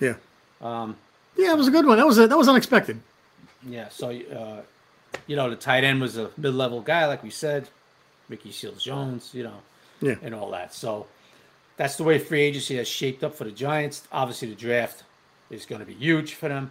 yeah, 0.00 0.14
um, 0.62 0.96
yeah. 1.36 1.52
It 1.52 1.58
was 1.58 1.68
a 1.68 1.70
good 1.70 1.84
one. 1.84 1.98
That 1.98 2.06
was 2.06 2.18
a, 2.18 2.26
that 2.26 2.38
was 2.38 2.48
unexpected. 2.48 2.98
Yeah. 3.68 3.88
So 3.90 4.10
uh, 4.10 4.62
you 5.26 5.36
know 5.36 5.50
the 5.50 5.56
tight 5.56 5.84
end 5.84 6.00
was 6.00 6.16
a 6.16 6.30
mid-level 6.36 6.80
guy, 6.80 7.06
like 7.06 7.22
we 7.22 7.30
said, 7.30 7.68
Ricky 8.28 8.52
Seals 8.52 8.82
Jones. 8.82 9.30
You 9.32 9.44
know. 9.44 9.62
Yeah, 10.00 10.16
and 10.22 10.34
all 10.34 10.50
that. 10.50 10.74
So 10.74 11.06
that's 11.76 11.96
the 11.96 12.04
way 12.04 12.18
free 12.18 12.42
agency 12.42 12.76
has 12.76 12.88
shaped 12.88 13.24
up 13.24 13.34
for 13.34 13.44
the 13.44 13.50
Giants. 13.50 14.06
Obviously, 14.12 14.48
the 14.48 14.54
draft 14.54 15.02
is 15.50 15.66
going 15.66 15.80
to 15.80 15.86
be 15.86 15.94
huge 15.94 16.34
for 16.34 16.48
them, 16.48 16.70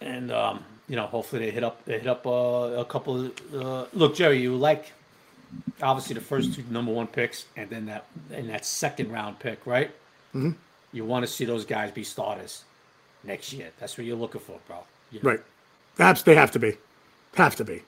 and 0.00 0.30
um, 0.30 0.64
you 0.88 0.96
know, 0.96 1.06
hopefully 1.06 1.46
they 1.46 1.50
hit 1.50 1.64
up 1.64 1.84
they 1.84 1.98
hit 1.98 2.06
up 2.06 2.26
uh, 2.26 2.30
a 2.76 2.84
couple. 2.84 3.26
Of, 3.26 3.54
uh, 3.54 3.86
look, 3.92 4.16
Jerry, 4.16 4.40
you 4.40 4.56
like 4.56 4.92
obviously 5.82 6.14
the 6.14 6.20
first 6.20 6.54
two 6.54 6.64
number 6.70 6.92
one 6.92 7.06
picks, 7.06 7.46
and 7.56 7.68
then 7.70 7.86
that 7.86 8.06
and 8.32 8.48
that 8.48 8.64
second 8.64 9.12
round 9.12 9.38
pick, 9.38 9.66
right? 9.66 9.90
Mm-hmm. 10.34 10.52
You 10.92 11.04
want 11.04 11.26
to 11.26 11.30
see 11.30 11.44
those 11.44 11.64
guys 11.64 11.90
be 11.90 12.04
starters 12.04 12.64
next 13.24 13.52
year. 13.52 13.70
That's 13.78 13.98
what 13.98 14.06
you're 14.06 14.16
looking 14.16 14.40
for, 14.40 14.58
bro. 14.66 14.78
You 15.10 15.20
know? 15.22 15.30
right. 15.30 15.40
Perhaps 15.98 16.22
they 16.22 16.34
have 16.34 16.50
to 16.52 16.58
be, 16.58 16.78
have 17.34 17.56
to 17.56 17.64
be. 17.64 17.82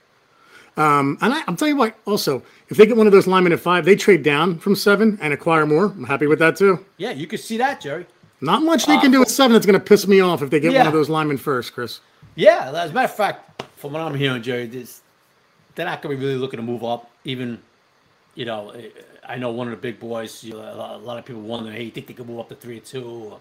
Um, 0.77 1.17
and 1.21 1.33
I, 1.33 1.43
I'm 1.47 1.57
telling 1.57 1.75
you 1.75 1.79
what. 1.79 1.97
Also, 2.07 2.43
if 2.69 2.77
they 2.77 2.85
get 2.85 2.97
one 2.97 3.07
of 3.07 3.13
those 3.13 3.27
linemen 3.27 3.53
at 3.53 3.61
five, 3.61 3.85
they 3.85 3.97
trade 3.97 4.23
down 4.23 4.59
from 4.59 4.75
seven 4.75 5.19
and 5.23 5.33
acquire 5.33 5.65
more. 5.65 5.87
I'm 5.87 6.05
happy 6.05 6.27
with 6.27 6.41
that 6.41 6.57
too. 6.57 6.85
Yeah, 6.99 7.13
you 7.13 7.27
could 7.27 7.41
see 7.41 7.57
that, 7.59 7.81
Jerry. 7.81 8.07
Not 8.41 8.63
much 8.63 8.87
they 8.87 8.99
can 8.99 9.11
do 9.11 9.23
at 9.23 9.29
seven 9.29 9.53
that's 9.53 9.67
going 9.67 9.79
to 9.79 9.85
piss 9.85 10.07
me 10.07 10.21
off 10.21 10.43
if 10.43 10.51
they 10.51 10.61
get 10.61 10.75
one 10.75 10.87
of 10.87 10.93
those 10.93 11.09
linemen 11.09 11.37
first, 11.37 11.73
Chris. 11.73 12.01
Yeah, 12.35 12.73
as 12.75 12.91
a 12.91 12.95
matter 12.95 13.05
of 13.05 13.15
fact, 13.15 13.63
from 13.77 13.93
what 13.93 14.03
I'm 14.03 14.15
hearing, 14.15 14.43
Jerry, 14.43 14.67
this, 14.67 15.03
they're 15.75 15.87
not 15.87 16.03
going 16.03 16.17
to 16.17 16.21
be 16.21 16.27
really 16.27 16.39
looking 16.39 16.57
to 16.57 16.65
move 16.65 16.83
up. 16.83 17.11
Even, 17.25 17.61
you 18.35 18.47
know, 18.47 18.75
I 19.29 19.37
know 19.37 19.53
one 19.53 19.69
of 19.69 19.73
the 19.73 19.77
big 19.77 20.01
boys. 20.01 20.43
You 20.43 20.55
know, 20.55 20.61
a, 20.61 20.99
lot, 20.99 21.19
of 21.19 21.25
people 21.25 21.43
wonder, 21.43 21.71
hey, 21.71 21.85
you 21.85 21.91
think 21.91 22.07
they 22.07 22.15
could 22.15 22.27
move 22.27 22.41
up 22.41 22.49
to 22.49 22.55
three 22.55 22.79
or 22.79 22.81
two, 22.81 23.05
or 23.05 23.41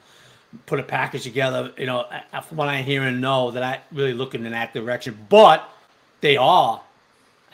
put 0.65 0.79
a 0.79 0.83
package 0.83 1.23
together? 1.23 1.71
You 1.77 1.85
know, 1.85 2.05
from 2.47 2.57
what 2.57 2.67
I 2.67 2.81
hear 2.81 3.03
and 3.03 3.21
know, 3.21 3.51
that 3.51 3.63
I 3.63 3.81
really 3.91 4.13
looking 4.13 4.45
in 4.45 4.51
that 4.51 4.73
direction, 4.73 5.17
but 5.29 5.69
they 6.21 6.37
are, 6.37 6.81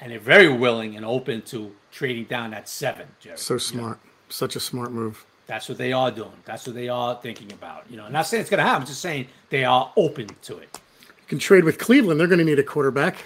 and 0.01 0.11
they're 0.11 0.19
very 0.19 0.49
willing 0.49 0.95
and 0.95 1.05
open 1.05 1.41
to 1.43 1.73
trading 1.91 2.25
down 2.25 2.53
at 2.53 2.67
seven, 2.67 3.07
Jerry. 3.19 3.37
So 3.37 3.57
smart. 3.57 3.99
Such 4.29 4.55
a 4.55 4.59
smart 4.59 4.91
move. 4.91 5.25
That's 5.47 5.69
what 5.69 5.77
they 5.77 5.93
are 5.93 6.09
doing. 6.09 6.31
That's 6.45 6.65
what 6.65 6.75
they 6.75 6.89
are 6.89 7.19
thinking 7.21 7.51
about. 7.51 7.85
You 7.89 7.97
know, 7.97 8.05
I'm 8.05 8.11
not 8.11 8.25
saying 8.25 8.41
it's 8.41 8.49
going 8.49 8.57
to 8.57 8.63
happen. 8.63 8.81
I'm 8.81 8.87
just 8.87 9.01
saying 9.01 9.27
they 9.49 9.63
are 9.63 9.91
open 9.95 10.27
to 10.43 10.57
it. 10.57 10.79
You 11.01 11.27
can 11.27 11.39
trade 11.39 11.63
with 11.63 11.77
Cleveland. 11.77 12.19
They're 12.19 12.27
going 12.27 12.39
to 12.39 12.45
need 12.45 12.59
a 12.59 12.63
quarterback. 12.63 13.17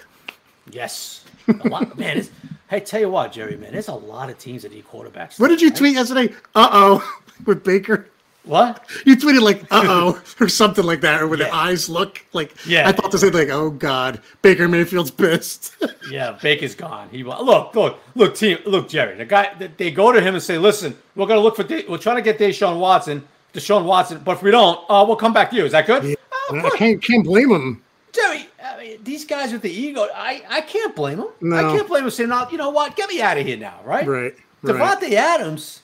Yes. 0.70 1.24
A 1.48 1.68
lot, 1.68 1.98
man. 1.98 2.18
It's, 2.18 2.32
hey, 2.70 2.82
tell 2.82 3.00
you 3.00 3.10
what, 3.10 3.32
Jerry, 3.32 3.56
man, 3.56 3.72
there's 3.72 3.88
a 3.88 3.94
lot 3.94 4.30
of 4.30 4.38
teams 4.38 4.64
that 4.64 4.74
need 4.74 4.86
quarterbacks. 4.86 5.40
What 5.40 5.48
did 5.48 5.62
you 5.62 5.72
tweet 5.72 5.96
yesterday? 5.96 6.34
Uh 6.56 6.70
oh, 6.72 7.20
with 7.46 7.64
Baker. 7.64 8.08
What? 8.46 8.86
You 9.06 9.16
tweeted 9.18 9.42
like 9.42 9.64
"uh 9.72 9.84
oh" 9.86 10.22
or 10.40 10.48
something 10.48 10.84
like 10.86 11.02
that, 11.02 11.22
or 11.22 11.28
with 11.28 11.40
the 11.40 11.54
eyes 11.54 11.90
look 11.90 12.26
like. 12.34 12.56
Yeah. 12.66 12.88
I 12.88 12.92
thought 12.94 13.12
to 13.12 13.18
say 13.18 13.30
like, 13.30 13.50
"Oh 13.50 13.70
God, 13.70 14.22
Baker 14.42 14.68
Mayfield's 14.68 15.12
pissed." 15.12 15.76
Yeah, 16.10 16.40
Baker's 16.42 16.74
gone. 16.74 17.08
He 17.12 17.22
wa- 17.22 17.40
look, 17.40 17.76
look, 17.76 18.00
look, 18.16 18.34
team, 18.34 18.58
look, 18.66 18.90
Jerry. 18.90 19.16
The 19.16 19.26
guy, 19.26 19.54
they- 19.60 19.68
they 19.78 19.92
go 19.92 20.12
to 20.12 20.20
him 20.20 20.34
and 20.34 20.42
say, 20.42 20.58
"Listen, 20.58 20.98
we're 21.16 21.28
gonna 21.28 21.40
look 21.40 21.56
for, 21.56 21.62
De- 21.64 21.86
we're 21.88 22.00
trying 22.00 22.16
to 22.16 22.24
get 22.24 22.40
Deshaun 22.40 22.80
Watson, 22.80 23.28
Deshaun 23.54 23.84
Watson, 23.86 24.20
but 24.26 24.38
if 24.38 24.42
we 24.42 24.50
don't, 24.50 24.80
uh, 24.90 25.06
we'll 25.08 25.16
come 25.18 25.34
back 25.34 25.52
to 25.52 25.56
you. 25.58 25.66
Is 25.66 25.72
that 25.74 25.86
good?" 25.86 26.18
Oh, 26.50 26.58
I 26.66 26.70
can't 26.78 27.00
can't 27.04 27.24
blame 27.24 27.52
him. 27.52 27.84
Jerry, 28.12 28.50
I 28.64 28.78
mean, 28.80 28.98
these 29.04 29.24
guys 29.24 29.52
with 29.52 29.62
the 29.62 29.70
ego, 29.70 30.08
I, 30.16 30.42
I 30.50 30.62
can't 30.62 30.96
blame 30.96 31.18
them. 31.20 31.28
No. 31.42 31.56
I 31.58 31.76
can't 31.78 31.88
blame 31.88 32.06
them 32.06 32.10
saying, 32.12 32.30
"No, 32.30 32.48
you 32.50 32.58
know 32.58 32.72
what? 32.72 32.96
Get 32.96 33.08
me 33.08 33.22
out 33.22 33.38
of 33.38 33.46
here 33.46 33.58
now, 33.58 33.80
right?" 33.86 34.08
Right. 34.08 34.34
Right. 34.64 34.76
Davante 34.76 35.12
Adams, 35.14 35.82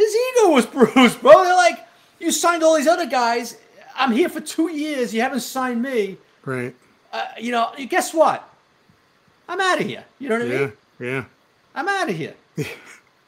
his 0.00 0.16
ego 0.16 0.50
was 0.50 0.66
bruised, 0.74 1.20
bro. 1.20 1.44
They're 1.44 1.54
like, 1.54 1.86
you 2.18 2.30
signed 2.32 2.62
all 2.62 2.76
these 2.76 2.86
other 2.88 3.06
guys. 3.06 3.56
I'm 3.96 4.12
here 4.12 4.28
for 4.28 4.40
two 4.40 4.70
years. 4.70 5.12
You 5.14 5.20
haven't 5.20 5.40
signed 5.40 5.82
me. 5.82 6.16
Right. 6.44 6.74
Uh, 7.12 7.26
you 7.38 7.50
know, 7.52 7.70
guess 7.88 8.14
what? 8.14 8.48
I'm 9.48 9.60
out 9.60 9.80
of 9.80 9.86
here. 9.86 10.04
You 10.18 10.28
know 10.28 10.38
what 10.38 10.46
I 10.46 10.50
Yeah. 10.50 10.58
mean? 10.60 10.72
Yeah. 11.00 11.24
I'm 11.74 11.88
out 11.88 12.08
of 12.10 12.16
here. 12.16 12.34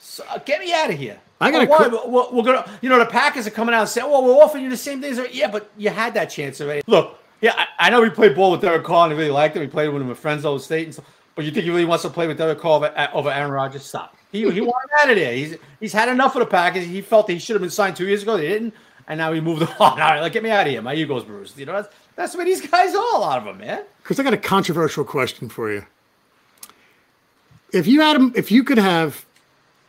So, 0.05 0.25
uh, 0.29 0.37
get 0.39 0.61
me 0.61 0.75
out 0.75 0.91
of 0.91 0.99
here. 0.99 1.19
I 1.41 1.51
gotta 1.53 1.65
Oh, 1.67 1.71
why? 1.71 1.77
quit- 1.89 2.09
We're, 2.09 2.31
we're 2.33 2.43
gonna, 2.43 2.69
you 2.83 2.89
know, 2.89 2.99
the 2.99 3.07
Packers 3.07 3.47
are 3.47 3.51
coming 3.53 3.73
out 3.75 3.83
and 3.83 3.89
saying, 3.89 4.11
"Well, 4.11 4.23
we're 4.25 4.33
offering 4.35 4.65
you 4.65 4.69
the 4.69 4.77
same 4.77 5.01
things." 5.01 5.19
Yeah, 5.33 5.49
but 5.49 5.71
you 5.79 5.91
had 5.91 6.13
that 6.15 6.27
chance 6.27 6.61
already. 6.61 6.83
Look, 6.89 7.19
yeah, 7.41 7.55
I, 7.57 7.87
I 7.87 7.91
know 7.91 8.03
we 8.03 8.11
played 8.11 8.35
ball 8.35 8.51
with 8.51 8.61
Derek 8.61 8.83
Carr 8.85 9.05
and 9.05 9.13
he 9.13 9.19
really 9.19 9.31
liked 9.31 9.57
him. 9.57 9.61
We 9.63 9.69
played 9.69 9.89
with 9.91 10.03
him 10.03 10.11
at 10.11 10.17
Fresno 10.19 10.59
State 10.59 10.85
and 10.87 10.93
stuff. 10.95 11.07
But 11.37 11.45
you 11.45 11.51
think 11.53 11.65
he 11.65 11.71
really 11.71 11.85
wants 11.87 12.03
to 12.03 12.11
play 12.11 12.27
with 12.27 12.37
Derek 12.37 12.59
Carr 12.59 12.73
over, 12.79 13.09
over 13.15 13.31
Aaron 13.31 13.53
Rodgers? 13.53 13.85
Stop. 13.87 14.17
He 14.33 14.51
he 14.51 14.61
wanted 14.63 14.91
out 15.01 15.11
of 15.11 15.17
there. 15.17 15.35
He's 15.35 15.57
he's 15.79 15.93
had 15.93 16.09
enough 16.09 16.35
of 16.35 16.41
the 16.41 16.47
Packers. 16.47 16.85
He 16.87 17.01
felt 17.03 17.27
that 17.27 17.35
he 17.35 17.39
should 17.39 17.55
have 17.55 17.61
been 17.61 17.71
signed 17.71 17.95
two 17.97 18.07
years 18.09 18.23
ago. 18.23 18.37
They 18.39 18.49
didn't, 18.49 18.75
and 19.07 19.19
now 19.19 19.33
he 19.33 19.41
moved 19.41 19.63
on. 19.79 19.79
All 19.79 19.97
right, 19.97 20.21
like 20.21 20.33
get 20.33 20.43
me 20.43 20.51
out 20.51 20.67
of 20.67 20.73
here. 20.73 20.81
My 20.83 20.95
ego's 20.95 21.23
bruised. 21.23 21.59
You 21.59 21.67
know 21.67 21.75
that's 21.75 21.95
that's 22.17 22.35
what 22.35 22.47
these 22.47 22.67
guys 22.67 22.95
are. 22.95 23.17
A 23.17 23.19
lot 23.19 23.39
of 23.39 23.45
them, 23.45 23.59
man. 23.59 23.85
Chris, 24.03 24.19
I 24.19 24.23
got 24.23 24.33
a 24.33 24.39
controversial 24.39 25.05
question 25.05 25.49
for 25.49 25.71
you. 25.73 25.85
If 27.73 27.87
you 27.87 28.01
had 28.01 28.17
him, 28.17 28.33
if 28.35 28.51
you 28.51 28.65
could 28.65 28.79
have 28.79 29.25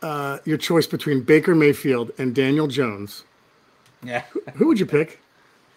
uh, 0.02 0.38
your 0.44 0.56
choice 0.58 0.86
between 0.86 1.22
Baker 1.22 1.54
Mayfield 1.54 2.12
and 2.18 2.34
Daniel 2.34 2.66
Jones, 2.66 3.24
Yeah, 4.02 4.24
who 4.54 4.66
would 4.68 4.78
you 4.78 4.86
pick? 4.86 5.20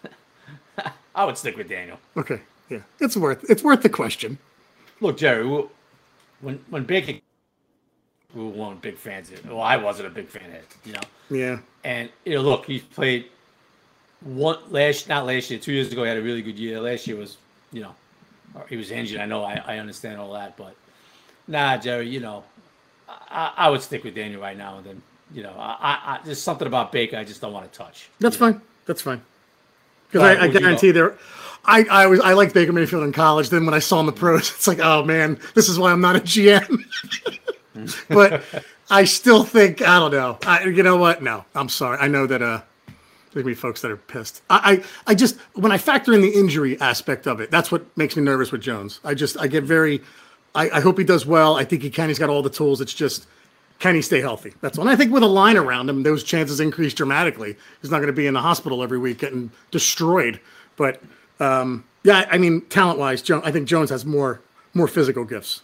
I 1.14 1.24
would 1.24 1.36
stick 1.38 1.56
with 1.56 1.68
Daniel. 1.68 1.98
Okay, 2.16 2.40
yeah, 2.68 2.80
it's 3.00 3.16
worth 3.16 3.48
it's 3.50 3.62
worth 3.62 3.82
the 3.82 3.88
question. 3.88 4.38
Look, 5.00 5.16
Jerry, 5.18 5.46
when 6.40 6.60
when 6.70 6.84
Baker, 6.84 7.20
we 8.34 8.44
weren't 8.44 8.82
big 8.82 8.96
fans. 8.96 9.30
Of, 9.30 9.46
well, 9.46 9.60
I 9.60 9.76
wasn't 9.76 10.08
a 10.08 10.10
big 10.10 10.28
fan 10.28 10.48
of 10.50 10.54
it, 10.54 10.76
you 10.84 10.92
know. 10.92 11.00
Yeah, 11.30 11.58
And 11.84 12.08
you 12.24 12.34
know, 12.34 12.42
look, 12.42 12.66
he 12.66 12.80
played 12.80 13.26
one 14.20 14.58
last, 14.70 15.08
not 15.08 15.26
last 15.26 15.50
year, 15.50 15.58
two 15.58 15.72
years 15.72 15.92
ago. 15.92 16.02
He 16.02 16.08
had 16.08 16.18
a 16.18 16.22
really 16.22 16.42
good 16.42 16.58
year. 16.58 16.80
Last 16.80 17.06
year 17.06 17.16
was, 17.16 17.38
you 17.72 17.82
know, 17.82 17.94
uh, 18.56 18.64
he 18.68 18.76
was 18.76 18.90
injured. 18.90 19.20
I 19.20 19.26
know, 19.26 19.44
I, 19.44 19.62
I 19.66 19.78
understand 19.78 20.20
all 20.20 20.32
that, 20.34 20.56
but 20.56 20.74
nah, 21.46 21.76
Jerry, 21.76 22.08
you 22.08 22.20
know, 22.20 22.44
I, 23.08 23.52
I 23.56 23.70
would 23.70 23.82
stick 23.82 24.04
with 24.04 24.14
Daniel 24.14 24.40
right 24.40 24.56
now. 24.56 24.78
And 24.78 24.86
then, 24.86 25.02
you 25.32 25.42
know, 25.42 25.54
I, 25.58 25.98
I, 26.04 26.20
there's 26.24 26.40
something 26.40 26.66
about 26.66 26.92
Baker 26.92 27.16
I 27.16 27.24
just 27.24 27.40
don't 27.40 27.52
want 27.52 27.70
to 27.70 27.78
touch. 27.78 28.08
that's 28.20 28.38
you 28.38 28.46
know? 28.46 28.52
fine. 28.52 28.62
That's 28.86 29.02
fine. 29.02 29.22
Because 30.10 30.38
I, 30.38 30.44
I 30.44 30.48
guarantee 30.48 30.90
there. 30.90 31.18
I, 31.66 31.84
I 31.90 32.06
was 32.06 32.20
I 32.20 32.32
liked 32.32 32.54
Baker 32.54 32.72
Mayfield 32.72 33.04
in 33.04 33.12
college. 33.12 33.50
Then 33.50 33.66
when 33.66 33.74
I 33.74 33.78
saw 33.78 34.00
him 34.00 34.06
the 34.06 34.12
pros, 34.12 34.50
it's 34.56 34.66
like, 34.66 34.78
oh 34.78 35.04
man, 35.04 35.38
this 35.54 35.68
is 35.68 35.78
why 35.78 35.92
I'm 35.92 36.00
not 36.00 36.16
a 36.16 36.20
GM. 36.20 36.82
but 38.08 38.42
I 38.90 39.04
still 39.04 39.44
think 39.44 39.82
I 39.82 39.98
don't 39.98 40.12
know. 40.12 40.38
I, 40.46 40.64
you 40.64 40.82
know 40.82 40.96
what? 40.96 41.22
No, 41.22 41.44
I'm 41.54 41.68
sorry. 41.68 41.98
I 41.98 42.08
know 42.08 42.26
that 42.26 42.42
uh, 42.42 42.60
there's 42.86 43.34
gonna 43.34 43.46
be 43.46 43.54
folks 43.54 43.80
that 43.82 43.90
are 43.90 43.96
pissed. 43.96 44.42
I, 44.50 44.82
I 45.06 45.12
I 45.12 45.14
just 45.14 45.38
when 45.54 45.72
I 45.72 45.78
factor 45.78 46.12
in 46.12 46.20
the 46.22 46.30
injury 46.30 46.80
aspect 46.80 47.26
of 47.26 47.40
it, 47.40 47.50
that's 47.50 47.70
what 47.70 47.84
makes 47.96 48.16
me 48.16 48.22
nervous 48.22 48.52
with 48.52 48.60
Jones. 48.60 49.00
I 49.04 49.14
just 49.14 49.38
I 49.38 49.46
get 49.46 49.64
very. 49.64 50.02
I, 50.54 50.70
I 50.70 50.80
hope 50.80 50.98
he 50.98 51.04
does 51.04 51.26
well. 51.26 51.56
I 51.56 51.64
think 51.64 51.82
he 51.82 51.90
can. 51.90 52.08
He's 52.08 52.18
got 52.18 52.30
all 52.30 52.42
the 52.42 52.50
tools. 52.50 52.80
It's 52.80 52.94
just 52.94 53.26
can 53.78 53.94
he 53.94 54.02
stay 54.02 54.20
healthy? 54.20 54.54
That's 54.60 54.76
all. 54.76 54.82
And 54.82 54.90
I 54.90 54.96
think 54.96 55.12
with 55.12 55.22
a 55.22 55.28
line 55.28 55.56
around 55.56 55.88
him, 55.88 56.02
those 56.02 56.24
chances 56.24 56.58
increase 56.58 56.94
dramatically. 56.94 57.56
He's 57.80 57.90
not 57.90 57.98
going 57.98 58.08
to 58.08 58.12
be 58.12 58.26
in 58.26 58.34
the 58.34 58.40
hospital 58.40 58.82
every 58.82 58.98
week 58.98 59.18
getting 59.18 59.50
destroyed. 59.70 60.40
But 60.76 61.00
um, 61.38 61.84
yeah, 62.02 62.26
I 62.30 62.38
mean, 62.38 62.62
talent 62.62 62.98
wise, 62.98 63.28
I 63.30 63.52
think 63.52 63.68
Jones 63.68 63.90
has 63.90 64.04
more 64.04 64.40
more 64.74 64.88
physical 64.88 65.24
gifts. 65.24 65.62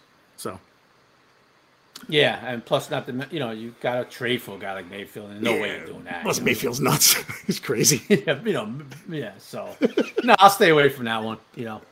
Yeah, 2.09 2.45
and 2.47 2.65
plus, 2.65 2.91
not 2.91 3.07
the 3.07 3.27
you 3.31 3.41
know, 3.41 3.51
you 3.51 3.75
got 3.81 3.95
to 3.95 4.05
trade 4.05 4.43
for 4.43 4.57
a 4.57 4.59
guy 4.59 4.75
like 4.75 4.91
Mayfield, 4.91 5.31
and 5.31 5.41
no 5.41 5.53
way 5.53 5.77
you're 5.77 5.87
doing 5.87 6.05
that. 6.05 6.23
plus 6.23 6.39
you 6.39 6.43
know? 6.43 6.47
Mayfield's 6.47 6.81
nuts. 6.81 7.15
He's 7.47 7.61
crazy. 7.61 8.03
yeah, 8.27 8.41
you 8.45 8.53
know, 8.53 8.79
yeah. 9.09 9.33
So, 9.39 9.75
no, 10.23 10.35
I'll 10.39 10.51
stay 10.51 10.71
away 10.71 10.89
from 10.89 11.07
that 11.07 11.23
one. 11.23 11.39
You 11.55 11.65
know, 11.65 11.83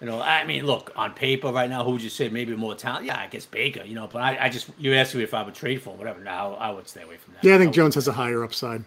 you 0.00 0.06
know. 0.06 0.20
I 0.20 0.44
mean, 0.44 0.66
look 0.66 0.92
on 0.94 1.14
paper 1.14 1.50
right 1.50 1.68
now, 1.68 1.82
who 1.84 1.92
would 1.92 2.02
you 2.02 2.10
say 2.10 2.28
maybe 2.28 2.54
more 2.54 2.74
talent? 2.74 3.06
Yeah, 3.06 3.18
I 3.18 3.26
guess 3.26 3.46
Baker. 3.46 3.82
You 3.84 3.94
know, 3.94 4.08
but 4.12 4.22
I, 4.22 4.44
I 4.44 4.48
just 4.48 4.68
you 4.78 4.94
asked 4.94 5.14
me 5.14 5.22
if 5.22 5.34
I 5.34 5.42
would 5.42 5.54
trade 5.54 5.82
for 5.82 5.90
him, 5.90 5.98
whatever. 5.98 6.20
Now 6.20 6.54
I 6.54 6.70
would 6.70 6.86
stay 6.86 7.02
away 7.02 7.16
from 7.16 7.34
that. 7.34 7.44
Yeah, 7.44 7.56
I 7.56 7.58
think 7.58 7.70
would- 7.70 7.74
Jones 7.74 7.94
has 7.96 8.06
a 8.06 8.12
higher 8.12 8.44
upside. 8.44 8.84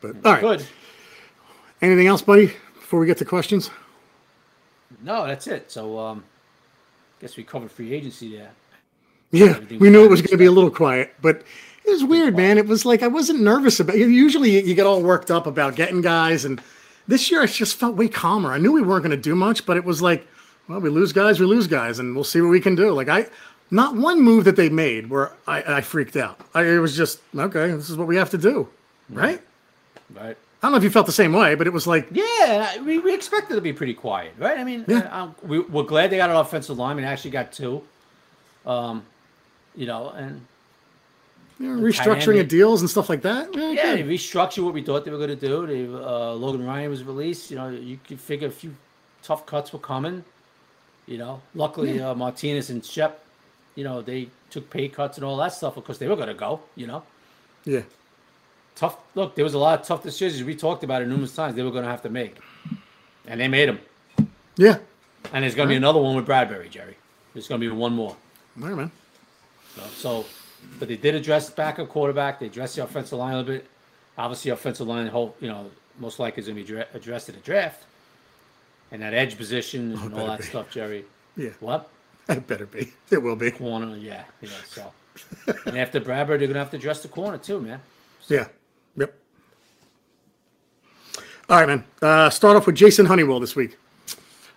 But 0.00 0.16
all 0.24 0.32
right. 0.32 0.40
Good. 0.40 0.66
Anything 1.82 2.06
else, 2.06 2.22
buddy? 2.22 2.46
Before 2.74 3.00
we 3.00 3.06
get 3.06 3.18
to 3.18 3.24
questions. 3.24 3.70
No, 5.02 5.26
that's 5.26 5.46
it. 5.46 5.70
So, 5.70 5.98
um, 5.98 6.24
guess 7.20 7.36
we 7.36 7.44
covered 7.44 7.70
free 7.70 7.92
agency 7.92 8.36
there. 8.36 8.50
Yeah, 9.32 9.46
Everything 9.50 9.78
we 9.78 9.90
knew 9.90 10.04
it 10.04 10.10
was 10.10 10.20
going 10.22 10.32
to 10.32 10.36
be 10.36 10.46
a 10.46 10.50
little 10.50 10.70
quiet, 10.70 11.14
but 11.22 11.42
it 11.84 11.90
was 11.90 12.02
weird, 12.04 12.36
man. 12.36 12.58
It 12.58 12.66
was 12.66 12.84
like 12.84 13.02
I 13.02 13.06
wasn't 13.08 13.40
nervous 13.40 13.78
about. 13.80 13.96
Usually, 13.96 14.64
you 14.64 14.74
get 14.74 14.86
all 14.86 15.02
worked 15.02 15.30
up 15.30 15.46
about 15.46 15.76
getting 15.76 16.00
guys, 16.00 16.44
and 16.44 16.60
this 17.06 17.30
year 17.30 17.42
I 17.42 17.46
just 17.46 17.76
felt 17.76 17.96
way 17.96 18.08
calmer. 18.08 18.52
I 18.52 18.58
knew 18.58 18.72
we 18.72 18.82
weren't 18.82 19.04
going 19.04 19.16
to 19.16 19.22
do 19.22 19.34
much, 19.36 19.66
but 19.66 19.76
it 19.76 19.84
was 19.84 20.02
like, 20.02 20.26
well, 20.68 20.80
we 20.80 20.88
lose 20.90 21.12
guys, 21.12 21.38
we 21.38 21.46
lose 21.46 21.66
guys, 21.66 21.98
and 22.00 22.14
we'll 22.14 22.24
see 22.24 22.40
what 22.40 22.48
we 22.50 22.60
can 22.60 22.74
do. 22.74 22.92
Like 22.92 23.08
I, 23.08 23.26
not 23.70 23.94
one 23.96 24.20
move 24.20 24.44
that 24.46 24.56
they 24.56 24.68
made 24.68 25.08
where 25.10 25.32
I, 25.46 25.76
I 25.76 25.80
freaked 25.80 26.16
out. 26.16 26.40
I, 26.54 26.64
it 26.64 26.78
was 26.78 26.96
just 26.96 27.20
okay. 27.36 27.70
This 27.70 27.88
is 27.88 27.96
what 27.96 28.08
we 28.08 28.16
have 28.16 28.30
to 28.30 28.38
do, 28.38 28.68
right? 29.10 29.40
Right. 30.14 30.36
I 30.62 30.66
don't 30.66 30.72
know 30.72 30.78
if 30.78 30.84
you 30.84 30.90
felt 30.90 31.06
the 31.06 31.12
same 31.12 31.32
way, 31.32 31.54
but 31.54 31.66
it 31.68 31.72
was 31.72 31.86
like, 31.86 32.08
Yeah, 32.10 32.82
we, 32.82 32.98
we 32.98 33.14
expected 33.14 33.54
to 33.54 33.60
be 33.60 33.72
pretty 33.72 33.94
quiet, 33.94 34.34
right? 34.38 34.58
I 34.58 34.64
mean, 34.64 34.84
Yeah. 34.88 35.08
uh, 35.10 35.30
we, 35.42 35.60
we're 35.60 35.84
glad 35.84 36.10
they 36.10 36.16
got 36.18 36.30
an 36.30 36.36
offensive 36.36 36.76
lineman. 36.76 37.04
Actually, 37.04 37.30
got 37.30 37.52
two. 37.52 37.82
Um, 38.66 39.06
you 39.80 39.86
know, 39.86 40.10
and 40.10 40.46
you 41.58 41.74
know, 41.74 41.82
restructuring 41.82 42.38
of 42.38 42.48
deals 42.48 42.82
and 42.82 42.90
stuff 42.90 43.08
like 43.08 43.22
that. 43.22 43.48
Yeah, 43.54 43.70
Yeah, 43.70 43.94
they 43.96 44.02
restructured 44.02 44.62
what 44.62 44.74
we 44.74 44.82
thought 44.82 45.06
they 45.06 45.10
were 45.10 45.16
going 45.16 45.30
to 45.30 45.36
do. 45.36 45.66
They, 45.66 45.84
uh, 45.86 46.34
Logan 46.34 46.66
Ryan 46.66 46.90
was 46.90 47.02
released. 47.02 47.50
You 47.50 47.56
know, 47.56 47.70
you 47.70 47.98
could 48.06 48.20
figure 48.20 48.48
a 48.48 48.50
few 48.50 48.76
tough 49.22 49.46
cuts 49.46 49.72
were 49.72 49.78
coming. 49.78 50.22
You 51.06 51.16
know, 51.16 51.40
luckily 51.54 51.98
uh, 51.98 52.14
Martinez 52.14 52.68
and 52.68 52.84
Shep, 52.84 53.24
you 53.74 53.82
know, 53.82 54.02
they 54.02 54.28
took 54.50 54.68
pay 54.68 54.86
cuts 54.88 55.16
and 55.16 55.24
all 55.24 55.38
that 55.38 55.54
stuff 55.54 55.74
because 55.74 55.98
they 55.98 56.06
were 56.08 56.14
going 56.14 56.28
to 56.28 56.34
go. 56.34 56.60
You 56.76 56.86
know, 56.86 57.02
yeah. 57.64 57.82
tough. 58.76 58.98
Look, 59.14 59.34
there 59.34 59.44
was 59.44 59.54
a 59.54 59.58
lot 59.58 59.80
of 59.80 59.86
tough 59.86 60.02
decisions 60.02 60.44
we 60.44 60.54
talked 60.54 60.84
about 60.84 61.00
it 61.00 61.08
numerous 61.08 61.34
times. 61.34 61.56
They 61.56 61.62
were 61.62 61.70
going 61.70 61.84
to 61.84 61.90
have 61.90 62.02
to 62.02 62.10
make, 62.10 62.36
and 63.26 63.40
they 63.40 63.48
made 63.48 63.70
them. 63.70 63.80
Yeah. 64.56 64.76
And 65.32 65.42
there's 65.42 65.54
going 65.54 65.68
to 65.68 65.72
be 65.72 65.76
another 65.76 66.00
one 66.00 66.16
with 66.16 66.26
Bradberry, 66.26 66.70
Jerry. 66.70 66.96
There's 67.32 67.48
going 67.48 67.62
to 67.62 67.66
be 67.66 67.74
one 67.74 67.94
more. 67.94 68.14
All 68.60 68.68
right, 68.68 68.76
man. 68.76 68.92
So, 69.76 69.82
so, 69.94 70.26
but 70.78 70.88
they 70.88 70.96
did 70.96 71.14
address 71.14 71.50
backup 71.50 71.88
quarterback. 71.88 72.40
They 72.40 72.46
addressed 72.46 72.76
the 72.76 72.84
offensive 72.84 73.18
line 73.18 73.34
a 73.34 73.38
little 73.38 73.54
bit. 73.54 73.66
Obviously, 74.18 74.50
offensive 74.50 74.86
line, 74.86 75.06
hope 75.06 75.36
you 75.40 75.48
know, 75.48 75.70
most 75.98 76.18
likely 76.18 76.40
is 76.40 76.48
going 76.48 76.64
to 76.64 76.74
be 76.74 76.84
addressed 76.94 77.28
in 77.28 77.34
the 77.34 77.40
draft. 77.40 77.84
And 78.92 79.02
that 79.02 79.14
edge 79.14 79.36
position 79.36 79.92
and 79.92 80.14
all 80.14 80.26
that 80.26 80.40
be. 80.40 80.44
stuff, 80.44 80.70
Jerry. 80.70 81.04
Yeah. 81.36 81.50
What 81.60 81.88
It 82.28 82.46
better 82.46 82.66
be. 82.66 82.92
It 83.10 83.22
will 83.22 83.36
be. 83.36 83.50
corner? 83.50 83.96
Yeah, 83.96 84.24
yeah. 84.40 84.50
So, 84.68 84.92
and 85.66 85.78
after 85.78 86.00
Bradberry, 86.00 86.38
they're 86.38 86.38
going 86.38 86.54
to 86.54 86.58
have 86.60 86.70
to 86.70 86.76
address 86.76 87.02
the 87.02 87.08
corner 87.08 87.38
too, 87.38 87.60
man. 87.60 87.80
Yeah. 88.28 88.46
Yep. 88.96 89.14
All 91.48 91.56
right, 91.58 91.66
man. 91.66 91.84
Uh, 92.00 92.30
start 92.30 92.56
off 92.56 92.66
with 92.66 92.76
Jason 92.76 93.06
Honeywell 93.06 93.40
this 93.40 93.56
week. 93.56 93.76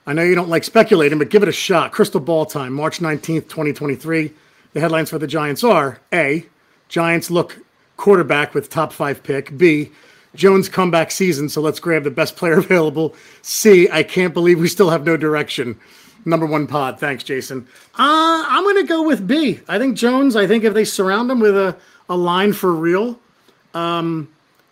I 0.06 0.14
know 0.14 0.22
you 0.22 0.36
don't 0.36 0.50
like 0.50 0.64
speculating, 0.64 1.18
but 1.18 1.30
give 1.30 1.42
it 1.42 1.50
a 1.50 1.54
shot. 1.54 1.92
Crystal 1.92 2.20
ball 2.20 2.46
time, 2.46 2.74
March 2.74 3.00
19th, 3.00 3.48
2023. 3.48 4.32
The 4.74 4.80
headlines 4.80 5.10
for 5.10 5.20
the 5.20 5.28
Giants 5.28 5.64
are 5.64 6.00
A, 6.12 6.46
Giants 6.90 7.32
look 7.32 7.60
quarterback 7.98 8.54
with 8.54 8.70
top 8.70 8.92
five 8.92 9.24
pick. 9.24 9.58
B, 9.58 9.92
Jones 10.36 10.68
comeback 10.68 11.12
season, 11.12 11.48
so 11.48 11.62
let's 11.62 11.80
grab 11.80 12.04
the 12.04 12.12
best 12.12 12.36
player 12.36 12.54
available. 12.60 13.16
C, 13.42 13.90
I 13.92 14.04
can't 14.04 14.34
believe 14.34 14.60
we 14.60 14.68
still 14.68 14.90
have 14.90 15.06
no 15.06 15.16
direction. 15.18 15.80
Number 16.26 16.46
one 16.46 16.68
pod. 16.68 17.00
Thanks, 17.00 17.24
Jason. 17.24 17.68
Uh, 17.96 18.46
I'm 18.48 18.64
going 18.64 18.78
to 18.78 18.88
go 18.88 19.04
with 19.06 19.28
B. 19.28 19.60
I 19.68 19.78
think 19.78 19.98
Jones, 19.98 20.36
I 20.36 20.48
think 20.48 20.64
if 20.64 20.74
they 20.74 20.86
surround 20.86 21.30
him 21.30 21.40
with 21.40 21.56
a, 21.56 21.76
a 22.10 22.16
line 22.16 22.54
for 22.54 22.74
real, 22.74 23.20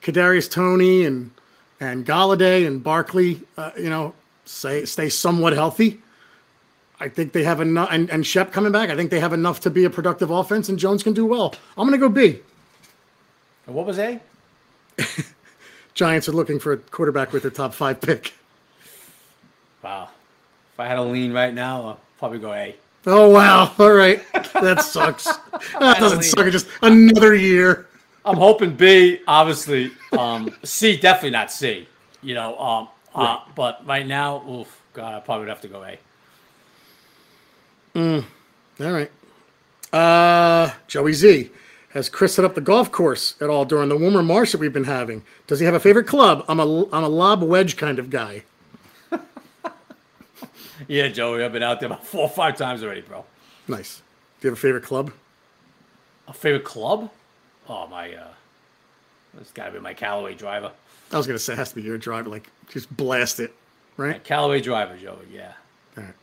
Kadarius 0.02 0.50
Toney 0.50 1.06
and 1.06 1.32
and 1.80 2.06
Golladay 2.06 2.68
and 2.68 2.84
Barkley, 2.84 3.42
uh, 3.58 3.72
you 3.78 3.90
know, 3.90 4.14
say 4.46 4.86
stay 4.86 5.10
somewhat 5.10 5.54
healthy. 5.54 6.00
I 7.02 7.10
think 7.10 7.34
they 7.34 7.44
have 7.44 7.60
enough, 7.60 7.90
and, 7.92 8.10
and 8.12 8.26
Shep 8.26 8.52
coming 8.52 8.72
back. 8.72 8.92
I 8.92 8.96
think 8.96 9.10
they 9.10 9.20
have 9.20 9.34
enough 9.34 9.60
to 9.62 9.72
be 9.72 9.86
a 9.86 9.90
productive 9.90 10.30
offense, 10.30 10.70
and 10.70 10.78
Jones 10.78 11.02
can 11.02 11.14
do 11.14 11.26
well. 11.26 11.56
I'm 11.76 11.88
going 11.88 12.00
to 12.00 12.08
go 12.08 12.10
B. 12.10 12.40
And 13.66 13.76
what 13.76 13.88
was 13.88 13.98
A? 13.98 14.22
Giants 15.96 16.30
are 16.30 16.34
looking 16.34 16.60
for 16.60 16.74
a 16.74 16.78
quarterback 16.78 17.34
with 17.34 17.42
their 17.42 17.52
top 17.52 17.74
five 17.74 18.00
pick. 18.00 18.34
Wow. 19.84 20.10
If 20.74 20.80
I 20.80 20.88
had 20.88 21.00
a 21.00 21.02
lean 21.02 21.34
right 21.34 21.54
now, 21.54 21.82
I'll 21.82 22.00
probably 22.20 22.40
go 22.40 22.54
A. 22.54 22.76
Oh 23.08 23.30
wow! 23.32 23.74
All 23.80 23.94
right, 23.94 24.22
that 24.54 24.84
sucks. 24.84 25.28
That 25.80 25.98
doesn't 26.00 26.24
suck. 26.24 26.46
It's 26.46 26.54
just 26.64 26.68
another 26.84 27.34
year. 27.34 27.88
I'm 28.26 28.38
hoping 28.38 28.76
B, 28.76 29.22
obviously. 29.28 29.92
Um, 30.12 30.56
C, 30.64 30.98
definitely 30.98 31.32
not 31.32 31.52
C. 31.52 31.88
You 32.22 32.36
know, 32.36 32.58
um, 32.60 32.88
uh, 33.16 33.40
but 33.56 33.82
right 33.88 34.06
now, 34.06 34.48
oof, 34.48 34.82
God, 34.94 35.16
I 35.16 35.20
probably 35.20 35.46
would 35.46 35.50
have 35.50 35.62
to 35.62 35.68
go 35.68 35.84
A. 35.84 35.98
All 37.96 38.24
right. 38.80 39.12
Uh, 39.94 40.72
Joey 40.88 41.14
Z. 41.14 41.50
Has 41.90 42.08
Chris 42.08 42.36
set 42.36 42.46
up 42.46 42.56
the 42.56 42.62
golf 42.62 42.90
course 42.90 43.36
at 43.42 43.50
all 43.50 43.66
during 43.66 43.90
the 43.90 43.98
warmer 43.98 44.24
March 44.24 44.54
that 44.54 44.60
we've 44.60 44.72
been 44.72 44.86
having? 44.86 45.24
Does 45.48 45.60
he 45.60 45.66
have 45.66 45.76
a 45.76 45.80
favorite 45.80 46.08
club? 46.08 46.46
I'm 46.48 46.60
a 46.62 46.86
I'm 46.94 47.04
a 47.04 47.10
lob 47.10 47.44
wedge 47.44 47.76
kind 47.76 48.00
of 48.00 48.10
guy. 48.10 48.44
Yeah, 50.88 51.10
Joey, 51.10 51.44
I've 51.44 51.54
been 51.54 51.64
out 51.64 51.80
there 51.80 51.88
about 51.88 52.06
four 52.06 52.24
or 52.24 52.30
five 52.30 52.58
times 52.58 52.84
already, 52.84 53.02
bro. 53.02 53.24
Nice. 53.68 54.02
Do 54.40 54.48
you 54.48 54.50
have 54.52 54.58
a 54.58 54.62
favorite 54.62 54.84
club? 54.84 55.12
A 56.28 56.34
favorite 56.34 56.64
club? 56.64 57.10
Oh 57.70 57.88
my, 57.88 58.14
uh, 58.14 58.28
it's 59.40 59.52
got 59.52 59.68
to 59.68 59.72
be 59.74 59.80
my 59.80 59.94
Callaway 59.94 60.34
driver. 60.34 60.72
I 61.12 61.18
was 61.18 61.28
gonna 61.28 61.40
say 61.40 61.54
it 61.54 61.58
has 61.60 61.70
to 61.70 61.76
be 61.76 61.82
your 61.84 61.98
driver. 61.98 62.30
Like 62.30 62.50
just 62.70 62.96
blast 62.98 63.40
it, 63.40 63.54
right? 63.98 64.24
Callaway 64.24 64.60
driver, 64.60 64.98
Joey. 64.98 65.28
Yeah. 65.32 65.54
All 65.98 66.04
right. 66.04 66.14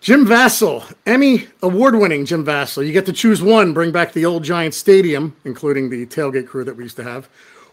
Jim 0.00 0.24
Vassell, 0.24 0.94
Emmy 1.04 1.46
award 1.62 1.94
winning 1.94 2.24
Jim 2.24 2.42
Vassell. 2.42 2.86
You 2.86 2.92
get 2.92 3.04
to 3.04 3.12
choose 3.12 3.42
one, 3.42 3.74
bring 3.74 3.92
back 3.92 4.14
the 4.14 4.24
old 4.24 4.44
Giant 4.44 4.72
Stadium, 4.72 5.36
including 5.44 5.90
the 5.90 6.06
tailgate 6.06 6.46
crew 6.46 6.64
that 6.64 6.74
we 6.74 6.84
used 6.84 6.96
to 6.96 7.04
have, 7.04 7.28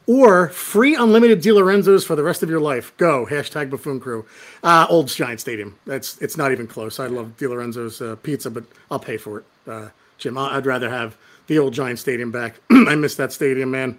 or 0.07 0.49
free 0.49 0.93
unlimited 0.93 1.41
DiLorenzo's 1.41 2.03
for 2.03 2.17
the 2.17 2.23
rest 2.23 2.43
of 2.43 2.49
your 2.49 2.59
life. 2.59 2.91
Go, 2.97 3.25
hashtag 3.25 3.69
buffoon 3.69 4.01
crew. 4.01 4.25
Uh, 4.61 4.85
old 4.89 5.07
Giant 5.07 5.39
Stadium. 5.39 5.77
That's 5.85 6.17
It's 6.21 6.35
not 6.35 6.51
even 6.51 6.67
close. 6.67 6.99
I 6.99 7.07
love 7.07 7.37
DiLorenzo's 7.37 8.01
uh, 8.01 8.17
pizza, 8.17 8.51
but 8.51 8.65
I'll 8.91 8.99
pay 8.99 9.15
for 9.15 9.39
it. 9.39 9.45
Uh, 9.65 9.89
Jim, 10.17 10.37
I'd 10.37 10.65
rather 10.65 10.89
have 10.89 11.15
the 11.47 11.59
old 11.59 11.73
Giant 11.73 11.97
Stadium 11.97 12.29
back. 12.29 12.59
I 12.69 12.95
miss 12.95 13.15
that 13.15 13.31
stadium, 13.31 13.71
man. 13.71 13.97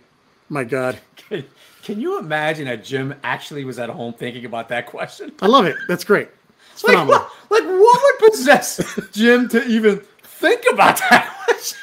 My 0.50 0.64
God. 0.64 0.98
Can, 1.16 1.46
can 1.82 1.98
you 1.98 2.18
imagine 2.18 2.66
that 2.66 2.84
Jim 2.84 3.14
actually 3.22 3.64
was 3.64 3.78
at 3.78 3.88
home 3.88 4.12
thinking 4.12 4.44
about 4.44 4.68
that 4.68 4.86
question? 4.86 5.32
I 5.40 5.46
love 5.46 5.64
it. 5.64 5.76
That's 5.88 6.04
great. 6.04 6.28
It's 6.78 6.84
Like 6.84 6.92
phenomenal. 6.92 7.22
what, 7.48 7.50
like 7.50 7.64
what 7.68 8.00
would 8.20 8.30
possess 8.30 8.80
Jim 9.12 9.48
to 9.48 9.66
even 9.66 10.00
think 10.22 10.64
about 10.70 10.98
that 11.10 11.34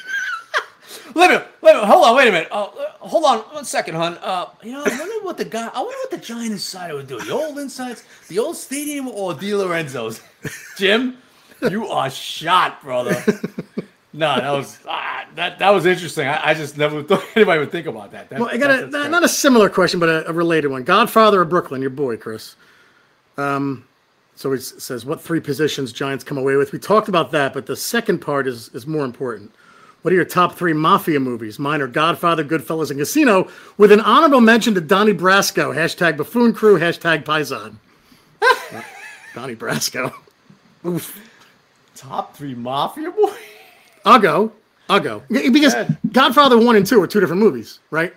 let 1.15 1.31
me, 1.31 1.45
let 1.61 1.75
me, 1.75 1.85
hold 1.85 2.05
on, 2.05 2.15
wait 2.15 2.27
a 2.29 2.31
minute. 2.31 2.47
Uh, 2.51 2.63
uh, 2.63 2.91
hold 2.99 3.25
on 3.25 3.39
one 3.53 3.65
second, 3.65 3.95
hon. 3.95 4.17
Uh, 4.21 4.47
you 4.63 4.71
know, 4.71 4.83
I 4.85 4.89
wonder 4.89 5.25
what 5.25 5.37
the 5.37 5.43
guy, 5.45 5.67
I 5.67 5.79
wonder 5.79 5.97
what 5.97 6.11
the 6.11 6.17
giant 6.17 6.53
insider 6.53 6.95
would 6.95 7.07
do. 7.07 7.19
The 7.19 7.31
old 7.31 7.59
insides, 7.59 8.03
the 8.29 8.39
old 8.39 8.55
stadium, 8.55 9.09
or 9.09 9.33
Di 9.33 9.53
Lorenzo's? 9.53 10.21
Jim, 10.77 11.17
you 11.69 11.87
are 11.87 12.09
shot, 12.09 12.81
brother. 12.81 13.21
No, 14.13 14.33
that 14.37 14.51
was 14.51 14.79
ah, 14.87 15.25
that 15.35 15.59
that 15.59 15.71
was 15.71 15.85
interesting. 15.85 16.25
I, 16.25 16.51
I 16.51 16.53
just 16.53 16.77
never 16.77 17.03
thought 17.03 17.23
anybody 17.35 17.59
would 17.59 17.71
think 17.71 17.87
about 17.87 18.11
that. 18.11 18.29
that 18.29 18.39
Well, 18.39 18.49
I 18.49 18.57
got 18.57 18.71
a, 18.71 18.77
that's 18.83 18.91
not, 18.93 19.11
not 19.11 19.23
a 19.25 19.29
similar 19.29 19.69
question, 19.69 19.99
but 19.99 20.07
a, 20.07 20.29
a 20.29 20.33
related 20.33 20.69
one. 20.69 20.83
Godfather 20.83 21.41
of 21.41 21.49
Brooklyn, 21.49 21.81
your 21.81 21.89
boy, 21.89 22.15
Chris. 22.15 22.55
Um, 23.37 23.85
so 24.35 24.51
he 24.51 24.57
s- 24.57 24.73
says, 24.77 25.05
what 25.05 25.21
three 25.21 25.39
positions 25.39 25.91
Giants 25.93 26.23
come 26.23 26.37
away 26.37 26.55
with? 26.55 26.71
We 26.71 26.79
talked 26.79 27.07
about 27.09 27.31
that, 27.31 27.53
but 27.53 27.65
the 27.65 27.75
second 27.75 28.19
part 28.19 28.47
is 28.47 28.69
is 28.69 28.85
more 28.85 29.05
important. 29.05 29.53
What 30.01 30.11
are 30.11 30.15
your 30.15 30.25
top 30.25 30.53
three 30.55 30.73
mafia 30.73 31.19
movies? 31.19 31.57
Mine 31.57 31.81
are 31.81 31.87
Godfather, 31.87 32.43
Goodfellas, 32.43 32.91
and 32.91 32.99
Casino, 32.99 33.47
with 33.77 33.91
an 33.91 34.01
honorable 34.01 34.39
mention 34.41 34.75
to 34.75 34.81
Donnie 34.81 35.13
Brasco. 35.15 35.73
Hashtag 35.75 36.15
Buffoon 36.17 36.53
Crew. 36.53 36.77
Hashtag 36.77 37.25
Paisan. 37.25 37.79
Donnie 39.33 39.55
Brasco. 39.55 40.13
Oof. 40.85 41.19
top 41.95 42.35
three 42.35 42.53
mafia 42.53 43.09
boy. 43.11 43.33
I'll 44.05 44.19
go. 44.19 44.51
I'll 44.89 44.99
go 44.99 45.23
because. 45.29 45.73
Godfather 46.11 46.57
one 46.59 46.75
and 46.75 46.85
two 46.85 47.01
are 47.01 47.07
two 47.07 47.19
different 47.19 47.41
movies, 47.41 47.79
right? 47.89 48.13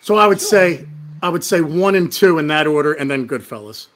So 0.00 0.16
I 0.16 0.26
would 0.26 0.40
say 0.40 0.86
I 1.22 1.28
would 1.28 1.44
say 1.44 1.60
one 1.60 1.94
and 1.94 2.10
two 2.10 2.38
in 2.38 2.48
that 2.48 2.66
order, 2.66 2.94
and 2.94 3.08
then 3.08 3.28
Goodfellas. 3.28 3.86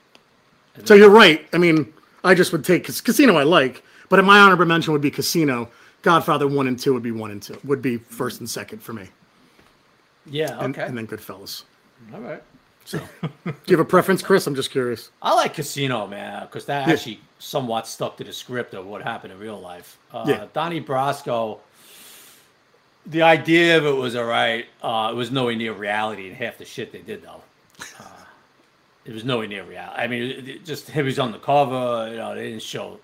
So 0.85 0.95
you're 0.95 1.11
right. 1.11 1.47
I 1.53 1.59
mean, 1.59 1.93
I 2.25 2.35
just 2.35 2.51
would 2.53 2.64
take 2.64 2.85
Casino. 2.85 3.37
I 3.37 3.45
like, 3.45 3.83
but 4.09 4.18
in 4.18 4.25
my 4.25 4.39
honorable 4.41 4.64
mention 4.64 4.93
would 4.93 5.03
be 5.03 5.11
Casino. 5.11 5.68
Godfather 6.03 6.47
one 6.49 6.66
and 6.66 6.79
two 6.79 6.93
would 6.93 7.03
be 7.03 7.12
one 7.12 7.31
and 7.31 7.41
two. 7.43 7.59
Would 7.64 7.81
be 7.81 7.99
first 7.99 8.41
and 8.41 8.51
second 8.51 8.83
for 8.83 8.93
me, 8.93 9.09
Yeah, 10.27 10.59
and, 10.61 10.77
okay, 10.77 10.87
and 10.87 10.99
then 10.99 11.07
Goodfellas. 11.07 11.62
all 12.12 12.20
right. 12.20 12.43
So, 12.87 12.99
do 13.22 13.25
you 13.66 13.77
have 13.79 13.81
a 13.81 13.89
preference, 13.89 14.20
Chris? 14.20 14.47
I'm 14.47 14.55
just 14.55 14.70
curious. 14.70 15.11
I 15.22 15.33
like 15.35 15.55
Casino, 15.55 16.07
man, 16.07 16.43
because 16.43 16.66
that 16.66 16.87
actually 16.87 17.20
somewhat 17.39 17.87
stuck 17.87 18.18
to 18.18 18.25
the 18.25 18.33
script 18.35 18.75
of 18.75 18.85
what 18.85 19.01
happened 19.01 19.33
in 19.33 19.39
real 19.39 19.59
life. 19.59 19.97
Uh, 20.12 20.25
Yeah. 20.29 20.47
Donnie 20.53 20.83
Brasco, 20.83 21.61
the 23.07 23.22
idea 23.22 23.79
of 23.79 23.87
it 23.87 23.91
was 23.97 24.14
all 24.16 24.27
right. 24.27 24.66
Uh, 24.83 25.09
it 25.12 25.14
was 25.16 25.31
nowhere 25.31 25.55
near 25.57 25.72
reality, 25.72 26.27
and 26.29 26.37
half 26.37 26.59
the 26.59 26.66
shit 26.66 26.93
they 26.93 26.99
did 27.01 27.22
though. 27.22 27.41
Uh, 27.99 28.05
it 29.05 29.13
was 29.13 29.25
nowhere 29.25 29.47
near 29.47 29.65
reality. 29.65 30.01
I 30.03 30.07
mean, 30.07 30.23
it, 30.23 30.49
it 30.49 30.65
just 30.65 30.91
he 30.91 31.03
was 31.03 31.19
on 31.19 31.33
the 31.33 31.39
cover. 31.39 32.09
You 32.11 32.17
know, 32.17 32.35
they 32.35 32.49
didn't 32.51 32.63
show 32.63 32.99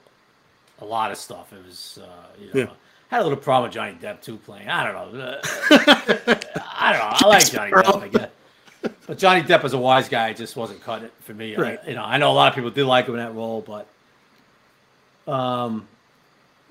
a 0.81 0.85
lot 0.85 1.11
of 1.11 1.19
stuff. 1.19 1.53
It 1.53 1.65
was, 1.67 1.99
uh, 2.03 2.27
you 2.41 2.47
know, 2.47 2.61
Yeah. 2.61 2.67
had 3.09 3.21
a 3.21 3.23
little 3.25 3.37
problem 3.39 3.65
with 3.69 3.73
Johnny 3.75 3.93
Depp 4.01 4.23
too 4.23 4.37
playing. 4.39 4.69
I 4.69 4.91
don't 4.91 5.15
know. 5.15 5.21
Uh, 5.25 5.41
I 5.71 6.93
don't 6.93 7.01
know. 7.01 7.17
I 7.17 7.27
like 7.27 7.51
Johnny 7.51 7.71
Depp. 7.73 8.03
I 8.03 8.09
guess. 8.09 8.31
But 9.07 9.19
Johnny 9.19 9.43
Depp 9.43 9.63
as 9.65 9.75
a 9.75 9.79
wise 9.79 10.09
guy 10.09 10.33
just 10.33 10.57
wasn't 10.57 10.81
cutting 10.83 11.07
it 11.07 11.13
for 11.21 11.35
me. 11.35 11.55
I- 11.57 11.79
you 11.87 11.95
know, 11.95 12.05
I 12.05 12.17
know 12.17 12.31
a 12.31 12.33
lot 12.33 12.49
of 12.49 12.55
people 12.55 12.71
did 12.71 12.87
like 12.87 13.07
him 13.07 13.15
in 13.15 13.21
that 13.21 13.35
role, 13.35 13.61
but 13.61 13.87
um, 15.31 15.87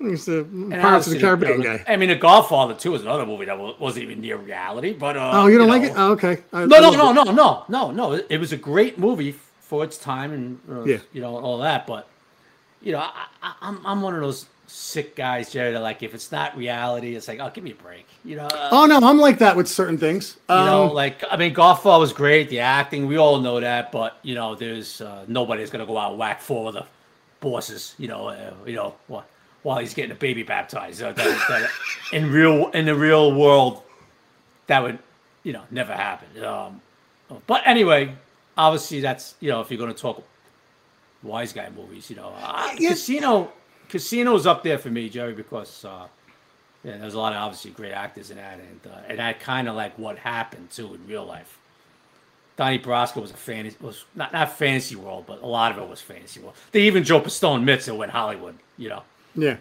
He's 0.00 0.24
the 0.24 0.44
Pirates 0.70 1.06
of 1.08 1.12
the 1.12 1.20
Caribbean 1.20 1.60
you 1.62 1.68
know, 1.68 1.76
guy. 1.78 1.84
I 1.92 1.96
mean, 1.96 2.08
The 2.08 2.14
Godfather 2.16 2.74
too 2.74 2.94
is 2.94 3.02
another 3.02 3.26
movie 3.26 3.44
that 3.44 3.58
wasn't 3.78 4.04
even 4.04 4.20
near 4.22 4.36
reality. 4.38 4.94
But 4.94 5.16
uh, 5.18 5.30
Oh, 5.34 5.46
you 5.46 5.58
don't 5.58 5.68
like 5.68 5.82
know- 5.82 5.88
it? 5.88 5.94
Oh, 5.96 6.12
okay. 6.12 6.38
I- 6.52 6.64
no, 6.64 6.80
no, 6.80 6.90
no, 6.92 7.12
no, 7.12 7.24
no, 7.24 7.64
no, 7.68 7.90
no. 7.90 8.12
It, 8.28 8.38
was 8.38 8.52
a 8.52 8.56
great 8.56 8.98
movie 8.98 9.32
for 9.60 9.84
its 9.84 9.98
time 9.98 10.32
and 10.32 10.58
uh, 10.70 10.84
Yeah. 10.84 10.98
you 11.12 11.20
know 11.20 11.36
all 11.38 11.58
that. 11.58 11.86
But 11.86 12.08
you 12.82 12.92
know, 12.92 12.98
I, 12.98 13.26
I, 13.42 13.52
I'm 13.60 13.86
I'm 13.86 14.00
one 14.00 14.14
of 14.14 14.20
those 14.22 14.46
sick 14.66 15.14
guys, 15.16 15.50
Jerry. 15.52 15.72
That 15.72 15.80
like 15.82 16.02
if 16.02 16.14
it's 16.14 16.32
not 16.32 16.56
reality, 16.56 17.14
it's 17.14 17.28
like, 17.28 17.38
oh, 17.40 17.50
give 17.52 17.62
me 17.62 17.72
a 17.72 17.74
break. 17.74 18.06
You 18.24 18.36
know. 18.36 18.46
uh, 18.46 18.68
Oh 18.72 18.86
no, 18.86 18.96
I'm 19.02 19.18
like 19.18 19.38
that 19.40 19.54
with 19.54 19.68
certain 19.68 19.98
things. 19.98 20.38
You 20.48 20.54
know, 20.54 20.84
Um, 20.88 20.94
like 20.94 21.22
I 21.30 21.36
mean, 21.36 21.52
Godfather 21.52 22.00
was 22.00 22.14
great. 22.14 22.48
The 22.48 22.60
acting, 22.60 23.06
we 23.06 23.18
all 23.18 23.38
know 23.38 23.60
that. 23.60 23.92
But 23.92 24.16
you 24.22 24.34
know, 24.34 24.54
there's 24.54 25.02
uh, 25.02 25.26
nobody's 25.28 25.68
gonna 25.68 25.84
go 25.84 25.98
out 25.98 26.12
and 26.12 26.18
whack 26.18 26.40
four 26.40 26.68
of 26.68 26.74
the 26.74 26.86
bosses. 27.40 27.94
You 27.98 28.08
know, 28.08 28.28
uh, 28.28 28.54
you 28.64 28.76
know, 28.76 28.94
while, 29.08 29.26
while 29.62 29.78
he's 29.78 29.94
getting 29.94 30.10
a 30.10 30.16
baby 30.16 30.42
baptized. 30.42 31.02
Uh, 31.02 31.12
that, 31.12 31.44
that, 31.48 31.70
in 32.12 32.30
real, 32.30 32.68
in 32.70 32.86
the 32.86 32.94
real 32.94 33.34
world, 33.34 33.82
that 34.66 34.82
would, 34.82 34.98
you 35.42 35.52
know, 35.52 35.62
never 35.70 35.92
happen. 35.92 36.42
Um, 36.44 36.80
but 37.46 37.62
anyway, 37.66 38.14
obviously, 38.56 39.00
that's 39.00 39.34
you 39.40 39.50
know, 39.50 39.60
if 39.60 39.70
you're 39.70 39.78
gonna 39.78 39.94
talk 39.94 40.22
wise 41.22 41.52
guy 41.52 41.68
movies, 41.76 42.10
you 42.10 42.16
know, 42.16 42.32
uh, 42.36 42.70
Yeah. 42.78 42.90
Casino, 42.90 43.52
Casino's 43.88 44.46
up 44.46 44.62
there 44.62 44.78
for 44.78 44.90
me, 44.90 45.08
Jerry, 45.08 45.34
because. 45.34 45.84
Uh, 45.84 46.06
yeah, 46.82 46.96
there's 46.96 47.12
a 47.12 47.18
lot 47.18 47.34
of 47.34 47.38
obviously 47.38 47.72
great 47.72 47.92
actors 47.92 48.30
in 48.30 48.38
that, 48.38 48.58
and 48.58 48.80
uh, 48.90 48.96
and 49.06 49.18
that 49.18 49.38
kind 49.40 49.68
of 49.68 49.76
like 49.76 49.98
what 49.98 50.16
happened 50.16 50.70
too 50.70 50.94
in 50.94 51.06
real 51.06 51.26
life. 51.26 51.58
Donnie 52.56 52.78
Brasco 52.78 53.20
was 53.20 53.30
a 53.30 53.34
fantasy 53.34 53.76
was 53.82 54.04
not 54.14 54.32
not 54.32 54.56
fantasy 54.56 54.96
world, 54.96 55.24
but 55.26 55.42
a 55.42 55.46
lot 55.46 55.72
of 55.72 55.78
it 55.78 55.88
was 55.88 56.00
fantasy 56.00 56.40
world. 56.40 56.54
They 56.72 56.82
even 56.82 57.04
Joe 57.04 57.20
Pistone 57.20 57.56
admits 57.58 57.86
it 57.86 57.94
went 57.96 58.12
Hollywood, 58.12 58.58
you 58.78 58.88
know, 58.88 59.02
yeah. 59.34 59.56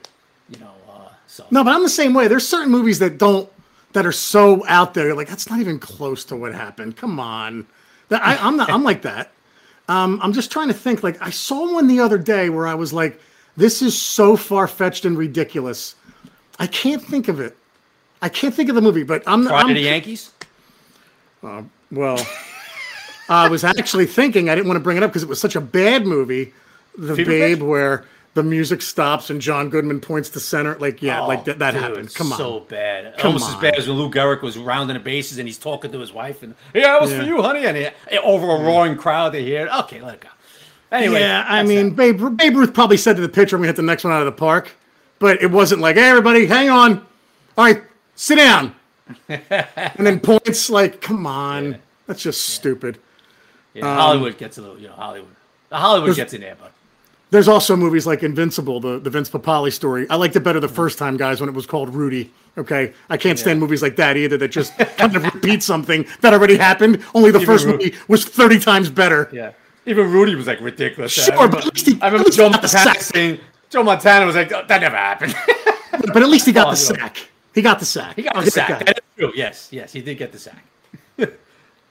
you 0.50 0.60
know. 0.60 0.72
Uh, 0.90 1.10
so 1.28 1.46
No, 1.52 1.64
but 1.64 1.74
I'm 1.74 1.84
the 1.84 1.90
same 1.90 2.14
way. 2.14 2.28
There's 2.28 2.48
certain 2.48 2.72
movies 2.72 3.00
that 3.00 3.18
don't 3.18 3.50
that 3.94 4.06
are 4.06 4.12
so 4.12 4.66
out 4.68 4.94
there. 4.94 5.08
You're 5.08 5.16
like 5.16 5.28
that's 5.28 5.50
not 5.50 5.60
even 5.60 5.80
close 5.80 6.24
to 6.26 6.36
what 6.36 6.54
happened. 6.54 6.98
Come 6.98 7.20
on, 7.20 7.68
that 8.10 8.22
I, 8.22 8.38
I'm 8.38 8.58
not. 8.58 8.70
I'm 8.70 8.84
like 8.84 9.02
that. 9.04 9.32
Um, 9.88 10.20
I'm 10.22 10.34
just 10.34 10.52
trying 10.52 10.68
to 10.68 10.74
think. 10.74 11.04
Like 11.04 11.22
I 11.22 11.30
saw 11.30 11.74
one 11.74 11.88
the 11.88 12.00
other 12.00 12.18
day 12.18 12.50
where 12.50 12.68
I 12.68 12.76
was 12.76 12.94
like, 12.94 13.20
"This 13.58 13.82
is 13.82 14.00
so 14.00 14.36
far 14.36 14.68
fetched 14.68 15.06
and 15.06 15.18
ridiculous." 15.18 15.96
I 16.60 16.68
can't 16.68 17.02
think 17.02 17.28
of 17.28 17.40
it. 17.40 17.58
I 18.22 18.30
can't 18.30 18.54
think 18.54 18.70
of 18.70 18.76
the 18.76 18.82
movie, 18.82 19.04
but 19.04 19.24
I'm. 19.26 19.46
Pride 19.46 19.62
I'm 19.62 19.70
of 19.70 19.76
the 19.76 19.82
Yankees. 19.82 20.32
well, 21.92 22.26
I 23.30 23.48
was 23.48 23.64
actually 23.64 24.06
thinking 24.06 24.50
I 24.50 24.56
didn't 24.56 24.68
want 24.68 24.78
to 24.78 24.84
bring 24.84 24.98
it 24.98 25.04
up 25.04 25.12
because 25.12 25.24
it 25.24 25.30
was 25.30 25.40
such 25.40 25.56
a 25.56 25.62
bad 25.62 26.06
movie. 26.06 26.54
The 26.98 27.16
Fever 27.16 27.32
Babe, 27.32 27.58
Pitch? 27.60 27.66
where 27.66 28.06
the 28.36 28.44
music 28.44 28.82
stops 28.82 29.30
and 29.30 29.42
John 29.42 29.70
Goodman 29.70 30.00
points 30.00 30.30
to 30.30 30.40
center. 30.40 30.78
Like 30.80 31.02
yeah, 31.02 31.22
oh, 31.22 31.28
like 31.28 31.46
that, 31.46 31.60
that 31.60 31.76
Oh, 31.76 31.80
dude, 31.80 31.84
happened. 31.90 32.14
Come 32.16 32.32
on. 32.32 32.38
so 32.38 32.60
bad. 32.62 33.18
Come 33.18 33.28
Almost 33.34 33.50
on. 33.50 33.56
as 33.56 33.62
bad 33.62 33.76
as 33.76 33.88
when 33.88 33.98
Lou 33.98 34.10
Gehrig 34.10 34.42
was 34.42 34.58
rounding 34.58 34.94
the 34.96 35.00
bases 35.00 35.38
and 35.40 35.48
he's 35.48 35.58
talking 35.58 35.92
to 35.92 36.00
his 36.00 36.14
wife 36.14 36.44
and 36.44 36.56
yeah, 36.74 36.84
that 36.94 37.02
was 37.02 37.12
Yeah. 37.12 37.20
for 37.22 37.26
you, 37.26 37.42
honey, 37.42 37.66
and 37.66 37.76
he, 37.78 38.18
over 38.20 38.46
a 38.46 38.60
roaring 38.62 38.96
crowd 38.98 39.34
they 39.34 39.44
hear. 39.44 39.66
it. 39.66 39.80
Okay, 39.82 40.02
let 40.02 40.16
it 40.16 40.22
go. 40.22 40.30
Anyway, 40.92 41.20
yeah, 41.20 41.46
I 41.48 41.62
mean, 41.64 41.96
that. 41.96 42.18
Babe, 42.18 42.38
Babe 42.38 42.56
Ruth 42.56 42.74
probably 42.74 42.98
said 42.98 43.16
to 43.16 43.22
the 43.22 43.30
pitcher, 43.30 43.58
"We 43.58 43.68
hit 43.68 43.76
the 43.76 43.82
next 43.84 44.04
one 44.04 44.12
out 44.14 44.22
of 44.22 44.26
the 44.26 44.32
park," 44.32 44.72
but 45.20 45.42
it 45.42 45.52
wasn't 45.52 45.82
like, 45.82 45.96
"Hey, 45.98 46.10
everybody, 46.10 46.46
hang 46.48 46.70
on, 46.70 47.06
all 47.58 47.66
right, 47.66 47.84
sit 48.16 48.38
down," 48.38 48.74
and 49.30 50.06
then 50.08 50.20
points. 50.20 50.70
Like, 50.70 51.00
come 51.02 51.28
on, 51.28 51.78
that's 52.08 52.24
just 52.24 52.42
stupid. 52.42 52.98
Yeah, 53.76 53.84
Hollywood 53.96 54.34
um, 54.34 54.40
gets 54.40 54.58
a 54.58 54.62
little, 54.62 54.80
you 54.80 54.88
know, 54.88 54.94
Hollywood. 54.94 55.36
Hollywood 55.72 56.16
gets 56.16 56.34
in 56.34 56.42
there, 56.42 56.58
but 56.60 56.72
There's 57.32 57.48
also 57.48 57.76
movies 57.76 58.08
like 58.08 58.24
Invincible, 58.24 58.80
the, 58.80 58.98
the 59.00 59.10
Vince 59.12 59.30
Papale 59.30 59.72
story. 59.72 60.10
I 60.10 60.16
liked 60.16 60.36
it 60.36 60.40
better 60.40 60.60
the 60.60 60.68
first 60.68 60.98
time, 60.98 61.16
guys, 61.16 61.40
when 61.40 61.48
it 61.48 61.54
was 61.56 61.68
called 61.68 61.94
Rudy. 61.94 62.34
Okay, 62.58 62.92
I 63.10 63.18
can't 63.18 63.38
stand 63.38 63.60
movies 63.60 63.82
like 63.84 63.96
that 63.98 64.18
either 64.18 64.36
that 64.38 64.48
just 64.50 64.76
kind 64.98 65.16
of 65.16 65.24
repeat 65.24 65.62
something 65.64 66.06
that 66.22 66.34
already 66.34 66.58
happened. 66.58 67.04
Only 67.14 67.30
the 67.32 67.40
first 67.40 67.66
Ru- 67.66 67.74
movie 67.74 67.94
was 68.08 68.26
thirty 68.26 68.60
times 68.60 68.90
better. 68.90 69.30
yeah, 69.32 69.52
even 69.86 70.12
Rudy 70.12 70.34
was 70.36 70.48
like 70.48 70.60
ridiculous. 70.60 71.12
Sure, 71.14 71.34
I 71.34 71.36
remember, 71.38 71.58
but 71.58 71.66
at 71.68 71.74
least 71.76 71.88
he- 71.88 72.02
I 72.02 72.08
remember 72.08 72.30
Joe 72.32 72.50
got 72.50 72.62
the 72.64 72.68
Montana 72.68 72.94
sack. 72.96 73.02
saying, 73.02 73.40
Joe 73.70 73.84
Montana 73.84 74.26
was 74.26 74.36
like, 74.36 74.52
"Oh, 74.52 74.64
that 74.68 74.82
never 74.82 74.98
happened. 74.98 75.36
But 75.92 76.18
at 76.24 76.30
least 76.30 76.48
he 76.48 76.52
got 76.52 76.68
Oh, 76.72 76.72
the 76.76 76.94
know. 76.94 77.00
sack. 77.00 77.30
He 77.54 77.62
got 77.62 77.80
the 77.80 77.86
sack. 77.86 78.16
he 78.16 78.24
got 78.24 78.44
the 78.44 78.52
sack. 78.52 78.70
that. 78.70 78.86
That 78.88 78.98
is 78.98 79.04
true. 79.18 79.32
Yes, 79.36 79.70
yes, 79.72 79.94
he 79.94 80.02
did 80.02 80.18
get 80.18 80.32
the 80.32 80.40
sack. 80.40 80.66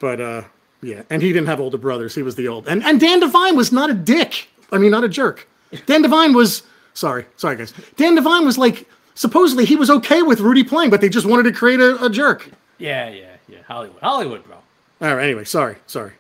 But 0.01 0.21
uh, 0.21 0.43
yeah, 0.83 1.03
and 1.11 1.23
he 1.23 1.33
didn't 1.33 1.49
have 1.49 1.61
older 1.61 1.79
brothers. 1.79 2.15
He 2.15 2.23
was 2.23 2.35
the 2.37 2.49
old. 2.49 2.69
And 2.69 2.85
and 2.85 3.01
Dan 3.01 3.21
Devine 3.21 3.57
was 3.57 3.73
not 3.73 3.91
a 3.91 3.95
dick. 3.95 4.49
I 4.73 4.79
mean, 4.79 4.91
not 4.91 5.05
a 5.05 5.09
jerk. 5.09 5.49
Dan 5.87 6.03
Devine 6.03 6.33
was 6.33 6.63
sorry, 6.95 7.27
sorry 7.37 7.57
guys. 7.57 7.73
Dan 7.97 8.15
Devine 8.15 8.45
was 8.45 8.59
like 8.59 8.89
supposedly 9.15 9.65
he 9.65 9.77
was 9.77 9.91
okay 9.91 10.23
with 10.23 10.41
Rudy 10.41 10.65
playing, 10.65 10.91
but 10.91 11.01
they 11.01 11.09
just 11.09 11.27
wanted 11.27 11.45
to 11.45 11.53
create 11.53 11.81
a, 11.81 12.05
a 12.05 12.11
jerk. 12.11 12.51
Yeah, 12.79 13.09
yeah, 13.09 13.37
yeah. 13.49 13.59
Hollywood, 13.67 14.01
Hollywood, 14.01 14.45
bro. 14.45 14.57
All 15.01 15.15
right. 15.15 15.25
Anyway, 15.25 15.45
sorry, 15.45 15.77
sorry. 15.87 16.13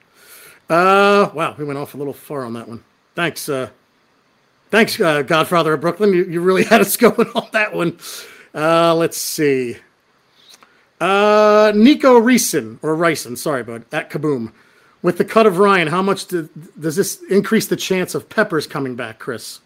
Uh, 0.68 1.30
wow, 1.32 1.54
we 1.56 1.64
went 1.64 1.78
off 1.78 1.94
a 1.94 1.96
little 1.96 2.12
far 2.12 2.44
on 2.44 2.52
that 2.52 2.68
one. 2.68 2.84
Thanks, 3.14 3.48
uh, 3.48 3.70
thanks, 4.70 5.00
uh, 5.00 5.22
Godfather 5.22 5.72
of 5.72 5.80
Brooklyn. 5.80 6.12
You, 6.12 6.24
you 6.24 6.40
really 6.40 6.64
had 6.64 6.80
us 6.80 6.96
going 6.96 7.28
on 7.34 7.48
that 7.52 7.72
one. 7.72 7.98
Uh, 8.54 8.94
let's 8.94 9.16
see. 9.16 9.78
Uh, 11.00 11.72
Nico 11.74 12.18
Reeson 12.18 12.78
or 12.82 12.94
Ryson, 12.94 13.36
sorry, 13.36 13.62
bud, 13.62 13.84
at 13.92 14.10
Kaboom. 14.10 14.52
With 15.02 15.18
the 15.18 15.24
cut 15.24 15.46
of 15.46 15.58
Ryan, 15.58 15.88
how 15.88 16.02
much 16.02 16.26
do, 16.26 16.48
does 16.78 16.96
this 16.96 17.22
increase 17.30 17.66
the 17.66 17.76
chance 17.76 18.14
of 18.14 18.28
Peppers 18.28 18.66
coming 18.66 18.96
back, 18.96 19.18
Chris? 19.18 19.60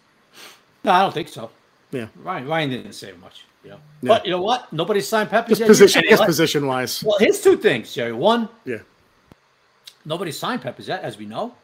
No, 0.83 0.91
I 0.91 1.01
don't 1.01 1.13
think 1.13 1.27
so. 1.27 1.49
Yeah, 1.91 2.07
Ryan, 2.21 2.47
Ryan 2.47 2.69
didn't 2.69 2.93
say 2.93 3.13
much. 3.21 3.45
You 3.63 3.71
know? 3.71 3.79
But 4.03 4.25
you 4.25 4.31
know 4.31 4.41
what? 4.41 4.71
Nobody 4.73 4.99
signed 5.01 5.29
Peppers 5.29 5.49
just 5.49 5.61
yet. 5.61 5.67
position, 5.67 6.03
what? 6.09 6.25
position 6.25 6.67
wise. 6.67 7.03
Well, 7.03 7.17
here's 7.19 7.41
two 7.41 7.57
things, 7.57 7.93
Jerry. 7.93 8.11
One, 8.13 8.49
Yeah, 8.65 8.79
nobody 10.05 10.31
signed 10.31 10.61
Peppers 10.61 10.87
yet, 10.87 11.01
as 11.01 11.17
we 11.17 11.25
know, 11.25 11.55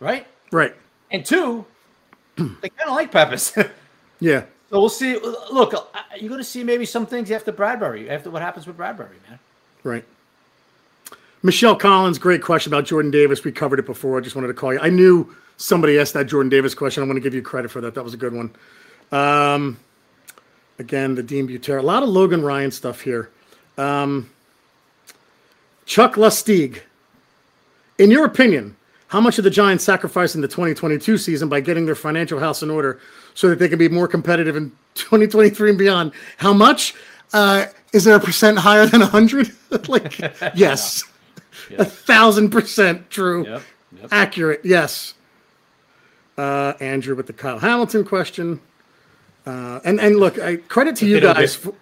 right? 0.00 0.26
right. 0.50 0.74
And 1.10 1.24
two, 1.24 1.64
they 2.36 2.68
kind 2.68 2.88
of 2.88 2.94
like 2.94 3.12
Peppers. 3.12 3.56
Yeah. 4.20 4.44
So 4.68 4.78
we'll 4.78 4.90
see. 4.90 5.18
Look, 5.18 5.72
uh, 5.72 5.82
you're 6.18 6.28
going 6.28 6.40
to 6.40 6.44
see 6.44 6.62
maybe 6.62 6.84
some 6.84 7.06
things 7.06 7.30
after 7.30 7.52
Bradberry, 7.52 8.10
after 8.10 8.30
what 8.30 8.42
happens 8.42 8.66
with 8.66 8.76
Bradberry, 8.76 9.16
man. 9.28 9.38
Right. 9.82 10.04
Michelle 11.42 11.76
Collins, 11.76 12.18
great 12.18 12.42
question 12.42 12.72
about 12.72 12.84
Jordan 12.84 13.10
Davis. 13.10 13.44
We 13.44 13.52
covered 13.52 13.78
it 13.78 13.86
before. 13.86 14.18
I 14.18 14.20
just 14.20 14.36
wanted 14.36 14.48
to 14.48 14.54
call 14.54 14.74
you. 14.74 14.80
I 14.80 14.90
knew 14.90 15.34
somebody 15.56 15.98
asked 15.98 16.12
that 16.14 16.26
Jordan 16.26 16.50
Davis 16.50 16.74
question. 16.74 17.02
I 17.02 17.06
want 17.06 17.16
to 17.16 17.22
give 17.22 17.34
you 17.34 17.40
credit 17.40 17.70
for 17.70 17.80
that. 17.80 17.94
That 17.94 18.04
was 18.04 18.12
a 18.12 18.18
good 18.18 18.34
one. 18.34 18.50
Um, 19.10 19.78
again, 20.78 21.14
the 21.14 21.22
Dean 21.22 21.48
Butera. 21.48 21.78
A 21.78 21.82
lot 21.82 22.02
of 22.02 22.10
Logan 22.10 22.42
Ryan 22.42 22.70
stuff 22.70 23.00
here. 23.00 23.30
Um, 23.78 24.30
Chuck 25.86 26.14
Lustig. 26.14 26.80
In 27.98 28.10
your 28.10 28.24
opinion, 28.24 28.76
how 29.08 29.20
much 29.20 29.38
of 29.38 29.44
the 29.44 29.50
Giants 29.50 29.82
sacrificed 29.82 30.34
in 30.34 30.40
the 30.40 30.48
2022 30.48 31.18
season 31.18 31.48
by 31.48 31.60
getting 31.60 31.86
their 31.86 31.94
financial 31.94 32.38
house 32.38 32.62
in 32.62 32.70
order 32.70 33.00
so 33.34 33.48
that 33.48 33.58
they 33.58 33.68
can 33.68 33.78
be 33.78 33.88
more 33.88 34.06
competitive 34.06 34.56
in 34.56 34.70
2023 34.94 35.70
and 35.70 35.78
beyond? 35.78 36.12
How 36.36 36.52
much? 36.52 36.94
Uh, 37.32 37.66
is 37.92 38.04
there 38.04 38.16
a 38.16 38.20
percent 38.20 38.58
higher 38.58 38.86
than 38.86 39.00
100? 39.00 39.50
like, 39.88 40.18
yes. 40.54 41.04
A 41.78 41.84
thousand 41.84 42.50
percent 42.50 43.10
true. 43.10 43.46
Yep. 43.46 43.62
Yep. 44.00 44.08
Accurate, 44.12 44.60
yes. 44.64 45.14
Uh, 46.38 46.72
Andrew 46.80 47.14
with 47.14 47.26
the 47.26 47.32
Kyle 47.32 47.58
Hamilton 47.58 48.04
question. 48.04 48.60
Uh, 49.46 49.80
and 49.84 50.00
and 50.00 50.16
look, 50.16 50.38
I 50.38 50.56
credit 50.56 50.96
to 50.96 51.06
you 51.06 51.20
guys. 51.20 51.56
get- 51.56 51.62
For, 51.62 51.74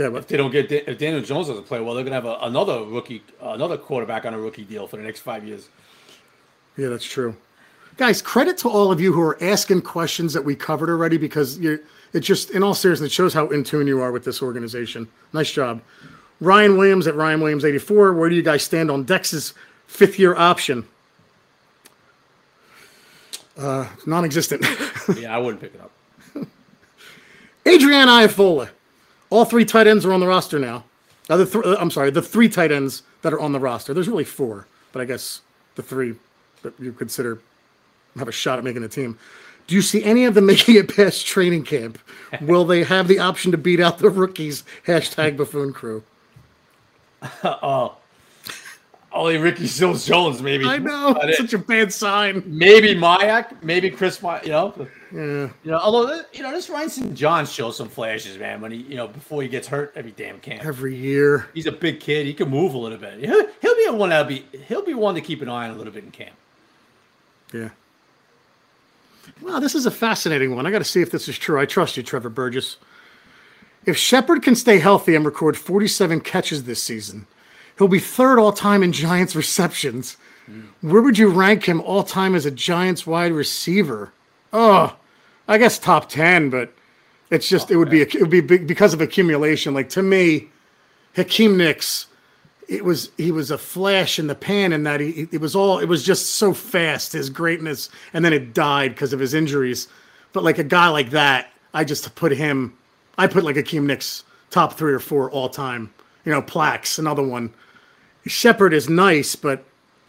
okay. 0.00 0.16
If 0.18 0.28
they 0.28 0.36
don't 0.36 0.50
get 0.50 0.70
if 0.70 0.98
Daniel 0.98 1.20
Jones 1.22 1.48
doesn't 1.48 1.64
play 1.66 1.80
well, 1.80 1.94
they're 1.94 2.04
going 2.04 2.12
to 2.12 2.28
have 2.28 2.40
a, 2.40 2.46
another 2.46 2.84
rookie, 2.84 3.22
another 3.40 3.76
quarterback 3.76 4.24
on 4.24 4.34
a 4.34 4.38
rookie 4.38 4.64
deal 4.64 4.86
for 4.86 4.96
the 4.96 5.02
next 5.02 5.20
five 5.20 5.44
years. 5.46 5.68
Yeah, 6.76 6.88
that's 6.88 7.04
true. 7.04 7.36
Guys, 7.96 8.22
credit 8.22 8.56
to 8.58 8.68
all 8.68 8.90
of 8.92 9.00
you 9.00 9.12
who 9.12 9.20
are 9.20 9.42
asking 9.42 9.82
questions 9.82 10.32
that 10.32 10.44
we 10.44 10.54
covered 10.54 10.88
already 10.88 11.18
because 11.18 11.58
you're 11.58 11.80
it 12.12 12.20
just 12.20 12.50
in 12.50 12.62
all 12.62 12.74
seriousness 12.74 13.08
it 13.10 13.12
shows 13.12 13.34
how 13.34 13.48
in 13.48 13.62
tune 13.62 13.86
you 13.86 14.00
are 14.00 14.10
with 14.12 14.24
this 14.24 14.40
organization. 14.42 15.06
Nice 15.32 15.50
job. 15.52 15.82
Ryan 16.40 16.76
Williams 16.78 17.06
at 17.06 17.14
Ryan 17.14 17.40
Williams 17.40 17.64
84. 17.64 18.14
Where 18.14 18.30
do 18.30 18.36
you 18.36 18.42
guys 18.42 18.62
stand 18.62 18.90
on 18.90 19.04
Dex's 19.04 19.52
fifth 19.86 20.18
year 20.18 20.34
option? 20.36 20.86
Uh, 23.58 23.86
non-existent. 24.06 24.64
Yeah, 25.18 25.34
I 25.34 25.38
wouldn't 25.38 25.60
pick 25.60 25.74
it 25.74 25.80
up. 25.80 25.90
Adrian 27.66 28.06
Iafola. 28.06 28.68
All 29.28 29.44
three 29.44 29.64
tight 29.64 29.88
ends 29.88 30.04
are 30.06 30.12
on 30.12 30.20
the 30.20 30.26
roster 30.26 30.58
now. 30.58 30.84
Uh, 31.28 31.36
the 31.38 31.46
th- 31.46 31.64
uh, 31.64 31.76
I'm 31.80 31.90
sorry, 31.90 32.10
the 32.10 32.22
three 32.22 32.48
tight 32.48 32.70
ends 32.70 33.02
that 33.22 33.32
are 33.32 33.40
on 33.40 33.50
the 33.52 33.58
roster. 33.58 33.92
There's 33.92 34.06
really 34.08 34.24
four, 34.24 34.68
but 34.92 35.00
I 35.02 35.04
guess 35.06 35.40
the 35.74 35.82
three 35.82 36.14
that 36.62 36.74
you 36.78 36.92
consider 36.92 37.40
have 38.16 38.28
a 38.28 38.32
shot 38.32 38.58
at 38.58 38.64
making 38.64 38.82
the 38.82 38.88
team. 38.88 39.18
Do 39.66 39.74
you 39.74 39.82
see 39.82 40.04
any 40.04 40.26
of 40.26 40.34
them 40.34 40.46
making 40.54 40.76
it 40.76 40.94
past 40.94 41.26
training 41.26 41.64
camp? 41.64 41.98
Will 42.40 42.64
they 42.64 42.84
have 42.84 43.08
the 43.08 43.18
option 43.18 43.50
to 43.50 43.58
beat 43.58 43.80
out 43.80 43.98
the 43.98 44.10
rookies? 44.10 44.62
Hashtag 44.86 45.36
buffoon 45.36 45.72
crew. 45.72 46.04
Oh, 47.44 47.96
only 49.12 49.38
Ricky 49.38 49.66
Seals-Jones, 49.66 50.40
maybe. 50.40 50.64
I 50.64 50.78
know. 50.78 51.14
But 51.14 51.30
It's 51.30 51.40
it- 51.40 51.42
such 51.50 51.54
a 51.54 51.58
bad 51.58 51.92
sign. 51.92 52.44
maybe 52.46 52.94
Myarick, 52.94 53.60
maybe 53.62 53.90
Chris. 53.90 54.22
My, 54.22 54.40
you 54.42 54.50
know, 54.50 54.72
Yeah. 55.12 55.18
you 55.18 55.70
know. 55.72 55.78
Although 55.78 56.22
you 56.32 56.42
know, 56.44 56.52
this 56.52 56.70
Ryan 56.70 56.88
St. 56.90 57.14
John 57.14 57.44
shows 57.44 57.76
some 57.76 57.88
flashes, 57.88 58.38
man. 58.38 58.60
When 58.60 58.70
he, 58.70 58.78
you 58.78 58.94
know, 58.96 59.08
before 59.08 59.42
he 59.42 59.48
gets 59.48 59.66
hurt 59.66 59.92
every 59.96 60.12
damn 60.12 60.38
camp. 60.38 60.64
Every 60.64 60.94
year. 60.94 61.48
He's 61.54 61.66
a 61.66 61.72
big 61.72 61.98
kid. 61.98 62.24
He 62.26 62.32
can 62.32 62.48
move 62.48 62.74
a 62.74 62.78
little 62.78 62.98
bit. 62.98 63.18
He'll, 63.18 63.48
he'll 63.60 63.74
be 63.74 63.86
a 63.86 63.92
one 63.92 64.10
that'll 64.10 64.28
be. 64.28 64.46
He'll 64.68 64.84
be 64.84 64.94
one 64.94 65.16
to 65.16 65.20
keep 65.20 65.42
an 65.42 65.48
eye 65.48 65.64
on 65.68 65.74
a 65.74 65.76
little 65.78 65.92
bit 65.92 66.04
in 66.04 66.12
camp. 66.12 66.36
Yeah. 67.52 67.70
Wow, 69.42 69.58
this 69.58 69.74
is 69.74 69.86
a 69.86 69.90
fascinating 69.90 70.54
one. 70.54 70.66
I 70.66 70.70
got 70.70 70.78
to 70.78 70.84
see 70.84 71.02
if 71.02 71.10
this 71.10 71.28
is 71.28 71.36
true. 71.36 71.58
I 71.60 71.66
trust 71.66 71.96
you, 71.96 72.02
Trevor 72.04 72.28
Burgess. 72.30 72.76
If 73.86 73.96
Shepard 73.96 74.42
can 74.42 74.54
stay 74.54 74.78
healthy 74.78 75.14
and 75.14 75.24
record 75.24 75.56
47 75.56 76.20
catches 76.20 76.64
this 76.64 76.82
season, 76.82 77.26
he'll 77.78 77.88
be 77.88 77.98
third 77.98 78.38
all 78.38 78.52
time 78.52 78.82
in 78.82 78.92
Giants 78.92 79.34
receptions. 79.34 80.16
Where 80.80 81.02
would 81.02 81.16
you 81.16 81.28
rank 81.28 81.64
him 81.64 81.80
all 81.82 82.02
time 82.02 82.34
as 82.34 82.44
a 82.44 82.50
Giants 82.50 83.06
wide 83.06 83.32
receiver? 83.32 84.12
Oh, 84.52 84.96
I 85.46 85.58
guess 85.58 85.78
top 85.78 86.08
10, 86.08 86.50
but 86.50 86.72
it's 87.30 87.48
just, 87.48 87.70
it 87.70 87.76
would 87.76 87.90
be, 87.90 88.02
it 88.02 88.20
would 88.20 88.30
be 88.30 88.40
because 88.40 88.92
of 88.92 89.00
accumulation. 89.00 89.74
Like 89.74 89.88
to 89.90 90.02
me, 90.02 90.48
Hakeem 91.14 91.56
Nicks, 91.56 92.06
it 92.70 92.84
was 92.84 93.10
he 93.16 93.32
was 93.32 93.50
a 93.50 93.58
flash 93.58 94.18
in 94.18 94.28
the 94.28 94.34
pan 94.34 94.72
in 94.72 94.84
that 94.84 95.00
he 95.00 95.28
it 95.32 95.40
was 95.40 95.56
all 95.56 95.80
it 95.80 95.86
was 95.86 96.04
just 96.04 96.34
so 96.34 96.54
fast 96.54 97.12
his 97.12 97.28
greatness 97.28 97.90
and 98.12 98.24
then 98.24 98.32
it 98.32 98.54
died 98.54 98.92
because 98.94 99.12
of 99.12 99.18
his 99.18 99.34
injuries 99.34 99.88
but 100.32 100.44
like 100.44 100.56
a 100.56 100.62
guy 100.62 100.86
like 100.88 101.10
that 101.10 101.50
i 101.74 101.82
just 101.82 102.14
put 102.14 102.30
him 102.30 102.72
i 103.18 103.26
put 103.26 103.44
like 103.44 103.56
Hakeem 103.56 103.86
Nicks 103.86 104.24
top 104.50 104.74
three 104.74 104.92
or 104.92 104.98
four 104.98 105.30
all 105.30 105.48
time 105.48 105.92
you 106.24 106.32
know 106.32 106.42
Plax 106.42 106.98
another 106.98 107.22
one. 107.22 107.52
Shepard 108.26 108.74
is 108.74 108.88
nice 108.88 109.34
but 109.36 109.64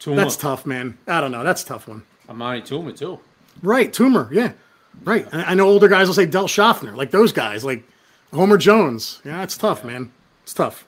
that's 0.05 0.35
tough 0.35 0.65
man. 0.65 0.97
I 1.07 1.21
don't 1.21 1.31
know. 1.31 1.43
That's 1.43 1.63
a 1.63 1.67
tough 1.67 1.87
one. 1.87 2.03
Amani 2.27 2.61
Toomer 2.61 2.97
too. 2.97 3.19
right. 3.61 3.91
Toomer. 3.91 4.31
Yeah. 4.31 4.53
Right. 5.03 5.27
I, 5.31 5.43
I 5.43 5.53
know 5.53 5.67
older 5.67 5.87
guys 5.87 6.07
will 6.07 6.15
say 6.15 6.25
del 6.25 6.47
shofner. 6.47 6.95
Like 6.95 7.11
those 7.11 7.31
guys 7.31 7.63
like 7.63 7.83
homer 8.33 8.57
jones. 8.57 9.21
Yeah 9.23 9.43
it's 9.43 9.57
tough 9.57 9.83
man. 9.85 10.11
It's 10.43 10.53
tough. 10.53 10.85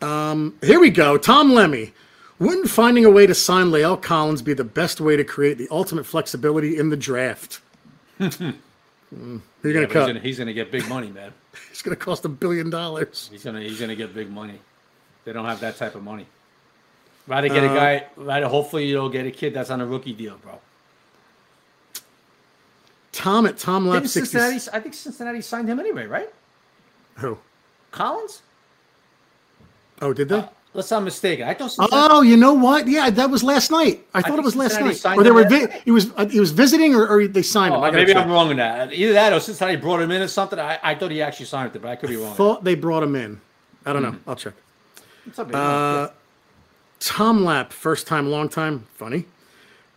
Um, 0.00 0.56
here 0.62 0.80
we 0.80 0.90
go. 0.90 1.18
Tom 1.18 1.52
Lemmy. 1.52 1.92
Wouldn't 2.38 2.68
finding 2.68 3.06
a 3.06 3.10
way 3.10 3.26
to 3.26 3.34
sign 3.34 3.68
La'el 3.68 4.00
Collins 4.00 4.42
be 4.42 4.52
the 4.52 4.62
best 4.62 5.00
way 5.00 5.16
to 5.16 5.24
create 5.24 5.56
the 5.56 5.68
ultimate 5.70 6.04
flexibility 6.04 6.76
in 6.76 6.90
the 6.90 6.96
draft? 6.96 7.60
Mm, 9.18 9.40
Who 9.62 9.68
are 9.68 9.72
you 9.72 9.80
Yeah, 9.80 9.86
going 9.86 9.88
to 9.88 9.94
but 9.94 9.98
he's 10.00 10.06
gonna, 10.06 10.20
he's 10.20 10.38
gonna 10.38 10.52
get 10.52 10.70
big 10.70 10.88
money, 10.88 11.08
man. 11.10 11.32
It's 11.70 11.82
going 11.82 11.96
to 11.96 12.02
cost 12.02 12.24
a 12.24 12.28
billion 12.28 12.68
dollars. 12.70 13.28
He's 13.32 13.44
gonna 13.44 13.60
he's 13.60 13.80
gonna 13.80 13.94
get 13.96 14.14
big 14.14 14.30
money. 14.30 14.58
They 15.24 15.32
don't 15.32 15.44
have 15.46 15.60
that 15.60 15.76
type 15.76 15.94
of 15.94 16.02
money. 16.02 16.26
Rather 17.26 17.48
get 17.48 17.64
Uh, 17.64 17.72
a 17.72 17.74
guy. 17.74 18.06
Rather 18.16 18.46
hopefully 18.48 18.86
you'll 18.86 19.08
get 19.08 19.26
a 19.26 19.30
kid 19.30 19.54
that's 19.54 19.70
on 19.70 19.80
a 19.80 19.86
rookie 19.86 20.12
deal, 20.12 20.36
bro. 20.42 20.58
Tom 23.12 23.46
at 23.46 23.56
Tom 23.56 23.90
60. 23.90 24.08
Cincinnati. 24.08 24.56
I 24.72 24.80
think 24.80 24.94
Cincinnati 24.94 25.40
signed 25.40 25.68
him 25.68 25.80
anyway, 25.80 26.06
right? 26.06 26.28
Who? 27.16 27.38
Collins. 27.90 28.42
Oh, 30.02 30.12
did 30.12 30.28
they? 30.28 30.44
Unless 30.76 30.92
I'm 30.92 31.04
mistaken. 31.04 31.48
I 31.48 31.54
thought. 31.54 31.70
Cincinnati, 31.70 32.08
Oh, 32.12 32.20
you 32.20 32.36
know 32.36 32.52
what? 32.52 32.86
Yeah, 32.86 33.08
that 33.08 33.30
was 33.30 33.42
last 33.42 33.70
night. 33.70 34.04
I 34.12 34.20
thought 34.20 34.38
it 34.38 34.44
was 34.44 34.54
last 34.54 34.78
night. 34.78 35.02
Or 35.16 35.22
they 35.24 35.30
were 35.30 35.48
vi- 35.48 35.80
he 35.86 35.90
was 35.90 36.10
uh, 36.18 36.26
he 36.26 36.38
was 36.38 36.50
visiting 36.50 36.94
or, 36.94 37.08
or 37.08 37.26
they 37.26 37.40
signed 37.40 37.72
him. 37.72 37.80
Oh, 37.80 37.82
I 37.82 37.86
gotta 37.88 37.96
maybe 37.96 38.12
check. 38.12 38.22
I'm 38.26 38.30
wrong 38.30 38.50
in 38.50 38.58
that. 38.58 38.92
Either 38.92 39.14
that 39.14 39.32
or 39.32 39.40
Cincinnati 39.40 39.76
brought 39.76 40.02
him 40.02 40.10
in 40.10 40.20
or 40.20 40.28
something. 40.28 40.58
I, 40.58 40.78
I 40.82 40.94
thought 40.94 41.10
he 41.10 41.22
actually 41.22 41.46
signed 41.46 41.74
it, 41.74 41.80
but 41.80 41.88
I 41.88 41.96
could 41.96 42.10
be 42.10 42.16
wrong. 42.16 42.34
Thought 42.34 42.62
they 42.62 42.74
brought 42.74 43.02
him 43.02 43.16
in. 43.16 43.40
I 43.86 43.94
don't 43.94 44.02
know. 44.02 44.10
Hmm. 44.12 44.28
I'll 44.28 44.36
check. 44.36 44.52
It's 45.26 45.38
okay. 45.38 45.50
Uh, 45.54 46.08
Tom 47.00 47.42
Lap, 47.42 47.72
first 47.72 48.06
time, 48.06 48.28
long 48.30 48.50
time, 48.50 48.86
funny. 48.96 49.24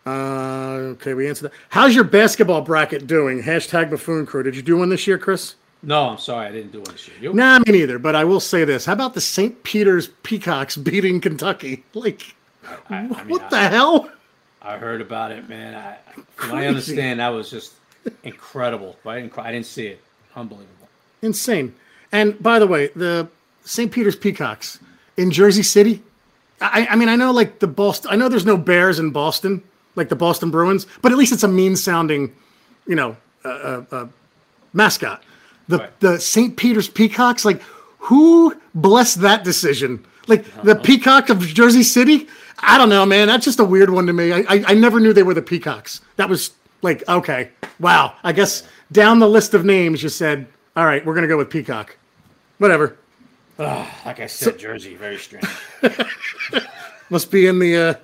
Uh, 0.06 0.94
okay, 0.96 1.12
we 1.12 1.28
answered 1.28 1.50
that. 1.50 1.52
How's 1.68 1.94
your 1.94 2.04
basketball 2.04 2.62
bracket 2.62 3.06
doing? 3.06 3.42
Hashtag 3.42 3.90
buffoon 3.90 4.24
crew. 4.24 4.42
Did 4.42 4.56
you 4.56 4.62
do 4.62 4.78
one 4.78 4.88
this 4.88 5.06
year, 5.06 5.18
Chris? 5.18 5.56
No, 5.82 6.08
I'm 6.10 6.18
sorry, 6.18 6.46
I 6.46 6.52
didn't 6.52 6.72
do 6.72 6.82
any 6.82 6.96
shit. 6.96 7.14
You? 7.20 7.32
Nah, 7.32 7.58
me 7.60 7.72
neither. 7.72 7.98
But 7.98 8.14
I 8.14 8.24
will 8.24 8.40
say 8.40 8.64
this: 8.64 8.84
How 8.84 8.92
about 8.92 9.14
the 9.14 9.20
St. 9.20 9.62
Peter's 9.62 10.08
Peacocks 10.22 10.76
beating 10.76 11.20
Kentucky? 11.20 11.84
Like, 11.94 12.34
I, 12.88 12.98
I 12.98 13.02
mean, 13.02 13.28
what 13.28 13.42
I, 13.44 13.48
the 13.48 13.68
hell? 13.68 14.10
I 14.62 14.76
heard 14.76 15.00
about 15.00 15.32
it, 15.32 15.48
man. 15.48 15.74
I, 15.74 15.96
from 16.36 16.52
I 16.52 16.66
understand, 16.66 17.20
that 17.20 17.28
was 17.28 17.50
just 17.50 17.72
incredible. 18.22 18.96
But 19.02 19.10
I 19.10 19.20
didn't, 19.22 19.38
I 19.38 19.52
didn't 19.52 19.66
see 19.66 19.86
it. 19.86 20.00
Unbelievable. 20.36 20.88
Insane. 21.22 21.74
And 22.12 22.40
by 22.42 22.58
the 22.58 22.66
way, 22.66 22.88
the 22.88 23.28
St. 23.64 23.90
Peter's 23.90 24.16
Peacocks 24.16 24.78
in 25.16 25.30
Jersey 25.30 25.62
City. 25.62 26.02
I, 26.60 26.88
I 26.90 26.96
mean, 26.96 27.08
I 27.08 27.16
know 27.16 27.30
like 27.30 27.58
the 27.58 27.66
Boston. 27.66 28.10
I 28.12 28.16
know 28.16 28.28
there's 28.28 28.46
no 28.46 28.56
Bears 28.56 28.98
in 28.98 29.10
Boston, 29.10 29.62
like 29.96 30.10
the 30.10 30.16
Boston 30.16 30.50
Bruins, 30.50 30.86
but 31.02 31.12
at 31.12 31.18
least 31.18 31.32
it's 31.32 31.42
a 31.42 31.48
mean 31.48 31.76
sounding, 31.76 32.34
you 32.86 32.94
know, 32.94 33.16
uh, 33.44 33.48
uh, 33.48 33.84
uh, 33.90 34.06
mascot. 34.72 35.22
The 35.70 35.78
Right. 35.78 36.00
the 36.00 36.20
St. 36.20 36.56
Peter's 36.56 36.88
Peacocks, 36.88 37.44
like 37.44 37.62
who 37.98 38.54
blessed 38.74 39.20
that 39.22 39.44
decision? 39.44 40.04
Like 40.26 40.44
the 40.62 40.74
Peacock 40.76 41.28
of 41.30 41.38
Jersey 41.40 41.82
City? 41.82 42.28
I 42.58 42.76
don't 42.78 42.88
know, 42.88 43.06
man. 43.06 43.28
That's 43.28 43.44
just 43.44 43.58
a 43.60 43.64
weird 43.64 43.90
one 43.90 44.06
to 44.06 44.12
me. 44.12 44.32
I, 44.32 44.38
I 44.48 44.64
I 44.68 44.74
never 44.74 45.00
knew 45.00 45.12
they 45.12 45.22
were 45.22 45.34
the 45.34 45.42
Peacocks. 45.42 46.00
That 46.16 46.28
was 46.28 46.50
like 46.82 47.02
okay, 47.08 47.50
wow. 47.78 48.14
I 48.24 48.32
guess 48.32 48.62
down 48.92 49.18
the 49.18 49.28
list 49.28 49.54
of 49.54 49.64
names, 49.64 50.02
you 50.02 50.08
said, 50.08 50.46
all 50.76 50.84
right, 50.86 51.04
we're 51.06 51.14
gonna 51.14 51.28
go 51.28 51.36
with 51.38 51.50
Peacock. 51.50 51.96
Whatever. 52.58 52.96
Like 53.58 54.20
I 54.20 54.26
said, 54.26 54.58
Jersey, 54.58 54.94
very 54.96 55.18
strange. 55.18 55.44
Must 57.10 57.30
be 57.30 57.46
in 57.46 57.58
the 57.58 57.76
uh, 57.76 57.94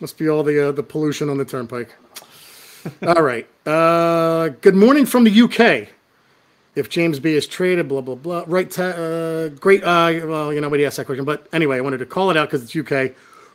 must 0.00 0.16
be 0.16 0.28
all 0.28 0.42
the 0.42 0.68
uh, 0.68 0.72
the 0.72 0.82
pollution 0.82 1.28
on 1.28 1.36
the 1.38 1.44
turnpike. 1.44 1.94
all 3.06 3.22
right. 3.22 3.46
Uh, 3.66 4.48
good 4.60 4.74
morning 4.76 5.06
from 5.06 5.24
the 5.24 5.42
UK. 5.42 5.88
If 6.74 6.88
James 6.88 7.20
B 7.20 7.34
is 7.34 7.46
traded, 7.46 7.88
blah 7.88 8.00
blah 8.00 8.16
blah. 8.16 8.44
Right. 8.46 8.70
Ta- 8.70 8.82
uh, 8.82 9.48
great. 9.48 9.82
Uh, 9.84 10.26
well, 10.26 10.52
you 10.52 10.60
know, 10.60 10.66
nobody 10.66 10.84
asked 10.84 10.96
that 10.96 11.06
question, 11.06 11.24
but 11.24 11.46
anyway, 11.52 11.78
I 11.78 11.80
wanted 11.80 11.98
to 11.98 12.06
call 12.06 12.30
it 12.30 12.36
out 12.36 12.50
because 12.50 12.62
it's 12.62 12.74
UK. 12.74 13.12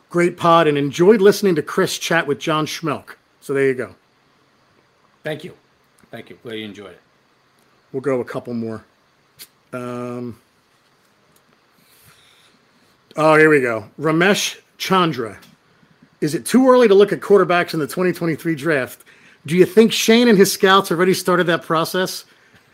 Great 0.08 0.36
pod 0.36 0.66
and 0.66 0.76
enjoyed 0.76 1.20
listening 1.20 1.54
to 1.54 1.62
Chris 1.62 1.98
chat 1.98 2.26
with 2.26 2.38
John 2.38 2.66
Schmeelk. 2.66 3.10
So 3.40 3.54
there 3.54 3.66
you 3.66 3.74
go. 3.74 3.94
Thank 5.22 5.44
you. 5.44 5.54
Thank 6.10 6.30
you. 6.30 6.38
Glad 6.42 6.54
you 6.54 6.64
enjoyed 6.64 6.92
it. 6.92 7.00
We'll 7.92 8.00
go 8.00 8.20
a 8.20 8.24
couple 8.24 8.54
more. 8.54 8.84
Um, 9.72 10.40
oh, 13.16 13.36
here 13.36 13.50
we 13.50 13.60
go. 13.60 13.88
Ramesh 14.00 14.58
Chandra. 14.78 15.38
Is 16.20 16.34
it 16.34 16.44
too 16.44 16.68
early 16.68 16.88
to 16.88 16.94
look 16.94 17.12
at 17.12 17.20
quarterbacks 17.20 17.74
in 17.74 17.80
the 17.80 17.86
2023 17.86 18.54
draft? 18.54 19.04
Do 19.46 19.56
you 19.56 19.64
think 19.64 19.92
Schoen 19.92 20.28
and 20.28 20.36
his 20.36 20.52
scouts 20.52 20.90
already 20.90 21.14
started 21.14 21.44
that 21.44 21.62
process? 21.62 22.24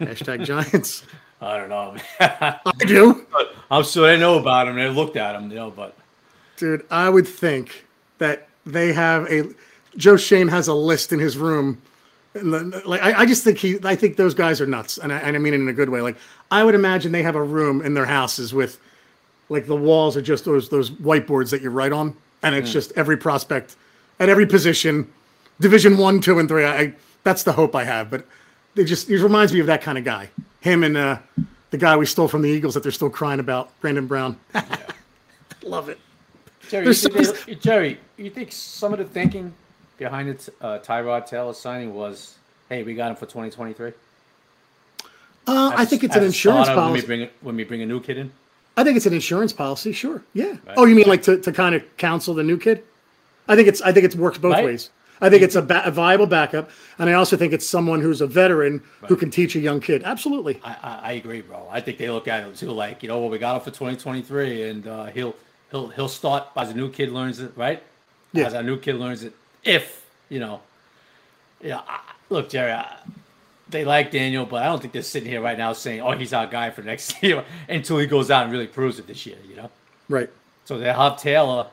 Hashtag 0.01 0.45
Giants. 0.45 1.05
I 1.41 1.59
don't 1.59 1.69
know. 1.69 1.97
I 2.21 2.85
do. 2.87 3.27
I'm 3.71 3.85
sure 3.85 4.07
they 4.07 4.19
know 4.19 4.39
about 4.39 4.69
him. 4.69 4.77
They 4.77 4.89
looked 4.89 5.17
at 5.17 5.35
him, 5.35 5.51
you 5.51 5.57
know, 5.57 5.71
but 5.71 5.97
Dude, 6.57 6.87
I 6.91 7.09
would 7.09 7.29
think 7.29 7.85
that 8.19 8.49
they 8.65 8.93
have 8.93 9.31
a 9.31 9.45
Joe 9.97 10.17
Schoen 10.17 10.49
has 10.49 10.69
a 10.69 10.75
list 10.75 11.13
in 11.13 11.19
his 11.19 11.37
room. 11.37 11.81
Like 12.35 13.03
I, 13.03 13.21
I 13.21 13.27
just 13.27 13.45
think 13.45 13.59
he, 13.59 13.79
I 13.85 13.95
think 13.95 14.17
those 14.17 14.35
guys 14.35 14.61
are 14.61 14.67
nuts, 14.67 14.99
and 14.99 15.13
I, 15.13 15.19
and 15.19 15.37
I 15.37 15.39
mean 15.39 15.55
it 15.55 15.61
in 15.61 15.69
a 15.69 15.73
good 15.73 15.91
way. 15.91 16.01
Like 16.01 16.17
I 16.51 16.65
would 16.65 16.75
imagine 16.75 17.13
they 17.13 17.23
have 17.23 17.37
a 17.37 17.43
room 17.43 17.83
in 17.83 17.95
their 17.95 18.07
houses 18.07 18.53
with, 18.53 18.79
like 19.49 19.67
the 19.67 19.77
walls 19.77 20.17
are 20.17 20.23
just 20.23 20.45
those 20.45 20.69
those 20.69 20.91
whiteboards 20.91 21.51
that 21.51 21.63
you 21.63 21.71
write 21.71 21.93
on, 21.93 22.17
and 22.43 22.55
it's 22.55 22.71
hmm. 22.71 22.75
just 22.75 22.93
every 22.97 23.17
prospect 23.17 23.77
at 24.19 24.29
every 24.29 24.47
position, 24.47 25.11
Division 25.61 25.97
One, 25.99 26.21
Two, 26.21 26.39
and 26.39 26.49
Three. 26.49 26.65
I, 26.65 26.79
I 26.79 26.95
that's 27.23 27.43
the 27.43 27.53
hope 27.53 27.75
I 27.75 27.85
have, 27.85 28.11
but 28.11 28.27
it 28.77 28.85
just 28.85 29.09
it 29.11 29.23
reminds 29.23 29.53
me 29.53 29.61
of 29.61 29.67
that 29.67 29.83
kind 29.83 29.99
of 29.99 30.05
guy. 30.05 30.31
Him 30.61 30.85
and 30.85 30.97
uh, 30.97 31.19
the 31.71 31.79
guy 31.79 31.97
we 31.97 32.07
stole 32.07 32.29
from 32.29 32.43
the 32.43 32.49
Eagles 32.49 32.75
that 32.75 32.83
they're 32.83 32.93
still 32.93 33.11
crying 33.11 33.41
about, 33.41 33.79
Brandon 33.81 34.07
Brown. 34.07 34.39
Love 35.63 35.89
it. 35.89 35.99
Jerry, 36.69 36.87
you 36.87 36.93
some- 36.93 37.13
they- 37.13 37.55
Jerry, 37.55 38.01
you 38.17 38.31
think 38.31 38.51
some 38.53 38.93
of 38.93 38.99
the 38.99 39.05
thinking 39.05 39.53
behind 39.99 40.29
it, 40.29 40.49
uh, 40.61 40.79
Tyrod 40.81 41.27
Taylor 41.27 41.55
signing 41.55 41.95
was, 41.95 42.37
hey, 42.69 42.83
we 42.83 42.95
got 42.95 43.11
him 43.11 43.17
for 43.17 43.27
2023? 43.27 43.93
Uh, 45.49 45.73
I 45.77 45.85
think 45.85 46.03
it's 46.03 46.17
an 46.17 46.25
insurance 46.25 46.67
starter 46.67 46.81
When 46.81 46.89
policy. 46.91 47.03
we, 47.03 47.07
bring, 47.07 47.31
when 47.41 47.57
we 47.57 47.65
bring 47.65 47.83
a 47.83 47.87
new 47.87 48.01
kid 48.01 48.19
in? 48.19 48.33
I 48.77 48.83
think 48.85 48.97
it's 48.97 49.07
an 49.07 49.15
insurance 49.15 49.53
policy. 49.53 49.93
Sure. 49.93 50.23
Yeah. 50.35 50.57
Oh, 50.77 50.85
you 50.87 50.95
mean 50.97 51.07
like 51.07 51.23
to, 51.23 51.39
to 51.41 51.53
kind 51.53 51.75
of 51.75 51.83
counsel 51.97 52.35
the 52.35 52.43
new 52.43 52.59
kid? 52.59 52.83
I 53.49 53.55
think 53.55 53.69
it's 53.69 53.81
I 53.81 53.93
think 53.93 54.05
it 54.05 54.15
works 54.17 54.39
both 54.39 54.53
Right. 54.55 54.65
ways. 54.65 54.91
I 55.21 55.31
think 55.31 55.43
it's 55.43 55.55
a, 55.55 55.63
ba- 55.63 55.83
a 55.85 55.91
viable 55.91 56.27
backup, 56.27 56.71
and 56.99 57.09
I 57.09 57.15
also 57.15 57.37
think 57.37 57.53
it's 57.53 57.67
someone 57.67 58.01
who's 58.01 58.21
a 58.21 58.27
veteran 58.27 58.83
who 59.09 59.17
can 59.17 59.31
teach 59.31 59.57
a 59.57 59.61
young 59.61 59.81
kid. 59.81 60.03
Absolutely. 60.05 60.61
I, 60.63 60.73
I, 60.83 61.01
I 61.05 61.13
agree, 61.13 61.41
bro. 61.41 61.67
I 61.71 61.81
think 61.81 61.97
they 61.99 62.11
look 62.11 62.29
at 62.29 62.47
it 62.47 62.55
too, 62.57 62.71
like 62.71 63.03
you 63.03 63.09
know 63.09 63.19
what 63.19 63.31
we 63.31 63.39
got 63.39 63.55
him 63.57 63.61
for 63.63 63.71
2023, 63.71 64.69
and 64.71 64.87
uh, 64.87 65.07
he'll 65.07 65.35
he'll 65.71 65.89
he'll 65.89 66.09
start 66.09 66.49
as 66.57 66.71
a 66.71 66.75
new 66.75 66.91
kid 66.91 67.11
learns 67.11 67.41
it, 67.41 67.53
right? 67.57 67.83
Yeah. 68.33 68.47
As 68.47 68.53
a 68.53 68.63
new 68.63 68.79
kid 68.79 68.97
learns 68.97 69.23
it, 69.25 69.33
if 69.65 70.05
you 70.29 70.39
know, 70.41 70.61
yeah. 71.63 71.81
I, 71.89 72.01
look, 72.29 72.49
Jerry, 72.51 72.73
I, 72.73 72.97
they 73.71 73.85
like 73.85 74.11
Daniel, 74.11 74.45
but 74.45 74.63
I 74.63 74.67
don't 74.67 74.81
think 74.81 74.93
they're 74.93 75.03
sitting 75.03 75.29
here 75.29 75.41
right 75.41 75.57
now 75.57 75.73
saying, 75.73 76.01
"Oh, 76.03 76.13
he's 76.13 76.33
our 76.33 76.47
guy 76.47 76.71
for 76.71 76.83
next 76.83 77.15
year," 77.23 77.45
until 77.69 77.99
he 77.99 78.07
goes 78.07 78.31
out 78.31 78.45
and 78.45 78.53
really 78.53 78.67
proves 78.67 78.99
it 78.99 79.07
this 79.07 79.25
year. 79.27 79.39
You 79.49 79.57
know, 79.57 79.71
Right. 80.09 80.29
so 80.67 80.77
they 80.79 80.93
have 80.93 81.17
Taylor, 81.21 81.69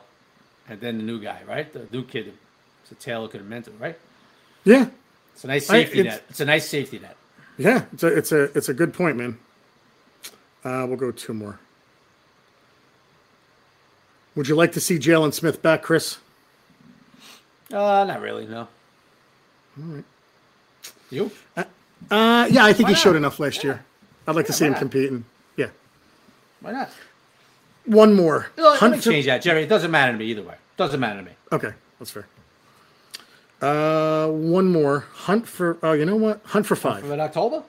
and 0.68 0.80
then 0.80 0.96
the 0.98 1.04
new 1.04 1.20
guy, 1.20 1.40
right? 1.46 1.70
The 1.72 1.86
new 1.92 2.04
kid, 2.04 2.32
so 2.88 2.96
Taylor 2.98 3.28
could 3.28 3.48
mentor, 3.48 3.72
right? 3.78 3.98
Yeah. 4.64 4.88
It's 5.34 5.44
a 5.44 5.46
nice 5.48 5.68
I- 5.70 5.82
safety 5.84 6.00
it's- 6.00 6.14
net. 6.16 6.24
It's 6.30 6.40
a 6.40 6.44
nice 6.44 6.68
safety 6.68 6.98
net. 6.98 7.16
Yeah. 7.58 7.84
It's 7.92 8.02
a 8.02 8.06
it's 8.08 8.32
a 8.32 8.42
it's 8.56 8.68
a 8.68 8.74
good 8.74 8.92
point, 8.92 9.16
man. 9.16 9.38
Uh, 10.64 10.84
we'll 10.88 10.96
go 10.96 11.10
two 11.10 11.34
more. 11.34 11.58
Would 14.34 14.48
you 14.48 14.56
like 14.56 14.72
to 14.72 14.80
see 14.80 14.98
Jaylon 14.98 15.32
Smith 15.32 15.62
back, 15.62 15.82
Chris? 15.82 16.18
Uh, 17.72 18.04
not 18.04 18.20
really, 18.20 18.46
no. 18.46 18.60
All 19.78 19.84
right. 19.84 20.04
You? 21.10 21.30
Uh, 21.56 21.64
yeah, 22.50 22.64
I 22.64 22.72
think 22.72 22.88
he 22.88 22.94
Why 22.94 22.98
showed 22.98 23.12
not? 23.12 23.18
enough 23.18 23.38
last 23.38 23.62
year. 23.62 23.84
I'd 24.26 24.34
like 24.34 24.46
to 24.46 24.52
see 24.52 24.64
him 24.64 24.72
not? 24.72 24.78
competing. 24.80 25.24
Yeah. 25.56 25.68
Why 26.60 26.72
not? 26.72 26.90
One 27.86 28.14
more. 28.14 28.48
Let 28.56 28.82
me 28.90 28.96
for- 28.98 29.02
change 29.10 29.26
that, 29.26 29.42
Jerry. 29.42 29.62
It 29.62 29.68
doesn't 29.68 29.90
matter 29.90 30.12
to 30.12 30.18
me 30.18 30.24
either 30.26 30.42
way. 30.42 30.56
Doesn't 30.76 30.98
matter 30.98 31.20
to 31.20 31.24
me. 31.26 31.32
Okay, 31.52 31.72
that's 31.98 32.10
fair. 32.10 32.26
Uh, 33.64 34.28
one 34.28 34.70
more. 34.70 35.00
Hunt 35.12 35.46
for. 35.48 35.78
Oh, 35.82 35.92
you 35.92 36.04
know 36.04 36.16
what? 36.16 36.40
Hunt 36.44 36.66
for 36.66 36.76
five. 36.76 37.00
For 37.02 37.08
that 37.08 37.20
October? 37.20 37.62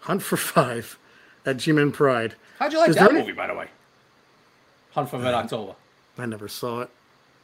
Hunt 0.00 0.22
for 0.22 0.36
five 0.36 0.98
at 1.44 1.58
G-Men 1.58 1.92
Pride. 1.92 2.34
How'd 2.58 2.72
you 2.72 2.78
like 2.78 2.90
Is 2.90 2.96
that 2.96 3.02
there 3.02 3.10
any- 3.10 3.20
movie, 3.20 3.32
by 3.32 3.46
the 3.48 3.54
way? 3.54 3.68
Hunt 4.92 5.10
for 5.10 5.18
Red 5.18 5.34
October. 5.34 5.74
I 6.18 6.26
never 6.26 6.48
saw 6.48 6.80
it, 6.82 6.90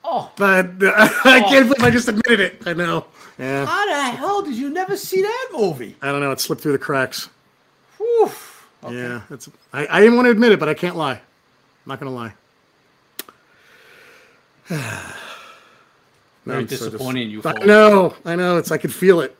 Oh, 0.04 0.30
but 0.36 0.82
uh, 0.82 0.92
I 1.24 1.40
can't 1.48 1.68
believe 1.68 1.82
I 1.82 1.90
just 1.90 2.08
admitted 2.08 2.40
it. 2.40 2.62
I 2.66 2.72
know. 2.74 3.06
Yeah. 3.38 3.64
how 3.66 3.86
the 3.86 4.16
hell 4.16 4.42
did 4.42 4.54
you 4.54 4.68
never 4.70 4.96
see 4.96 5.22
that 5.22 5.48
movie? 5.52 5.96
I 6.02 6.12
don't 6.12 6.20
know. 6.20 6.30
It 6.32 6.40
slipped 6.40 6.60
through 6.62 6.72
the 6.72 6.78
cracks. 6.78 7.28
Whew. 7.98 8.30
Yeah, 8.90 9.22
that's. 9.28 9.48
I, 9.72 9.86
I 9.88 10.00
didn't 10.00 10.16
want 10.16 10.26
to 10.26 10.30
admit 10.30 10.52
it, 10.52 10.58
but 10.60 10.68
I 10.68 10.74
can't 10.74 10.96
lie. 10.96 11.14
I'm 11.14 11.20
not 11.86 11.98
gonna 12.00 12.10
lie. 12.12 12.34
Very 16.48 16.60
I'm 16.60 16.68
so 16.68 16.76
dis- 16.76 16.84
disappointed 16.92 17.22
in 17.22 17.30
you. 17.30 17.42
I 17.44 17.64
know, 17.64 18.14
I 18.24 18.34
know. 18.34 18.56
It's 18.56 18.70
I 18.70 18.78
could 18.78 18.92
feel 18.92 19.20
it. 19.20 19.36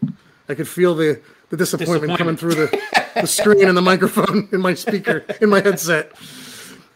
I 0.49 0.55
could 0.55 0.69
feel 0.69 0.95
the 0.95 1.21
the 1.51 1.57
disappointment, 1.57 2.19
coming 2.19 2.37
through 2.37 2.55
the, 2.55 2.83
the 3.15 3.27
screen 3.27 3.67
and 3.67 3.77
the 3.77 3.81
microphone 3.83 4.49
in 4.53 4.61
my 4.61 4.75
speaker 4.75 5.25
in 5.41 5.49
my 5.49 5.61
headset. 5.63 6.13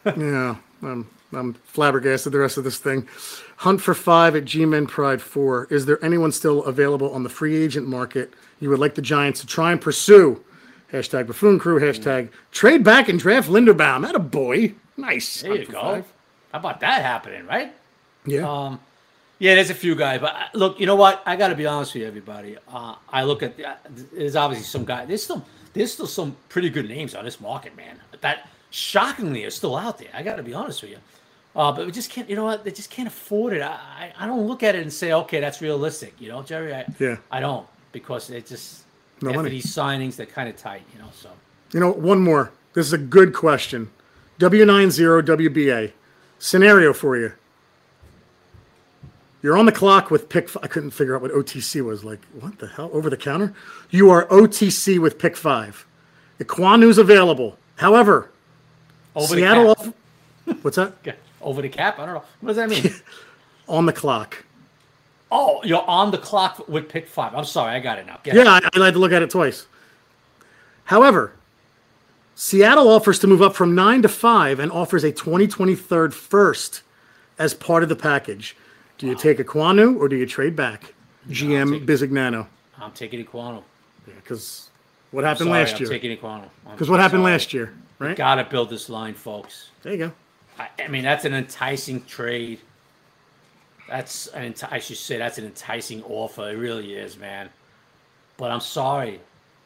Yeah, 0.04 0.56
I'm 0.82 1.08
I'm 1.32 1.54
flabbergasted. 1.64 2.32
The 2.32 2.38
rest 2.38 2.58
of 2.58 2.64
this 2.64 2.78
thing. 2.78 3.08
Hunt 3.56 3.80
for 3.80 3.94
five 3.94 4.36
at 4.36 4.44
G-Men 4.44 4.86
Pride 4.86 5.22
four. 5.22 5.66
Is 5.70 5.86
there 5.86 6.04
anyone 6.04 6.30
still 6.32 6.62
available 6.64 7.10
on 7.14 7.22
the 7.22 7.28
free 7.30 7.56
agent 7.56 7.86
market 7.88 8.34
you 8.60 8.68
would 8.68 8.78
like 8.80 8.94
the 8.96 9.02
Giants 9.02 9.40
to 9.40 9.46
try 9.46 9.72
and 9.72 9.80
pursue? 9.80 10.44
Hashtag 10.92 11.26
Buffoon 11.26 11.58
Crew. 11.58 11.80
Hashtag 11.80 12.28
trade 12.50 12.84
back 12.84 13.08
and 13.08 13.18
draft 13.18 13.48
Linderbaum. 13.48 14.02
That 14.02 14.14
a 14.14 14.18
boy. 14.18 14.74
Nice. 14.98 15.40
There 15.40 15.52
you 15.52 15.56
Hunt 15.58 15.66
for 15.66 15.72
go. 15.72 15.80
five. 15.80 16.12
How 16.52 16.58
about 16.58 16.80
that 16.80 17.00
happening, 17.00 17.46
right? 17.46 17.74
Yeah. 18.26 18.46
Um, 18.46 18.80
yeah, 19.42 19.56
there's 19.56 19.70
a 19.70 19.74
few 19.74 19.96
guys, 19.96 20.20
but 20.20 20.32
uh, 20.32 20.44
look, 20.54 20.78
you 20.78 20.86
know 20.86 20.94
what? 20.94 21.20
I 21.26 21.34
got 21.34 21.48
to 21.48 21.56
be 21.56 21.66
honest 21.66 21.94
with 21.94 22.02
you, 22.02 22.06
everybody. 22.06 22.56
Uh, 22.72 22.94
I 23.08 23.24
look 23.24 23.42
at 23.42 23.60
uh, 23.60 23.74
there's 24.12 24.36
obviously 24.36 24.66
some 24.66 24.84
guy. 24.84 25.04
There's 25.04 25.24
still 25.24 25.44
there's 25.72 25.92
still 25.92 26.06
some 26.06 26.36
pretty 26.48 26.70
good 26.70 26.88
names 26.88 27.12
on 27.16 27.24
this 27.24 27.40
market, 27.40 27.76
man. 27.76 27.98
That 28.20 28.48
shockingly 28.70 29.44
are 29.44 29.50
still 29.50 29.74
out 29.74 29.98
there. 29.98 30.10
I 30.14 30.22
got 30.22 30.36
to 30.36 30.44
be 30.44 30.54
honest 30.54 30.82
with 30.82 30.92
you. 30.92 30.98
Uh, 31.56 31.72
but 31.72 31.86
we 31.86 31.90
just 31.90 32.08
can't. 32.08 32.30
You 32.30 32.36
know 32.36 32.44
what? 32.44 32.62
They 32.62 32.70
just 32.70 32.88
can't 32.88 33.08
afford 33.08 33.52
it. 33.52 33.62
I, 33.62 33.72
I 33.74 34.12
I 34.16 34.26
don't 34.28 34.46
look 34.46 34.62
at 34.62 34.76
it 34.76 34.82
and 34.82 34.92
say, 34.92 35.12
okay, 35.12 35.40
that's 35.40 35.60
realistic. 35.60 36.14
You 36.20 36.28
know, 36.28 36.44
Jerry. 36.44 36.72
I, 36.72 36.86
Yeah. 37.00 37.16
I 37.28 37.40
don't 37.40 37.66
because 37.90 38.30
it 38.30 38.46
just 38.46 38.84
No 39.22 39.30
after 39.30 39.38
money. 39.42 39.50
these 39.50 39.66
signings, 39.74 40.14
they're 40.14 40.24
kind 40.26 40.48
of 40.48 40.56
tight. 40.56 40.82
You 40.94 41.00
know, 41.00 41.08
so 41.12 41.30
You 41.72 41.80
know, 41.80 41.90
one 41.90 42.20
more. 42.20 42.52
This 42.74 42.86
is 42.86 42.92
a 42.92 42.98
good 42.98 43.34
question. 43.34 43.90
W90WBA. 44.38 45.90
Scenario 46.38 46.92
for 46.92 47.16
you. 47.16 47.32
You're 49.42 49.58
on 49.58 49.66
the 49.66 49.72
clock 49.72 50.10
with 50.10 50.28
pick. 50.28 50.48
I 50.62 50.68
couldn't 50.68 50.92
figure 50.92 51.16
out 51.16 51.22
what 51.22 51.32
OTC 51.32 51.84
was. 51.84 52.04
Like, 52.04 52.20
what 52.40 52.58
the 52.58 52.68
hell? 52.68 52.90
Over 52.92 53.10
the 53.10 53.16
counter? 53.16 53.52
You 53.90 54.10
are 54.10 54.26
OTC 54.26 55.00
with 55.00 55.18
pick 55.18 55.36
five. 55.36 55.84
Ekwonu's 56.38 56.98
available. 56.98 57.58
However, 57.76 58.30
over 59.16 59.34
Seattle. 59.34 59.74
the 59.74 59.74
cap. 59.74 59.94
Off- 60.48 60.64
what's 60.64 60.76
that? 60.76 60.94
over 61.40 61.60
the 61.60 61.68
cap. 61.68 61.98
I 61.98 62.06
don't 62.06 62.14
know. 62.14 62.24
What 62.40 62.54
does 62.54 62.56
that 62.56 62.68
mean? 62.68 62.94
On 63.68 63.86
the 63.86 63.92
clock. 63.92 64.44
oh, 65.30 65.60
you're 65.64 65.88
on 65.88 66.10
the 66.10 66.18
clock 66.18 66.68
with 66.68 66.88
pick 66.88 67.06
five. 67.06 67.34
I'm 67.34 67.44
sorry, 67.44 67.74
I 67.74 67.80
got 67.80 67.98
it 67.98 68.06
now. 68.06 68.18
Get 68.22 68.34
Yeah, 68.34 68.42
I, 68.42 68.60
I 68.74 68.84
had 68.84 68.94
to 68.94 69.00
look 69.00 69.12
at 69.12 69.22
it 69.22 69.30
twice. 69.30 69.66
However, 70.84 71.32
Seattle 72.34 72.88
offers 72.88 73.18
to 73.20 73.26
move 73.28 73.40
up 73.40 73.54
from 73.54 73.74
nine 73.74 74.02
to 74.02 74.08
five 74.08 74.58
and 74.58 74.70
offers 74.70 75.04
a 75.04 75.12
2023 75.12 76.10
first 76.10 76.82
as 77.38 77.54
part 77.54 77.82
of 77.82 77.88
the 77.88 77.96
package. 77.96 78.56
Do 79.02 79.08
you 79.08 79.16
take 79.16 79.40
a 79.40 79.44
Ekwonu 79.44 79.98
or 79.98 80.08
do 80.08 80.14
you 80.14 80.26
trade 80.26 80.54
back? 80.54 80.94
GM 81.28 81.84
Bizignano. 81.84 82.46
I'm 82.78 82.92
taking 82.92 83.24
Ekwonu. 83.24 83.64
Because 84.06 84.70
What 85.10 85.24
happened 85.24 85.48
Sorry, 85.48 85.58
last 85.60 85.74
I'm 85.74 85.80
year? 85.80 85.88
taking 85.88 86.16
Ekwonu. 86.16 86.44
Because 86.70 86.88
what 86.88 87.00
happened 87.00 87.24
last 87.24 87.52
year, 87.52 87.74
right? 87.98 88.16
Got 88.16 88.36
to 88.36 88.44
build 88.44 88.70
this 88.70 88.88
line, 88.88 89.14
folks. 89.14 89.70
There 89.82 89.92
you 89.92 89.98
go. 89.98 90.12
I, 90.56 90.68
I 90.84 90.86
mean, 90.86 91.02
that's 91.02 91.24
an 91.24 91.34
enticing 91.34 92.04
trade. 92.04 92.60
That's 93.88 94.28
an 94.28 94.52
enti- 94.52 94.70
I 94.70 94.78
should 94.78 94.98
say 94.98 95.18
that's 95.18 95.36
an 95.38 95.46
enticing 95.46 96.04
offer. 96.04 96.50
It 96.50 96.54
really 96.56 96.94
is, 96.94 97.18
man. 97.18 97.48
But 98.36 98.52
I'm 98.52 98.60
sorry. 98.60 99.20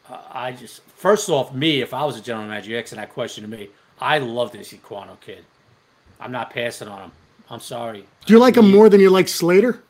Uh, 0.08 0.16
I 0.32 0.52
just 0.52 0.80
first 0.96 1.28
off, 1.28 1.52
me 1.52 1.82
if 1.82 1.92
I 1.92 2.06
was 2.06 2.16
a 2.16 2.22
general 2.22 2.48
manager, 2.48 2.70
you 2.70 2.78
asking 2.78 2.96
that 3.00 3.12
question 3.12 3.44
to 3.44 3.50
me, 3.50 3.68
I 4.00 4.16
love 4.16 4.50
this 4.52 4.72
Ekwonu 4.72 5.20
kid. 5.20 5.44
I'm 6.20 6.32
not 6.32 6.48
passing 6.48 6.88
on 6.88 7.02
him. 7.02 7.12
I'm 7.48 7.60
sorry, 7.60 8.04
Do 8.26 8.32
you 8.32 8.38
like 8.40 8.56
him 8.56 8.70
more 8.70 8.88
than 8.88 9.00
you 9.00 9.10
like 9.10 9.28
Slater 9.28 9.80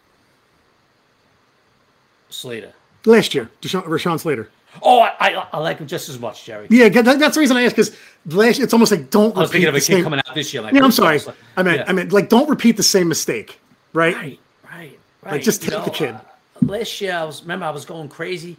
Slater. 2.28 2.72
last 3.04 3.34
year? 3.34 3.50
Deshaun, 3.62 3.84
Rashawn 3.84 4.20
Slater. 4.20 4.50
Oh, 4.82 5.00
I, 5.00 5.14
I, 5.20 5.46
I 5.54 5.59
like 5.59 5.78
him 5.78 5.86
just 5.86 6.11
as 6.11 6.18
much, 6.18 6.44
Jerry. 6.44 6.66
Yeah, 6.68 6.90
that, 6.90 7.18
that's 7.18 7.34
the 7.34 7.40
reason 7.40 7.57
I 7.57 7.62
asked 7.62 7.76
because 7.76 7.96
last 8.26 8.61
it's 8.61 8.74
almost 8.74 8.92
like 8.92 9.09
don't. 9.09 9.34
I 9.36 9.40
was 9.40 9.50
thinking 9.50 9.68
of 9.68 9.74
a 9.74 9.78
kid 9.78 9.84
same- 9.86 10.04
coming 10.04 10.20
out 10.26 10.34
this 10.34 10.52
year. 10.52 10.62
Like, 10.62 10.74
Yeah, 10.74 10.84
I'm 10.84 10.92
sorry. 10.92 11.18
Like, 11.18 11.34
I 11.57 11.62
meant, 11.62 11.78
yeah. 11.78 11.84
I 11.88 11.92
meant, 11.92 12.12
like, 12.12 12.28
don't 12.28 12.48
repeat 12.50 12.76
the 12.76 12.82
same 12.82 13.09
mistake, 13.09 13.59
right? 13.94 14.14
Right, 14.14 14.38
right, 14.70 14.98
right. 15.22 15.42
just 15.42 15.64
You 15.64 15.70
take 15.70 15.84
the 15.84 15.90
kid. 15.90 16.14
uh, 16.14 16.20
last 16.61 17.00
year, 17.00 17.14
I 17.14 17.24
was 17.24 17.40
remember 17.42 17.64
I 17.64 17.70
was 17.70 17.86
going 17.86 18.09
crazy. 18.11 18.59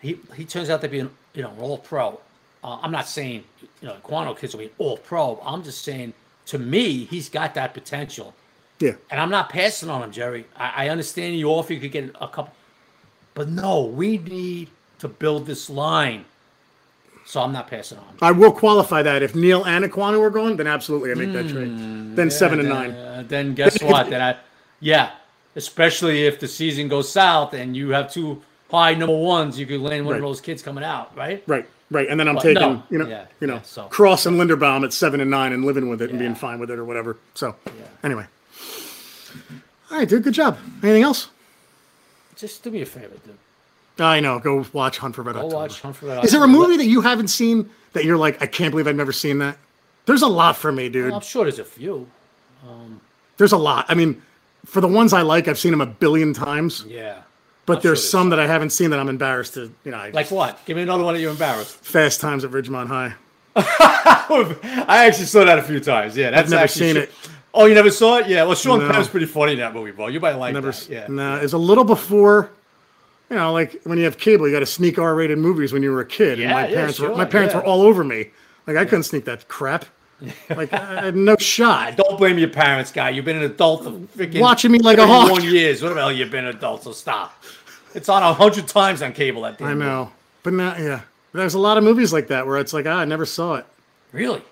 He 0.00 0.18
he 0.34 0.44
turns 0.44 0.68
out 0.68 0.82
to 0.82 0.88
be 0.88 0.98
an 0.98 1.10
you 1.32 1.42
know 1.42 1.54
all 1.58 1.78
pro. 1.78 2.20
Uh, 2.62 2.78
I'm 2.82 2.90
not 2.92 3.08
saying 3.08 3.44
you 3.80 3.88
know 3.88 3.96
Quano 4.04 4.38
kids 4.38 4.52
will 4.54 4.64
be 4.64 4.70
all 4.76 4.98
pro. 4.98 5.40
I'm 5.42 5.62
just 5.62 5.82
saying 5.84 6.12
to 6.46 6.58
me 6.58 7.04
he's 7.04 7.28
got 7.28 7.54
that 7.54 7.74
potential, 7.74 8.34
Yeah, 8.80 8.92
and 9.10 9.20
I'm 9.20 9.30
not 9.30 9.48
passing 9.50 9.90
on 9.90 10.02
him, 10.02 10.12
Jerry. 10.12 10.46
I, 10.56 10.86
I 10.86 10.88
understand 10.88 11.36
you 11.38 11.48
offer 11.48 11.72
you 11.72 11.80
could 11.80 11.92
get 11.92 12.10
a 12.20 12.28
couple, 12.28 12.52
but 13.34 13.48
no, 13.48 13.82
we 13.82 14.18
need 14.18 14.68
to 15.00 15.08
build 15.08 15.46
this 15.46 15.68
line. 15.68 16.24
So 17.26 17.40
I'm 17.42 17.52
not 17.52 17.66
passing 17.68 17.98
on. 17.98 18.04
him. 18.04 18.16
I 18.22 18.30
will 18.30 18.52
qualify 18.52 19.02
that 19.02 19.20
if 19.20 19.34
Neal 19.34 19.64
and 19.64 19.84
Ekwonu 19.84 20.20
were 20.20 20.30
going, 20.30 20.56
then 20.56 20.68
absolutely 20.68 21.10
I 21.10 21.14
make 21.14 21.32
that 21.32 21.48
trade. 21.48 22.14
Then 22.14 22.30
seven 22.30 22.60
and 22.60 22.68
nine. 22.68 22.92
Uh, 22.92 23.24
then 23.26 23.52
guess 23.54 23.82
what? 23.82 24.08
then 24.10 24.22
I, 24.22 24.36
yeah, 24.78 25.10
especially 25.56 26.24
if 26.26 26.38
the 26.38 26.46
season 26.46 26.86
goes 26.86 27.10
south 27.10 27.52
and 27.52 27.76
you 27.76 27.90
have 27.90 28.12
two 28.12 28.42
high 28.70 28.94
number 28.94 29.16
ones, 29.16 29.58
you 29.58 29.66
could 29.66 29.80
land 29.80 30.06
one 30.06 30.14
of 30.14 30.22
those 30.22 30.40
kids 30.40 30.62
coming 30.62 30.84
out, 30.84 31.16
right? 31.16 31.42
Right, 31.48 31.66
right, 31.90 32.08
and 32.08 32.18
then 32.18 32.28
I'm 32.28 32.36
taking 32.38 32.60
no, 32.60 32.82
you 32.90 32.98
know, 32.98 33.06
yeah, 33.06 33.26
you 33.40 33.46
know, 33.46 33.54
yeah, 33.56 33.62
so- 33.62 33.86
Cross 33.88 34.26
and 34.26 34.38
Linderbaum 34.38 34.84
at 34.84 34.92
seven 34.92 35.20
and 35.20 35.30
nine 35.30 35.52
and 35.52 35.64
living 35.64 35.88
with 35.88 36.02
it 36.02 36.10
and 36.10 36.18
being 36.18 36.34
fine 36.34 36.58
with 36.58 36.70
it 36.70 36.78
or 36.78 36.84
whatever. 36.84 37.16
So 37.34 37.56
anyway, 38.02 38.26
all 39.90 39.98
right, 39.98 40.08
dude, 40.08 40.22
good 40.24 40.34
job. 40.34 40.58
Anything 40.82 41.02
else? 41.02 41.28
Just 42.36 42.62
do 42.62 42.70
me 42.70 42.82
a 42.82 42.86
favor, 42.86 43.14
dude. 43.24 43.38
I 43.98 44.20
know. 44.20 44.38
Go 44.38 44.66
watch 44.74 44.98
Hunt 44.98 45.14
for 45.14 45.22
Red 45.22 45.34
Go 45.34 45.38
October. 45.40 45.56
watch 45.56 45.80
Hunt 45.80 45.96
for 45.96 46.06
Red 46.06 46.22
Is 46.24 46.32
there 46.32 46.44
a 46.44 46.48
movie 46.48 46.76
that 46.76 46.84
you 46.86 47.00
haven't 47.00 47.28
seen 47.28 47.70
that 47.94 48.04
you're 48.04 48.18
like, 48.18 48.42
I 48.42 48.46
can't 48.46 48.70
believe 48.72 48.86
I've 48.86 48.94
never 48.96 49.12
seen 49.12 49.38
that? 49.38 49.56
There's 50.04 50.20
a 50.22 50.28
lot 50.28 50.56
for 50.56 50.70
me, 50.70 50.88
dude. 50.90 51.12
I'm 51.14 51.20
sure 51.22 51.44
there's 51.44 51.58
a 51.58 51.64
few. 51.64 52.06
Um, 52.68 53.00
There's 53.38 53.52
a 53.52 53.56
lot. 53.56 53.86
I 53.88 53.94
mean, 53.94 54.20
for 54.66 54.80
the 54.82 54.88
ones 54.88 55.12
I 55.12 55.22
like, 55.22 55.48
I've 55.48 55.58
seen 55.58 55.70
them 55.70 55.80
a 55.80 55.86
billion 55.86 56.34
times. 56.34 56.84
Yeah. 56.86 57.22
But 57.66 57.74
sure 57.82 57.90
there's 57.90 58.08
some 58.08 58.30
that 58.30 58.38
I 58.40 58.46
haven't 58.46 58.70
seen 58.70 58.90
that 58.90 58.98
I'm 58.98 59.08
embarrassed 59.08 59.54
to, 59.54 59.72
you 59.84 59.90
know, 59.90 59.98
I 59.98 60.10
Like 60.10 60.30
what? 60.30 60.64
Give 60.66 60.76
me 60.76 60.82
another 60.84 61.02
one 61.04 61.14
that 61.14 61.20
you're 61.20 61.30
embarrassed. 61.32 61.74
Fast 61.84 62.20
Times 62.20 62.44
at 62.44 62.50
Ridgemont 62.52 62.86
High. 62.86 63.14
I 63.56 65.06
actually 65.06 65.26
saw 65.26 65.44
that 65.44 65.58
a 65.58 65.62
few 65.62 65.80
times. 65.80 66.16
Yeah, 66.16 66.30
that's 66.30 66.50
never 66.50 66.62
actually 66.64 66.86
seen 66.86 66.94
shit- 66.94 67.08
it. 67.08 67.14
Oh, 67.54 67.64
you 67.66 67.74
never 67.74 67.90
saw 67.90 68.18
it? 68.18 68.28
Yeah. 68.28 68.44
Well, 68.44 68.54
Sean 68.54 68.80
No. 68.80 68.90
Penn's 68.90 69.08
pretty 69.08 69.24
funny 69.26 69.52
in 69.52 69.58
that 69.60 69.72
movie, 69.74 69.90
bro. 69.90 70.08
You 70.08 70.20
might 70.20 70.34
like 70.34 70.52
Never. 70.52 70.72
that. 70.72 70.88
Yeah. 70.90 71.06
No, 71.08 71.36
it's 71.36 71.54
a 71.54 71.58
little 71.58 71.84
before. 71.84 72.50
You 73.30 73.36
know, 73.36 73.52
like 73.52 73.80
when 73.84 73.96
you 73.98 74.04
have 74.04 74.18
cable, 74.18 74.46
you 74.46 74.52
got 74.52 74.60
to 74.60 74.66
sneak 74.66 74.98
R-rated 74.98 75.38
movies 75.38 75.72
when 75.72 75.82
you 75.82 75.90
were 75.90 76.00
a 76.00 76.06
kid. 76.06 76.32
and 76.32 76.42
Yeah, 76.42 76.52
my 76.52 76.68
yeah, 76.68 76.74
parents 76.74 76.98
were 77.00 77.14
my 77.16 77.24
parents 77.24 77.54
yeah. 77.54 77.60
were 77.60 77.66
all 77.66 77.80
over 77.82 78.04
me. 78.04 78.30
Like 78.66 78.76
I 78.76 78.84
couldn't 78.84 79.04
sneak 79.04 79.24
that 79.24 79.48
crap. 79.48 79.86
Like 80.50 80.72
I 80.72 81.04
had 81.06 81.16
no 81.16 81.36
shot. 81.36 81.96
Don't 81.96 82.16
blame 82.18 82.38
your 82.38 82.48
parents, 82.48 82.90
guy. 82.92 83.10
You've 83.10 83.24
been 83.24 83.36
an 83.36 83.42
adult 83.42 83.84
for 83.84 83.90
freaking 83.90 84.40
Watching 84.40 84.72
me 84.72 84.78
like 84.78 84.98
a 84.98 85.06
hawk. 85.06 85.28
31 85.28 85.52
years. 85.54 85.82
What 85.82 85.90
the 85.94 86.00
hell 86.00 86.10
you've 86.12 86.30
been 86.30 86.46
an 86.46 86.56
adult? 86.56 86.84
So 86.84 86.92
stop. 86.92 87.42
It's 87.94 88.08
on 88.08 88.22
a 88.22 88.32
hundred 88.32 88.66
times 88.68 89.02
on 89.02 89.12
cable. 89.12 89.42
That 89.42 89.60
I 89.60 89.74
movie. 89.74 89.84
know, 89.86 90.12
but 90.42 90.52
now, 90.52 90.76
yeah, 90.76 91.00
there's 91.32 91.54
a 91.54 91.58
lot 91.58 91.76
of 91.78 91.84
movies 91.84 92.12
like 92.12 92.28
that 92.28 92.46
where 92.46 92.58
it's 92.58 92.72
like, 92.72 92.86
ah, 92.86 92.98
I 92.98 93.04
never 93.04 93.26
saw 93.26 93.54
it. 93.56 93.66
Really? 94.12 94.42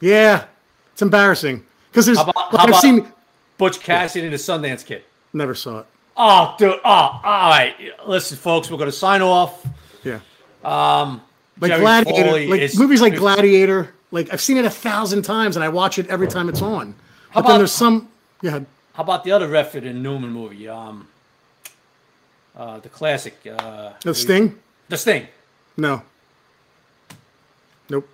Yeah, 0.00 0.44
it's 0.92 1.02
embarrassing 1.02 1.64
because 1.90 2.06
there's. 2.06 2.18
How 2.18 2.24
about- 2.30 2.52
like, 2.54 2.66
how 2.66 2.74
I've 2.74 2.80
seen. 2.80 3.12
Butch 3.58 3.78
Cassidy 3.80 4.24
and 4.26 4.32
the 4.32 4.38
Sundance 4.38 4.84
Kid. 4.86 5.02
Never 5.34 5.54
saw 5.54 5.80
it. 5.80 5.86
Oh, 6.16 6.54
dude. 6.58 6.80
Oh, 6.82 6.82
all 6.84 7.20
right. 7.50 7.74
Listen, 8.06 8.38
folks, 8.38 8.70
we're 8.70 8.78
going 8.78 8.90
to 8.90 8.96
sign 8.96 9.20
off. 9.20 9.66
Yeah. 10.02 10.20
Um, 10.64 11.20
Like 11.60 11.70
Jerry 11.72 11.80
Gladiator, 11.82 12.24
Foley 12.30 12.46
like 12.48 12.74
movies 12.78 13.00
like 13.02 13.16
Gladiator. 13.16 13.94
Like 14.10 14.32
I've 14.32 14.40
seen 14.40 14.56
it 14.56 14.64
a 14.64 14.70
thousand 14.70 15.22
times 15.22 15.56
and 15.56 15.64
I 15.64 15.68
watch 15.68 15.98
it 15.98 16.06
every 16.08 16.28
time 16.28 16.48
it's 16.48 16.62
on. 16.62 16.94
But 17.32 17.40
about- 17.40 17.48
then 17.48 17.58
there's 17.58 17.72
some. 17.72 18.08
Yeah. 18.42 18.60
How 18.94 19.04
about 19.04 19.24
the 19.24 19.32
other 19.32 19.48
Redford 19.48 19.84
and 19.84 20.02
Newman 20.02 20.30
movie? 20.30 20.68
Um, 20.68 21.08
uh, 22.56 22.80
the 22.80 22.88
classic. 22.88 23.38
Uh, 23.46 23.92
The 24.02 24.14
Sting. 24.14 24.58
The 24.88 24.96
Sting. 24.96 25.28
No. 25.76 26.02
Nope. 27.88 28.08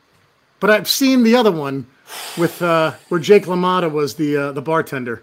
But 0.61 0.71
I've 0.71 0.89
seen 0.89 1.23
the 1.23 1.35
other 1.35 1.51
one 1.51 1.87
with 2.37 2.61
uh, 2.63 2.93
where 3.09 3.21
Jake 3.21 3.45
LaMotta 3.47 3.91
was 3.91 4.15
the 4.15 4.37
uh, 4.37 4.53
the 4.53 4.63
bartender. 4.63 5.23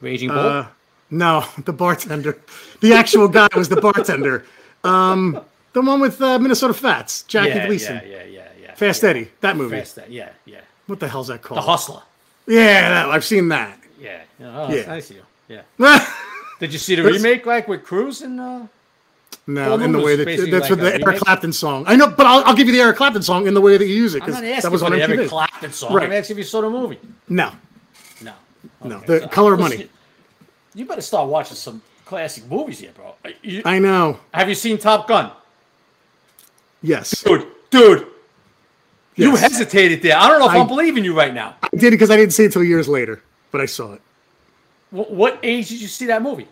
Raging 0.00 0.28
Bull. 0.28 0.38
Uh, 0.38 0.66
no, 1.10 1.44
the 1.64 1.72
bartender. 1.72 2.38
The 2.80 2.92
actual 2.92 3.28
guy 3.28 3.48
was 3.54 3.68
the 3.68 3.80
bartender. 3.80 4.44
Um, 4.82 5.40
the 5.72 5.82
one 5.82 6.00
with 6.00 6.20
uh, 6.20 6.38
Minnesota 6.38 6.74
Fats, 6.74 7.22
Jackie 7.22 7.50
yeah, 7.50 7.66
Gleason, 7.66 7.96
yeah, 8.04 8.22
yeah, 8.22 8.24
yeah, 8.24 8.48
yeah. 8.74 8.78
Fast 8.88 9.04
Eddie. 9.04 9.30
That 9.40 9.56
movie. 9.56 9.76
Fast 9.78 9.98
Eddie. 9.98 10.14
Yeah, 10.14 10.30
yeah. 10.44 10.60
What 10.86 11.00
the 11.00 11.08
hell's 11.08 11.28
that 11.28 11.42
called? 11.42 11.58
The? 11.58 11.62
Hustler. 11.62 12.02
Yeah, 12.46 12.88
that, 12.90 13.08
I've 13.10 13.24
seen 13.24 13.48
that. 13.48 13.78
Yeah. 14.00 14.20
Oh, 14.40 14.72
Yeah. 14.72 14.86
nice 14.86 15.10
of 15.10 15.16
you. 15.16 15.22
Yeah. 15.48 15.62
Did 16.60 16.72
you 16.72 16.78
see 16.78 16.94
the 16.94 17.02
remake, 17.02 17.46
like 17.46 17.68
with 17.68 17.84
Cruise 17.84 18.22
and? 18.22 18.40
Uh... 18.40 18.66
No, 19.46 19.74
in 19.78 19.92
the 19.92 20.00
way 20.00 20.16
that 20.16 20.24
that's 20.24 20.50
like 20.62 20.70
with 20.70 20.80
a 20.80 20.82
the 20.98 21.02
Eric. 21.06 21.18
Clapton 21.18 21.52
song. 21.52 21.84
I 21.86 21.96
know, 21.96 22.08
but 22.08 22.24
I'll, 22.24 22.42
I'll 22.44 22.54
give 22.54 22.66
you 22.66 22.72
the 22.72 22.80
Eric 22.80 22.96
Clapton 22.96 23.20
song 23.22 23.46
in 23.46 23.52
the 23.52 23.60
way 23.60 23.76
that 23.76 23.86
you 23.86 23.94
use 23.94 24.14
it 24.14 24.22
I'm 24.22 24.30
because 24.30 24.62
that 24.62 24.72
was 24.72 24.82
on 24.82 24.92
the 24.92 25.02
Eric 25.02 25.28
Clapton 25.28 25.70
song. 25.72 25.92
Right. 25.92 26.06
I'm 26.06 26.12
asking 26.12 26.34
if 26.34 26.38
you 26.38 26.44
saw 26.44 26.62
the 26.62 26.70
movie. 26.70 26.98
No, 27.28 27.52
No. 28.22 28.32
no, 28.82 29.00
the 29.00 29.20
so- 29.20 29.28
Color 29.28 29.54
of 29.54 29.60
listen, 29.60 29.78
Money. 29.78 29.90
You 30.74 30.86
better 30.86 31.02
start 31.02 31.28
watching 31.28 31.56
some 31.56 31.82
classic 32.06 32.48
movies 32.50 32.78
here, 32.78 32.92
bro. 32.94 33.14
You- 33.42 33.62
I 33.66 33.78
know. 33.78 34.18
have 34.32 34.48
you 34.48 34.54
seen 34.54 34.78
Top 34.78 35.06
Gun? 35.08 35.30
Yes, 36.82 37.22
Dude, 37.22 37.46
dude. 37.70 38.06
You 39.16 39.36
hesitated 39.36 40.02
there. 40.02 40.16
I 40.16 40.28
don't 40.28 40.40
know 40.40 40.46
if 40.46 40.52
I, 40.52 40.56
am 40.58 40.66
believing 40.68 41.04
you 41.04 41.16
right 41.16 41.32
now. 41.32 41.54
I 41.62 41.68
did 41.76 41.84
it 41.88 41.90
because 41.92 42.10
I 42.10 42.16
didn't 42.16 42.32
see 42.32 42.42
it 42.42 42.46
until 42.46 42.64
years 42.64 42.88
later, 42.88 43.22
but 43.52 43.60
I 43.60 43.66
saw 43.66 43.92
it. 43.92 44.02
Wh- 44.90 45.10
what 45.10 45.38
age 45.42 45.68
did 45.68 45.80
you 45.80 45.86
see 45.88 46.06
that 46.06 46.22
movie? 46.22 46.48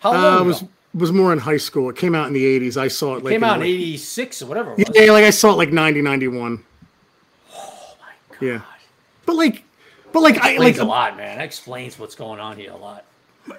How 0.00 0.12
long 0.12 0.24
Uh, 0.24 0.28
ago? 0.36 0.42
it 0.42 0.46
was 0.46 0.64
was 0.94 1.12
more 1.12 1.32
in 1.32 1.38
high 1.38 1.56
school. 1.56 1.90
It 1.90 1.96
came 1.96 2.14
out 2.14 2.28
in 2.28 2.32
the 2.32 2.44
'80s. 2.44 2.76
I 2.76 2.88
saw 2.88 3.16
it 3.16 3.24
like 3.24 3.32
Came 3.32 3.44
out 3.44 3.56
in 3.56 3.60
like- 3.62 3.68
'86 3.70 4.42
or 4.42 4.46
whatever 4.46 4.74
it. 4.78 4.88
Yeah, 4.94 5.12
like 5.12 5.24
I 5.24 5.30
saw 5.30 5.52
it 5.52 5.56
like 5.56 5.72
90, 5.72 6.00
91. 6.02 6.64
Oh 7.52 7.94
my 8.00 8.06
god. 8.30 8.46
Yeah, 8.46 8.60
but 9.26 9.34
like, 9.36 9.64
but 10.12 10.20
like 10.22 10.38
I 10.38 10.56
like 10.56 10.78
a 10.78 10.84
lot, 10.84 11.16
man. 11.16 11.38
That 11.38 11.44
explains 11.44 11.98
what's 11.98 12.14
going 12.14 12.40
on 12.40 12.56
here 12.56 12.70
a 12.72 12.76
lot. 12.76 13.04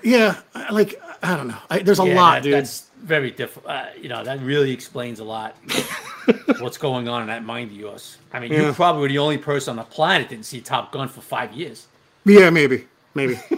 Yeah, 0.03 0.39
like 0.71 1.01
I 1.21 1.35
don't 1.37 1.47
know. 1.47 1.57
I, 1.69 1.79
there's 1.79 1.99
a 1.99 2.05
Yeah, 2.05 2.15
lot, 2.15 2.33
that- 2.35 2.43
dude. 2.43 2.53
That's 2.53 2.85
very 3.03 3.31
different. 3.31 3.67
Uh, 3.69 3.85
you 4.01 4.09
know, 4.09 4.23
that 4.23 4.41
really 4.41 4.71
explains 4.71 5.19
a 5.19 5.23
lot. 5.23 5.55
what's 6.59 6.77
going 6.77 7.07
on 7.07 7.21
in 7.21 7.27
that 7.27 7.45
mind 7.45 7.71
of 7.71 7.77
yours? 7.77 8.17
I 8.33 8.39
mean, 8.39 8.51
you 8.51 8.61
Yeah. 8.61 8.73
probably 8.73 9.01
were 9.01 9.07
the 9.07 9.17
only 9.19 9.37
person 9.37 9.71
on 9.71 9.75
the 9.77 9.83
planet 9.83 10.27
that 10.27 10.35
didn't 10.35 10.45
see 10.45 10.59
Top 10.61 10.91
Gun 10.91 11.07
for 11.07 11.21
five 11.21 11.53
years. 11.53 11.87
Yeah, 12.25 12.49
maybe, 12.49 12.87
maybe. 13.15 13.39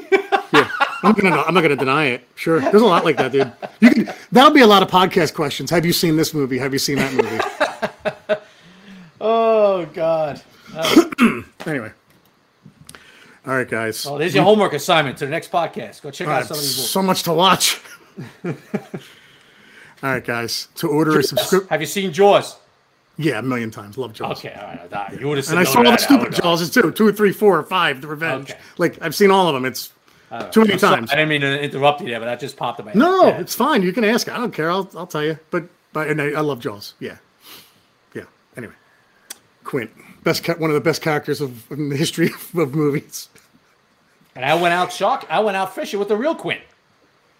yeah, 0.53 0.69
I'm 1.03 1.13
gonna. 1.13 1.41
I'm 1.41 1.53
not 1.53 1.61
gonna 1.61 1.75
deny 1.75 2.05
it. 2.05 2.27
Sure, 2.36 2.59
there's 2.59 2.82
a 2.84 2.86
lot 2.86 3.03
like 3.03 3.17
that, 3.17 3.32
dude. 3.32 3.51
You 3.79 3.89
can. 3.89 4.13
That'll 4.32 4.51
be 4.51 4.61
a 4.61 4.67
lot 4.67 4.84
of 4.84 4.89
podcast 4.89 5.34
questions. 5.34 5.69
Have 5.71 5.86
you 5.86 5.93
seen 5.93 6.15
this 6.17 6.34
movie? 6.34 6.57
Have 6.59 6.73
you 6.73 6.79
seen 6.79 6.97
that 6.97 7.13
movie? 7.13 8.38
Oh 9.23 9.86
God. 9.93 10.41
anyway. 11.67 11.91
All 13.48 13.56
right, 13.56 13.68
guys. 13.68 14.06
Well, 14.06 14.18
there's 14.18 14.36
your 14.36 14.44
homework 14.44 14.74
assignment 14.74 15.18
to 15.20 15.26
the 15.26 15.32
next 15.32 15.52
podcast. 15.52 16.02
Go 16.02 16.12
check 16.12 16.28
All 16.28 16.34
out 16.34 16.38
right, 16.42 16.46
some 16.48 16.58
of 16.58 16.62
these 16.62 16.78
movies. 16.78 16.89
so 16.89 17.02
much 17.02 17.24
to 17.24 17.34
watch. 17.34 17.82
All 18.46 18.54
right, 20.04 20.24
guys. 20.24 20.68
To 20.76 20.88
order 20.88 21.20
a 21.20 21.24
subscription. 21.24 21.68
Have 21.70 21.82
you 21.82 21.88
seen 21.88 22.12
Jaws? 22.14 22.58
Yeah, 23.18 23.39
a 23.39 23.42
million 23.42 23.70
times. 23.72 23.98
Love 23.98 24.14
Jaws. 24.14 24.38
Okay, 24.39 24.54
all 24.58 24.64
right. 24.66 24.94
I- 24.94 25.18
You 25.20 25.28
would 25.28 25.38
have 25.38 25.48
And 25.50 25.60
I 25.60 25.64
saw 25.64 25.80
all 25.80 25.84
the 25.92 25.98
stupid. 25.98 26.34
Jawses 26.34 26.74
too. 26.74 26.92
Two, 26.92 27.12
three, 27.12 27.32
four, 27.32 27.62
five. 27.64 28.02
The 28.02 28.08
Revenge. 28.08 28.52
Okay. 28.52 28.60
Like 28.78 28.98
I've 29.02 29.14
seen 29.14 29.30
all 29.30 29.48
of 29.48 29.54
them. 29.54 29.66
It's 29.66 29.92
too 30.52 30.62
many 30.62 30.74
I'm 30.74 30.80
sorry, 30.80 30.96
times. 30.96 31.12
I 31.12 31.16
didn't 31.18 31.30
mean 31.30 31.42
to 31.42 31.62
interrupt 31.62 32.02
you 32.02 32.08
there, 32.08 32.20
but 32.20 32.26
that 32.26 32.39
just 32.39 32.58
popped 32.58 32.80
in 32.80 32.86
my 32.86 32.92
head. 32.94 32.98
No, 33.00 33.26
Yeah. 33.28 33.39
it's 33.39 33.54
fine. 33.54 33.84
You 33.84 33.92
can 33.94 34.04
ask. 34.06 34.28
I 34.30 34.38
don't 34.38 34.54
care. 34.54 34.72
I'll, 34.72 34.89
I'll 34.96 35.06
tell 35.08 35.24
you. 35.24 35.38
But 35.52 35.66
but 35.94 36.08
and 36.08 36.22
I, 36.22 36.28
I 36.32 36.39
love 36.39 36.62
Jaws. 36.62 36.94
Yeah, 37.00 37.18
yeah. 38.16 38.24
Anyway, 38.58 38.74
Quint, 39.66 39.92
best 40.24 40.47
one 40.59 40.69
of 40.69 40.74
the 40.74 40.82
best 40.82 41.01
characters 41.01 41.41
of 41.41 41.69
in 41.72 41.89
the 41.89 41.95
history 41.97 42.32
of, 42.55 42.76
movies. 42.76 43.30
And 44.36 44.45
I 44.45 44.53
went 44.55 44.74
out 44.74 44.91
shock. 44.91 45.26
I 45.30 45.39
went 45.39 45.57
out 45.57 45.74
fishing 45.76 45.99
with 45.99 46.07
the 46.07 46.15
real 46.15 46.36
Quint, 46.36 46.61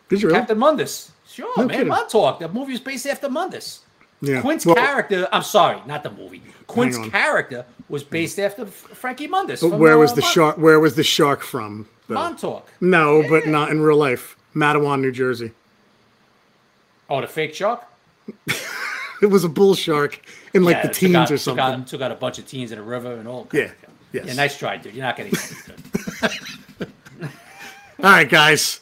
Did 0.10 0.22
you 0.22 0.28
really? 0.28 0.40
Captain 0.40 0.58
Mundus. 0.58 1.12
Sure, 1.28 1.52
No 1.58 1.66
man. 1.66 1.70
kidding. 1.78 1.88
Montauk. 1.88 2.40
That 2.40 2.54
movie 2.54 2.74
was 2.74 2.82
based 2.82 3.08
after 3.08 3.30
Mundus. 3.30 3.80
Yeah. 4.22 4.42
Quint's 4.42 4.66
Well- 4.66 4.76
character, 4.76 5.28
I'm 5.32 5.44
sorry, 5.44 5.82
not 5.86 6.04
the 6.04 6.12
movie. 6.12 6.42
Quint's 6.68 6.98
on. 6.98 7.10
character 7.10 7.66
was 7.90 8.04
based 8.04 8.38
after 8.40 8.66
Frankie 8.66 9.28
Mundus. 9.28 9.62
But 9.62 9.80
where 9.80 9.98
was 9.98 10.12
uh, 10.12 10.16
the 10.16 10.22
shark? 10.22 10.58
Where 10.58 10.80
was 10.80 10.96
the 10.96 11.04
shark 11.04 11.42
from? 11.42 11.88
though? 12.08 12.16
Montauk. 12.16 12.68
No, 12.82 13.24
but 13.30 13.48
not 13.48 13.72
in 13.72 13.82
real 13.82 13.98
life. 13.98 14.36
Matawan, 14.56 15.00
New 15.02 15.12
Jersey. 15.12 15.52
Oh, 17.10 17.22
the 17.22 17.28
fake 17.28 17.54
shark? 17.56 17.84
It 19.26 19.28
was 19.28 19.44
a 19.44 19.50
bull 19.50 19.76
shark 19.76 20.20
in 20.54 20.64
like 20.64 20.78
Yeah, 20.78 20.88
the 20.88 20.94
teens 20.94 21.16
out- 21.16 21.32
or 21.32 21.36
took 21.36 21.40
something. 21.42 21.64
out, 21.64 21.88
took 21.88 22.02
out 22.02 22.12
a 22.12 22.16
bunch 22.16 22.40
of 22.40 22.48
teens 22.48 22.72
in 22.72 22.80
a 22.80 22.84
river 22.84 23.14
and 23.14 23.28
all. 23.28 23.48
Yeah, 23.54 23.72
yes. 24.14 24.26
Yeah, 24.26 24.34
nice 24.34 24.58
try, 24.58 24.78
dude. 24.78 24.96
You're 24.96 25.06
not 25.06 25.16
getting. 25.16 25.34
All 28.04 28.10
right, 28.10 28.28
guys. 28.30 28.80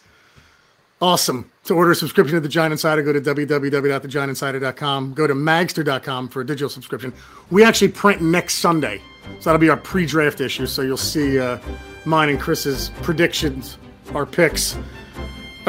Awesome. 1.02 1.50
To 1.66 1.76
order 1.76 1.92
a 1.92 1.96
subscription 1.96 2.36
to 2.36 2.40
The 2.42 2.50
Giant 2.50 2.72
Insider, 2.72 3.04
go 3.04 3.14
to 3.14 3.22
www.thegiantinsider.com. 3.22 5.14
Go 5.14 5.28
to 5.28 5.34
magzter.com 5.36 6.30
for 6.30 6.42
a 6.42 6.46
digital 6.46 6.70
subscription. 6.70 7.14
We 7.52 7.64
actually 7.64 7.90
print 7.90 8.22
next 8.22 8.56
Sunday. 8.56 9.02
So 9.40 9.46
that'll 9.46 9.60
be 9.60 9.70
our 9.70 9.78
pre 9.78 10.06
draft 10.06 10.42
issue. 10.42 10.66
So 10.66 10.82
you'll 10.82 10.98
see 10.98 11.38
uh, 11.40 11.60
mine 12.06 12.30
and 12.30 12.40
Chris's 12.40 12.92
predictions, 13.02 13.78
our 14.14 14.26
picks. 14.26 14.76
All 14.76 14.82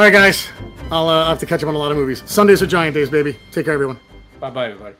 right, 0.05 0.12
guys. 0.12 0.49
I'll 0.91 1.09
uh, 1.09 1.27
have 1.29 1.39
to 1.41 1.47
catch 1.47 1.62
up 1.62 1.68
on 1.68 1.75
a 1.75 1.79
lot 1.79 1.91
of 1.93 1.97
movies. 1.97 2.23
Sundays 2.27 2.62
are 2.62 2.66
Giant 2.66 2.95
Days, 2.95 3.11
baby. 3.11 3.37
Take 3.53 3.66
care, 3.66 3.75
everyone. 3.75 3.99
Bye 4.41 4.51
bye, 4.51 4.66
everybody. 4.70 5.00